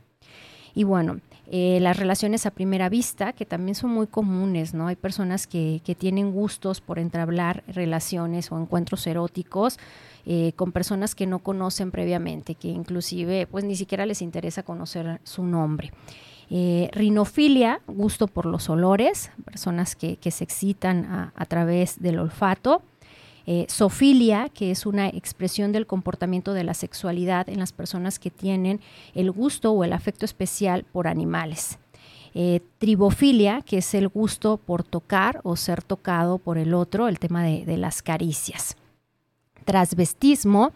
Y 0.74 0.82
bueno, 0.82 1.20
eh, 1.50 1.78
las 1.80 1.98
relaciones 1.98 2.46
a 2.46 2.50
primera 2.50 2.88
vista, 2.88 3.32
que 3.32 3.44
también 3.44 3.74
son 3.74 3.90
muy 3.90 4.06
comunes, 4.06 4.74
¿no? 4.74 4.86
Hay 4.86 4.96
personas 4.96 5.46
que, 5.46 5.80
que 5.84 5.94
tienen 5.94 6.32
gustos 6.32 6.80
por 6.80 6.98
entablar 6.98 7.64
relaciones 7.68 8.50
o 8.50 8.58
encuentros 8.58 9.06
eróticos 9.06 9.78
eh, 10.26 10.52
con 10.56 10.72
personas 10.72 11.14
que 11.14 11.26
no 11.26 11.40
conocen 11.40 11.90
previamente, 11.90 12.54
que 12.54 12.68
inclusive 12.68 13.46
pues 13.46 13.62
ni 13.62 13.76
siquiera 13.76 14.06
les 14.06 14.22
interesa 14.22 14.62
conocer 14.62 15.20
su 15.22 15.44
nombre. 15.44 15.92
Eh, 16.48 16.88
rinofilia, 16.92 17.82
gusto 17.86 18.26
por 18.26 18.46
los 18.46 18.70
olores, 18.70 19.30
personas 19.44 19.96
que, 19.96 20.18
se 20.30 20.44
excitan 20.44 21.32
a, 21.36 21.44
través 21.46 22.00
del 22.00 22.18
olfato. 22.18 22.82
Eh, 23.46 23.66
sofilia, 23.68 24.48
que 24.48 24.70
es 24.70 24.86
una 24.86 25.08
expresión 25.08 25.72
del 25.72 25.86
comportamiento 25.86 26.54
de 26.54 26.64
la 26.64 26.74
sexualidad 26.74 27.48
en 27.48 27.58
las 27.58 27.72
personas 27.72 28.18
que 28.18 28.30
tienen 28.30 28.80
el 29.14 29.30
gusto 29.30 29.72
o 29.72 29.84
el 29.84 29.92
afecto 29.92 30.24
especial 30.24 30.84
por 30.84 31.06
animales. 31.06 31.78
tribofilia, 32.78 33.62
que 33.62 33.78
es 33.78 33.94
el 33.94 34.08
gusto 34.08 34.56
por 34.56 34.82
tocar 34.82 35.40
o 35.44 35.54
ser 35.54 35.82
tocado 35.82 36.38
por 36.38 36.58
el 36.58 36.74
otro, 36.74 37.06
el 37.06 37.20
tema 37.20 37.44
de 37.44 37.76
las 37.76 38.02
caricias. 38.02 38.76
Transvestismo, 39.64 40.72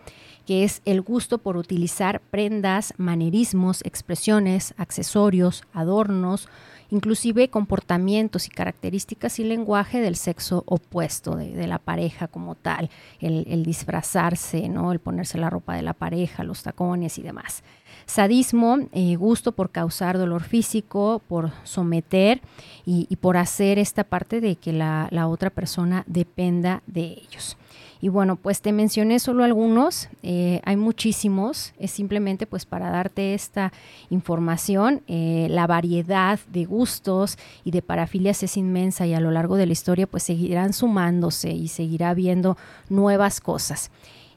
que 0.49 0.65
es 0.65 0.81
el 0.87 1.03
gusto 1.03 1.37
por 1.37 1.59
utilizar 1.59 2.23
prendas, 2.23 2.95
manerismos, 2.97 3.83
expresiones, 3.85 4.73
accesorios, 4.79 5.63
adornos, 5.75 6.49
inclusive 6.91 7.49
comportamientos 7.51 8.47
y 8.47 8.51
características 8.51 9.39
y 9.39 9.45
lenguaje 9.45 10.01
del 10.01 10.17
sexo 10.17 10.65
opuesto, 10.67 11.37
de, 11.37 11.67
la 11.67 11.79
pareja 11.79 12.29
como 12.29 12.55
tal, 12.55 12.91
el, 13.21 13.63
disfrazarse, 13.63 14.69
¿no? 14.69 14.93
el 14.93 14.99
ponerse 14.99 15.39
la 15.39 15.51
ropa 15.51 15.75
de 15.75 15.83
la 15.83 15.95
pareja, 15.95 16.45
los 16.45 16.63
tacones 16.63 17.19
y 17.19 17.23
demás. 17.23 17.63
Sadismo, 18.07 18.79
eh, 18.93 19.17
gusto 19.17 19.53
por 19.53 19.71
causar 19.71 20.17
dolor 20.17 20.43
físico, 20.43 21.21
por 21.29 21.53
someter 21.65 22.41
y, 22.87 23.05
por 23.17 23.37
hacer 23.37 23.79
esta 23.79 24.03
parte 24.03 24.41
de 24.41 24.57
que 24.57 24.73
la, 24.73 25.09
otra 25.29 25.51
persona 25.51 26.05
dependa 26.07 26.83
de 26.87 27.05
ellos. 27.05 27.59
Y 28.01 28.09
bueno, 28.09 28.37
pues 28.37 28.63
te 28.63 28.73
mencioné 28.73 29.19
solo 29.19 29.43
algunos, 29.43 30.09
eh, 30.23 30.61
hay 30.65 30.77
muchísimos, 30.77 31.75
es 31.79 31.91
simplemente 31.91 32.47
pues 32.47 32.65
para 32.65 32.91
darte 32.91 33.35
esta 33.35 33.73
información. 34.09 35.03
Eh, 35.09 35.49
la 35.51 35.67
variedad 35.67 36.39
de 36.51 36.65
gustos 36.65 37.37
y 37.65 37.73
de 37.73 37.83
parafilias 37.83 38.43
es 38.43 38.57
inmensa 38.57 39.07
y 39.07 39.15
a 39.15 39.21
lo 39.21 39.33
largo 39.33 39.57
de 39.57 39.67
la 39.67 39.73
historia 39.73 40.07
pues 40.07 40.23
seguirán 40.23 40.73
sumándose 40.73 41.51
y 41.51 41.69
seguirá 41.69 42.11
habiendo 42.11 42.57
nuevas 42.89 43.41
cosas. 43.41 43.91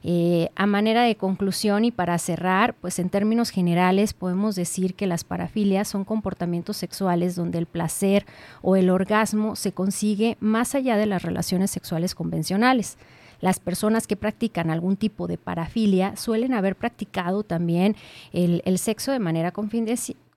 Eh, 0.04 0.50
a 0.56 0.66
manera 0.66 1.04
de 1.04 1.16
conclusión 1.16 1.84
y 1.84 1.92
para 1.92 2.18
cerrar, 2.18 2.74
pues 2.74 2.98
en 2.98 3.08
términos 3.08 3.50
generales 3.50 4.14
podemos 4.14 4.56
decir 4.56 4.94
que 4.94 5.06
las 5.06 5.22
parafilias 5.22 5.86
son 5.86 6.04
comportamientos 6.04 6.76
sexuales 6.76 7.36
donde 7.36 7.58
el 7.58 7.66
placer 7.66 8.26
o 8.62 8.74
el 8.74 8.90
orgasmo 8.90 9.54
se 9.54 9.72
consigue 9.72 10.36
más 10.40 10.74
allá 10.74 10.96
de 10.96 11.06
las 11.06 11.22
relaciones 11.22 11.70
sexuales 11.70 12.14
convencionales. 12.16 12.98
Las 13.40 13.58
personas 13.58 14.06
que 14.06 14.16
practican 14.16 14.70
algún 14.70 14.96
tipo 14.96 15.26
de 15.26 15.36
parafilia 15.36 16.16
suelen 16.16 16.54
haber 16.54 16.76
practicado 16.76 17.42
también 17.42 17.96
el, 18.32 18.78
sexo 18.78 19.10
de 19.10 19.18
manera 19.18 19.52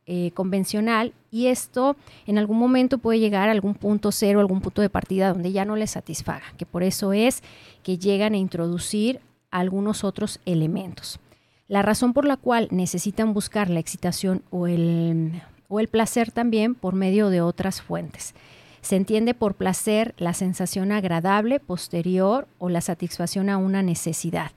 eh, 0.07 0.31
convencional 0.33 1.13
y 1.31 1.47
esto 1.47 1.95
en 2.25 2.37
algún 2.37 2.57
momento 2.57 2.97
puede 2.97 3.19
llegar 3.19 3.47
a 3.47 3.51
algún 3.51 3.75
punto 3.75 4.11
cero, 4.11 4.39
algún 4.39 4.61
punto 4.61 4.81
de 4.81 4.89
partida 4.89 5.33
donde 5.33 5.51
ya 5.51 5.65
no 5.65 5.75
les 5.75 5.91
satisfaga, 5.91 6.45
que 6.57 6.65
por 6.65 6.81
eso 6.81 7.13
es 7.13 7.43
que 7.83 7.99
llegan 7.99 8.33
a 8.33 8.37
introducir 8.37 9.19
algunos 9.51 10.03
otros 10.03 10.39
elementos. 10.45 11.19
La 11.67 11.81
razón 11.81 12.13
por 12.13 12.25
la 12.25 12.37
cual 12.37 12.67
necesitan 12.71 13.33
buscar 13.33 13.69
la 13.69 13.79
excitación 13.79 14.43
o 14.51 14.67
el, 14.67 15.41
o 15.67 15.79
el 15.79 15.87
placer 15.87 16.31
también 16.31 16.75
por 16.75 16.93
medio 16.93 17.29
de 17.29 17.41
otras 17.41 17.81
fuentes. 17.81 18.35
Se 18.81 18.95
entiende 18.95 19.33
por 19.33 19.55
placer 19.55 20.13
la 20.17 20.35
sensación 20.35 20.91
agradable 20.91 21.59
posterior 21.59 22.47
o 22.59 22.69
la 22.69 22.81
satisfacción 22.81 23.49
a 23.49 23.57
una 23.57 23.81
necesidad. 23.81 24.51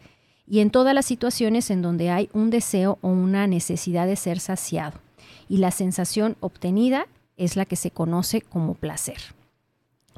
Y 0.47 0.61
en 0.61 0.71
todas 0.71 0.95
las 0.95 1.07
situaciones 1.07 1.71
en 1.71 1.81
donde 1.81 2.11
hay 2.11 2.29
un 2.35 2.51
deseo 2.51 2.99
o 3.01 3.09
una 3.09 3.47
necesidad 3.47 4.07
de 4.07 4.17
ser 4.17 4.39
saciado. 4.39 5.01
Y 5.49 5.59
la 5.59 5.71
sensación 5.71 6.37
obtenida 6.41 7.07
es 7.39 7.57
la 7.57 7.65
que 7.65 7.77
se 7.77 7.91
conoce 7.91 8.43
como 8.43 8.75
placer. 8.75 9.38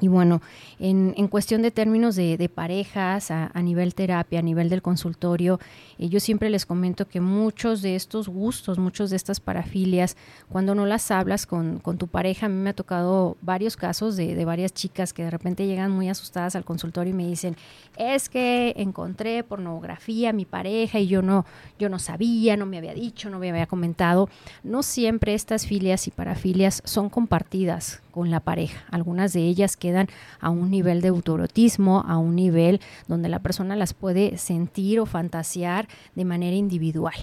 Y 0.01 0.07
bueno, 0.07 0.41
en, 0.79 1.27
cuestión 1.27 1.61
de 1.61 1.69
términos 1.69 2.15
de, 2.15 2.51
parejas, 2.53 3.29
a, 3.29 3.61
nivel 3.61 3.93
terapia, 3.93 4.39
a 4.39 4.41
nivel 4.41 4.67
del 4.67 4.81
consultorio, 4.81 5.59
eh, 5.99 6.09
yo 6.09 6.19
siempre 6.19 6.49
les 6.49 6.65
comento 6.65 7.07
que 7.07 7.21
muchos 7.21 7.83
de 7.83 7.95
estos 7.95 8.27
gustos, 8.27 8.79
muchos 8.79 9.11
de 9.11 9.15
estas 9.15 9.39
parafilias, 9.39 10.17
cuando 10.49 10.73
no 10.73 10.87
las 10.87 11.11
hablas 11.11 11.45
con, 11.45 11.81
tu 11.81 12.07
pareja, 12.07 12.47
a 12.47 12.49
mí 12.49 12.55
me 12.55 12.71
ha 12.71 12.73
tocado 12.73 13.37
varios 13.41 13.77
casos 13.77 14.15
de, 14.15 14.43
varias 14.43 14.73
chicas 14.73 15.13
que 15.13 15.23
de 15.23 15.29
repente 15.29 15.67
llegan 15.67 15.91
muy 15.91 16.09
asustadas 16.09 16.55
al 16.55 16.65
consultorio 16.65 17.13
y 17.13 17.17
me 17.17 17.27
dicen, 17.27 17.55
es 17.95 18.27
que 18.27 18.73
encontré 18.77 19.43
pornografía 19.43 20.31
a 20.31 20.33
mi 20.33 20.45
pareja 20.45 20.97
y 20.97 21.05
yo 21.05 21.21
no, 21.21 21.45
yo 21.77 21.89
no 21.89 21.99
sabía, 21.99 22.57
no 22.57 22.65
me 22.65 22.79
había 22.79 22.95
dicho, 22.95 23.29
no 23.29 23.37
me 23.37 23.51
había 23.51 23.67
comentado. 23.67 24.29
No 24.63 24.81
siempre 24.81 25.35
estas 25.35 25.67
filias 25.67 26.07
y 26.07 26.11
parafilias 26.11 26.81
son 26.85 27.09
compartidas 27.09 28.01
con 28.11 28.29
la 28.29 28.39
pareja. 28.39 28.83
Algunas 28.91 29.33
de 29.33 29.41
ellas 29.41 29.77
quedan 29.77 30.07
a 30.39 30.49
un 30.49 30.69
nivel 30.69 31.01
de 31.01 31.07
autorotismo, 31.07 32.03
a 32.07 32.17
un 32.17 32.35
nivel 32.35 32.81
donde 33.07 33.29
la 33.29 33.39
persona 33.39 33.75
las 33.75 33.93
puede 33.93 34.37
sentir 34.37 34.99
o 34.99 35.05
fantasear 35.05 35.87
de 36.15 36.25
manera 36.25 36.55
individual. 36.55 37.15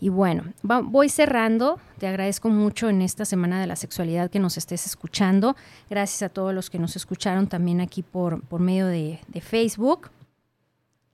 Y 0.00 0.08
bueno, 0.08 0.44
voy 0.62 1.10
cerrando. 1.10 1.78
Te 1.98 2.06
agradezco 2.08 2.48
mucho 2.48 2.88
en 2.88 3.02
esta 3.02 3.26
semana 3.26 3.60
de 3.60 3.66
la 3.66 3.76
sexualidad 3.76 4.30
que 4.30 4.38
nos 4.38 4.56
estés 4.56 4.86
escuchando. 4.86 5.56
Gracias 5.90 6.22
a 6.22 6.30
todos 6.30 6.54
los 6.54 6.70
que 6.70 6.78
nos 6.78 6.96
escucharon 6.96 7.48
también 7.48 7.82
aquí 7.82 8.02
por, 8.02 8.40
por 8.42 8.60
medio 8.60 8.86
de, 8.86 9.20
Facebook. 9.42 10.10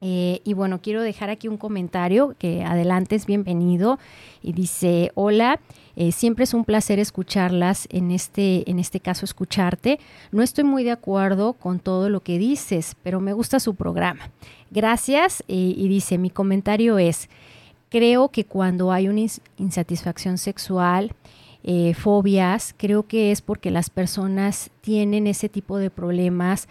Eh, 0.09 0.41
y 0.45 0.55
bueno, 0.55 0.81
quiero 0.81 1.03
dejar 1.03 1.31
aquí 1.31 1.49
un 1.49 1.57
comentario 1.57 2.37
que 2.39 2.63
adelante 2.63 3.17
es 3.17 3.27
bienvenido 3.27 3.99
y 4.41 4.53
dice, 4.53 5.11
hola, 5.17 5.59
eh, 5.97 6.13
siempre 6.13 6.45
es 6.45 6.55
un 6.55 6.65
placer 6.65 7.01
escucharlas, 7.01 7.89
en 7.91 8.13
este, 8.13 8.71
en 8.71 8.79
este 8.79 9.01
caso 9.01 9.25
escucharte. 9.25 9.99
No 10.31 10.45
estoy 10.45 10.63
muy 10.63 10.85
de 10.85 10.93
acuerdo 10.93 11.55
con 11.55 11.81
todo 11.81 12.09
lo 12.09 12.21
que 12.21 12.39
dices, 12.39 12.95
pero 13.03 13.19
me 13.19 13.33
gusta 13.33 13.59
su 13.59 13.75
programa. 13.75 14.31
Gracias 14.71 15.43
eh, 15.49 15.75
y 15.77 15.89
dice, 15.89 16.19
mi 16.19 16.31
comentario 16.31 16.99
es, 16.99 17.29
Creo 17.89 18.31
que 18.31 18.45
cuando 18.45 18.91
hay 18.91 19.09
una 19.09 19.21
insatisfacción 19.59 20.39
sexual, 20.39 21.13
fobias, 21.97 22.75
creo 22.77 23.05
que 23.05 23.31
es 23.31 23.41
porque 23.43 23.71
las 23.71 23.91
personas 23.91 24.71
tienen 24.81 25.29
ese 25.29 25.49
tipo 25.49 25.79
de 25.79 25.89
problemas 25.89 26.69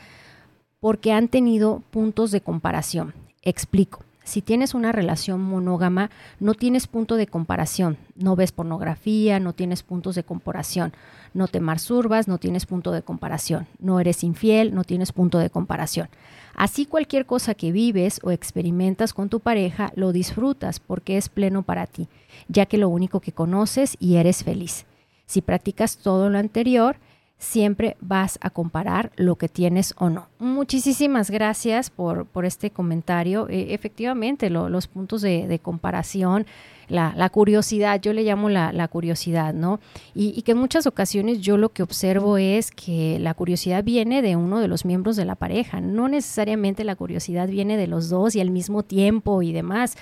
porque 0.81 1.13
han 1.13 1.29
tenido 1.29 1.81
puntos 1.89 2.31
de 2.31 2.41
comparación. 2.41 3.13
Explico. 3.45 4.03
Si 4.23 4.41
tienes 4.41 4.73
una 4.73 4.91
relación 4.91 5.39
monógama, 5.39 6.09
no 6.39 6.55
tienes 6.55 6.87
punto 6.87 7.15
de 7.15 7.27
comparación. 7.27 7.95
No 8.15 8.35
ves 8.35 8.51
pornografía, 8.51 9.39
no 9.39 9.53
tienes 9.53 9.83
puntos 9.83 10.15
de 10.15 10.23
comparación. 10.23 10.93
No 11.35 11.47
te 11.47 11.59
masturbas, 11.59 12.27
no 12.27 12.39
tienes 12.39 12.65
punto 12.65 12.91
de 12.91 13.03
comparación. 13.03 13.67
No 13.77 13.99
eres 13.99 14.23
infiel, 14.23 14.73
no 14.73 14.83
tienes 14.83 15.11
punto 15.11 15.37
de 15.37 15.51
comparación. 15.51 16.09
Así 16.55 16.87
cualquier 16.87 17.27
cosa 17.27 17.53
que 17.53 17.71
vives 17.71 18.19
o 18.23 18.31
experimentas 18.31 19.13
con 19.13 19.29
tu 19.29 19.41
pareja 19.41 19.91
lo 19.95 20.11
disfrutas 20.11 20.79
porque 20.79 21.17
es 21.17 21.29
pleno 21.29 21.61
para 21.61 21.85
ti, 21.85 22.07
ya 22.47 22.65
que 22.65 22.79
lo 22.79 22.89
único 22.89 23.19
que 23.19 23.31
conoces 23.31 23.95
y 23.99 24.15
eres 24.15 24.43
feliz. 24.43 24.85
Si 25.27 25.41
practicas 25.41 25.97
todo 25.97 26.31
lo 26.31 26.39
anterior, 26.39 26.97
siempre 27.37 27.97
vas 27.99 28.39
a 28.41 28.49
comparar 28.49 29.11
lo 29.17 29.35
que 29.35 29.49
tienes 29.49 29.93
o 29.97 30.09
no. 30.09 30.27
Muchísimas 30.39 31.29
gracias 31.29 31.89
por, 31.89 32.25
por 32.25 32.45
este 32.45 32.71
comentario. 32.71 33.47
E, 33.49 33.73
efectivamente, 33.73 34.49
los 34.49 34.87
puntos 34.87 35.21
de, 35.21 35.59
comparación, 35.61 36.45
la, 36.87 37.29
curiosidad, 37.29 37.99
yo 38.01 38.13
le 38.13 38.23
llamo 38.23 38.49
la, 38.49 38.87
curiosidad, 38.87 39.53
¿no? 39.53 39.79
Y, 40.13 40.41
que 40.43 40.53
en 40.53 40.57
muchas 40.57 40.87
ocasiones 40.87 41.41
yo 41.41 41.57
lo 41.57 41.69
que 41.69 41.83
observo 41.83 42.37
es 42.37 42.71
que 42.71 43.19
la 43.19 43.33
curiosidad 43.33 43.83
viene 43.83 44.21
de 44.21 44.35
uno 44.35 44.59
de 44.59 44.67
los 44.67 44.85
miembros 44.85 45.15
de 45.15 45.25
la 45.25 45.35
pareja, 45.35 45.81
no 45.81 46.07
necesariamente 46.07 46.83
la 46.83 46.95
curiosidad 46.95 47.47
viene 47.49 47.77
de 47.77 47.87
los 47.87 48.09
dos 48.09 48.35
y 48.35 48.39
al 48.39 48.51
mismo 48.51 48.83
tiempo 48.83 49.41
y 49.41 49.51
demás 49.51 49.95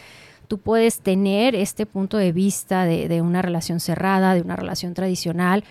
tú 0.47 0.57
puedes 0.59 0.99
tener 0.99 1.55
este 1.55 1.85
punto 1.85 2.17
de 2.17 2.31
vista 2.31 2.83
de, 2.85 3.07
de, 3.07 3.21
una 3.21 3.41
relación 3.41 3.79
cerrada, 3.79 4.35
de 4.35 4.41
una 4.41 4.55
relación 4.57 4.93
tradicional, 4.93 5.63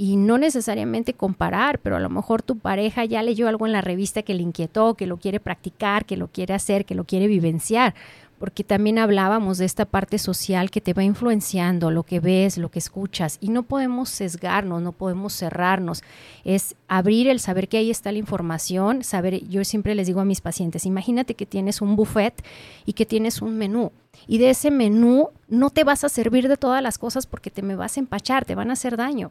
y 0.00 0.16
no 0.16 0.38
necesariamente 0.38 1.12
comparar, 1.12 1.78
pero 1.78 1.96
a 1.96 2.00
lo 2.00 2.08
mejor 2.08 2.40
tu 2.40 2.56
pareja 2.56 3.04
ya 3.04 3.22
leyó 3.22 3.48
algo 3.48 3.66
en 3.66 3.72
la 3.72 3.82
revista 3.82 4.22
que 4.22 4.32
le 4.32 4.40
inquietó, 4.40 4.94
que 4.94 5.06
lo 5.06 5.18
quiere 5.18 5.40
practicar, 5.40 6.06
que 6.06 6.16
lo 6.16 6.28
quiere 6.28 6.54
hacer, 6.54 6.86
que 6.86 6.94
lo 6.94 7.04
quiere 7.04 7.26
vivenciar, 7.26 7.94
porque 8.38 8.64
también 8.64 8.98
hablábamos 8.98 9.58
de 9.58 9.66
esta 9.66 9.84
parte 9.84 10.16
social 10.16 10.70
que 10.70 10.80
te 10.80 10.94
va 10.94 11.04
influenciando, 11.04 11.90
lo 11.90 12.04
que 12.04 12.18
ves, 12.18 12.56
lo 12.56 12.70
que 12.70 12.78
escuchas, 12.78 13.36
y 13.42 13.50
no 13.50 13.64
podemos 13.64 14.08
sesgarnos, 14.08 14.80
no 14.80 14.92
podemos 14.92 15.34
cerrarnos, 15.34 16.02
es 16.44 16.76
abrir 16.88 17.28
el 17.28 17.38
saber 17.38 17.68
que 17.68 17.76
ahí 17.76 17.90
está 17.90 18.10
la 18.10 18.16
información, 18.16 19.04
saber, 19.04 19.46
yo 19.48 19.62
siempre 19.64 19.94
les 19.94 20.06
digo 20.06 20.22
a 20.22 20.24
mis 20.24 20.40
pacientes, 20.40 20.86
imagínate 20.86 21.34
que 21.34 21.44
tienes 21.44 21.82
un 21.82 21.94
buffet 21.94 22.42
y 22.86 22.94
que 22.94 23.04
tienes 23.04 23.42
un 23.42 23.58
menú, 23.58 23.92
y 24.26 24.38
de 24.38 24.50
ese 24.50 24.70
menú 24.70 25.30
no 25.48 25.70
te 25.70 25.84
vas 25.84 26.04
a 26.04 26.08
servir 26.08 26.48
de 26.48 26.56
todas 26.56 26.82
las 26.82 26.98
cosas 26.98 27.26
porque 27.26 27.50
te 27.50 27.62
me 27.62 27.76
vas 27.76 27.96
a 27.96 28.00
empachar, 28.00 28.44
te 28.44 28.54
van 28.54 28.70
a 28.70 28.74
hacer 28.74 28.96
daño 28.96 29.30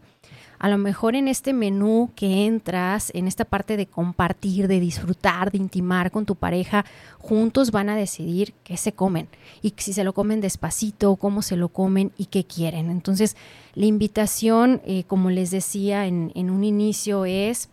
a 0.59 0.67
lo 0.67 0.77
mejor 0.77 1.15
en 1.15 1.29
este 1.29 1.53
menú 1.53 2.11
que 2.15 2.45
entras, 2.45 3.11
en 3.15 3.27
esta 3.27 3.45
parte 3.45 3.77
de 3.77 3.85
compartir, 3.85 4.67
de 4.67 4.81
disfrutar, 4.81 5.51
de 5.51 5.57
intimar 5.57 6.11
con 6.11 6.25
tu 6.25 6.35
pareja, 6.35 6.85
juntos 7.17 7.71
van 7.71 7.87
a 7.87 7.95
decidir 7.95 8.53
qué 8.65 8.75
se 8.75 8.91
comen 8.91 9.29
y 9.61 9.73
si 9.77 9.93
se 9.93 10.03
lo 10.03 10.13
comen 10.13 10.41
despacito, 10.41 11.15
cómo 11.15 11.41
se 11.41 11.55
lo 11.55 11.69
comen 11.69 12.11
y 12.17 12.25
qué 12.25 12.43
quieren. 12.43 12.91
Entonces, 12.91 13.37
la 13.73 13.85
invitación, 13.85 14.81
eh, 14.85 15.05
como 15.05 15.29
les 15.29 15.49
decía 15.49 16.05
en, 16.05 16.49
un 16.49 16.63
inicio, 16.65 17.23
es 17.23 17.69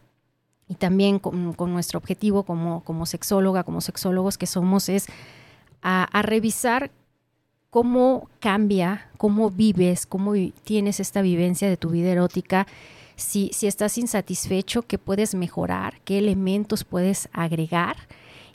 y 0.68 0.74
también 0.74 1.18
con, 1.18 1.54
nuestro 1.72 1.98
objetivo 1.98 2.44
como, 2.44 2.82
como 2.84 3.04
sexóloga, 3.06 3.64
como 3.64 3.80
sexólogos 3.80 4.38
que 4.38 4.46
somos, 4.46 4.88
es 4.88 5.06
a, 5.88 6.22
revisar 6.22 6.90
cómo 7.70 8.28
cambia, 8.40 9.08
cómo 9.18 9.50
vives, 9.50 10.04
cómo 10.04 10.32
tienes 10.64 10.98
esta 10.98 11.22
vivencia 11.22 11.68
de 11.68 11.76
tu 11.76 11.90
vida 11.90 12.10
erótica, 12.10 12.66
si, 13.14 13.50
si 13.52 13.68
estás 13.68 13.96
insatisfecho, 13.96 14.82
qué 14.82 14.98
puedes 14.98 15.34
mejorar, 15.34 16.00
qué 16.04 16.18
elementos 16.18 16.82
puedes 16.82 17.28
agregar. 17.32 17.96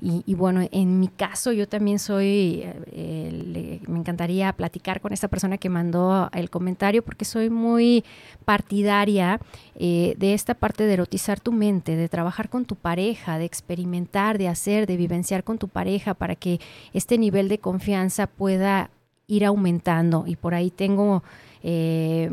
Y, 0.04 0.34
bueno, 0.34 0.68
en 0.72 1.00
mi 1.00 1.10
caso 1.10 1.52
yo 1.52 1.68
también 1.68 2.00
soy, 2.00 2.64
eh, 2.88 3.80
me 3.88 4.00
encantaría 4.00 4.52
platicar 4.52 5.00
con 5.00 5.14
esta 5.14 5.28
persona 5.28 5.60
que 5.60 5.70
mandó 5.70 6.28
el 6.34 6.50
comentario 6.50 7.04
porque 7.04 7.24
soy 7.24 7.52
muy 7.52 8.04
partidaria 8.44 9.40
eh, 9.76 10.16
de 10.18 10.34
esta 10.34 10.56
parte 10.56 10.86
de 10.86 10.94
erotizar 10.94 11.40
tu 11.40 11.52
mente, 11.52 11.96
de 11.96 12.10
trabajar 12.10 12.50
con 12.50 12.66
tu 12.66 12.76
pareja, 12.76 13.38
de 13.38 13.46
experimentar, 13.46 14.40
de 14.40 14.48
hacer, 14.48 14.88
de 14.88 14.98
vivenciar 14.98 15.44
con 15.44 15.60
tu 15.60 15.68
pareja 15.68 16.16
para 16.16 16.36
que 16.36 16.60
este 16.94 17.20
nivel 17.20 17.48
de 17.48 17.60
confianza 17.60 18.26
pueda 18.26 18.90
ir 19.28 19.46
aumentando. 19.46 20.24
Y 20.26 20.36
por 20.36 20.56
ahí 20.56 20.72
tengo 20.72 21.22
eh, 21.62 22.32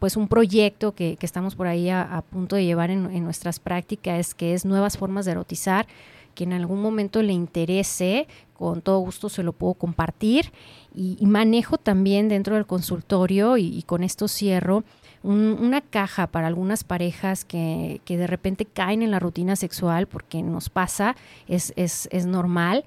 pues 0.00 0.16
un 0.16 0.26
proyecto 0.26 0.94
que, 0.94 1.18
estamos 1.20 1.54
por 1.54 1.66
ahí 1.66 1.90
a, 1.90 2.24
punto 2.30 2.56
de 2.56 2.64
llevar 2.64 2.90
en, 2.90 3.22
nuestras 3.22 3.60
prácticas, 3.60 4.34
que 4.34 4.54
es 4.54 4.64
nuevas 4.64 4.96
formas 4.96 5.26
de 5.26 5.32
erotizar, 5.32 5.86
que 6.34 6.44
en 6.44 6.52
algún 6.52 6.80
momento 6.82 7.22
le 7.22 7.32
interese, 7.32 8.26
con 8.54 8.82
todo 8.82 8.98
gusto 8.98 9.28
se 9.28 9.42
lo 9.42 9.52
puedo 9.52 9.74
compartir. 9.74 10.52
Y, 10.94 11.24
manejo 11.24 11.78
también 11.78 12.28
dentro 12.28 12.56
del 12.56 12.66
consultorio, 12.66 13.56
y, 13.56 13.82
con 13.82 14.02
esto 14.02 14.28
cierro, 14.28 14.84
una 15.22 15.80
caja 15.80 16.26
para 16.26 16.46
algunas 16.46 16.82
parejas 16.82 17.44
que, 17.44 18.00
que, 18.04 18.16
de 18.16 18.26
repente 18.26 18.64
caen 18.64 19.02
en 19.02 19.10
la 19.10 19.18
rutina 19.18 19.54
sexual, 19.56 20.06
porque 20.06 20.42
nos 20.42 20.68
pasa, 20.70 21.14
es, 21.46 21.72
es, 21.76 22.08
es 22.10 22.26
normal 22.26 22.84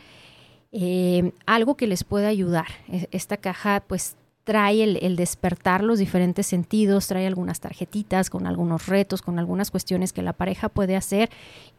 eh, 0.76 1.34
algo 1.46 1.78
que 1.78 1.86
les 1.86 2.04
pueda 2.04 2.28
ayudar. 2.28 2.66
E, 2.89 3.08
esta 3.12 3.38
caja 3.38 3.84
pues 3.88 4.18
trae 4.44 4.84
el, 4.84 5.16
despertar 5.16 5.84
los 5.84 6.00
diferentes 6.00 6.46
sentidos, 6.46 7.08
trae 7.08 7.26
algunas 7.26 7.62
tarjetitas 7.62 8.30
con 8.30 8.46
algunos 8.46 8.88
retos, 8.88 9.22
con 9.22 9.39
algunas 9.39 9.72
cuestiones 9.72 10.12
que 10.12 10.22
la 10.22 10.34
pareja 10.34 10.68
puede 10.68 10.98
hacer 10.98 11.30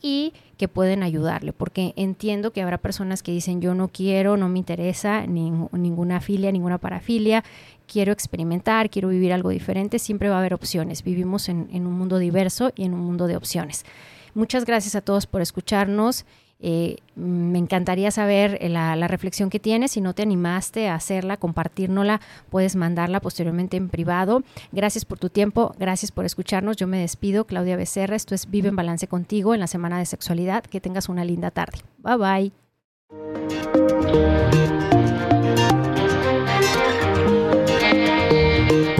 y 0.01 0.33
que 0.57 0.69
pueden 0.69 1.03
ayudarle, 1.03 1.53
porque 1.53 1.93
entiendo 1.97 2.53
que 2.53 2.63
habrá 2.63 2.79
personas 2.79 3.23
que 3.23 3.33
dicen 3.33 3.61
yo 3.61 3.75
no 3.75 3.89
quiero, 3.89 4.37
no 4.37 4.49
me 4.49 4.59
interesa 4.59 5.27
ninguna 5.27 6.21
filia, 6.21 6.53
ninguna 6.53 6.79
parafilia, 6.79 7.45
quiero 7.87 8.13
experimentar, 8.13 8.89
quiero 8.89 9.09
vivir 9.09 9.33
algo 9.33 9.51
diferente, 9.51 9.99
siempre 9.99 10.31
va 10.31 10.37
a 10.37 10.39
haber 10.39 10.55
opciones, 10.55 11.03
vivimos 11.03 11.49
en 11.49 11.87
un 11.87 11.93
mundo 11.93 12.19
diverso 12.19 12.73
y 12.75 12.85
en 12.85 12.95
un 12.95 13.01
mundo 13.01 13.27
de 13.27 13.37
opciones. 13.37 13.85
Muchas 14.35 14.65
gracias 14.65 14.97
a 14.97 15.01
todos 15.01 15.27
por 15.27 15.43
escucharnos 15.43 16.25
eh, 16.67 16.97
me 17.15 17.59
encantaría 17.59 18.11
saber 18.11 18.57
eh, 18.59 18.71
la, 18.71 19.07
reflexión 19.07 19.51
que 19.51 19.61
tienes. 19.61 19.91
Si 19.93 20.01
no 20.01 20.15
te 20.15 20.23
animaste 20.23 20.89
a 20.89 20.95
hacerla, 20.95 21.37
compartirnosla, 21.37 22.23
puedes 22.49 22.75
mandarla 22.75 23.21
posteriormente 23.21 23.77
en 23.77 23.91
privado. 23.91 24.43
Gracias 24.73 25.05
por 25.05 25.19
tu 25.19 25.29
tiempo, 25.29 25.75
gracias 25.79 26.11
por 26.11 26.25
escucharnos. 26.25 26.79
Yo 26.79 26.87
me 26.87 26.99
despido, 26.99 27.45
Claudia 27.45 27.77
Becerra. 27.77 28.17
Esto 28.17 28.35
es 28.35 28.51
Vive 28.51 28.71
en 28.71 28.77
Balance 28.77 29.07
contigo 29.09 29.53
en 29.53 29.61
la 29.61 29.67
Semana 29.67 29.99
de 29.99 30.07
Sexualidad. 30.07 30.65
Que 30.65 30.81
tengas 30.81 31.11
una 31.11 31.27
linda 31.27 31.51
tarde. 31.51 31.81
Bye 31.99 32.51
bye. 33.13 34.64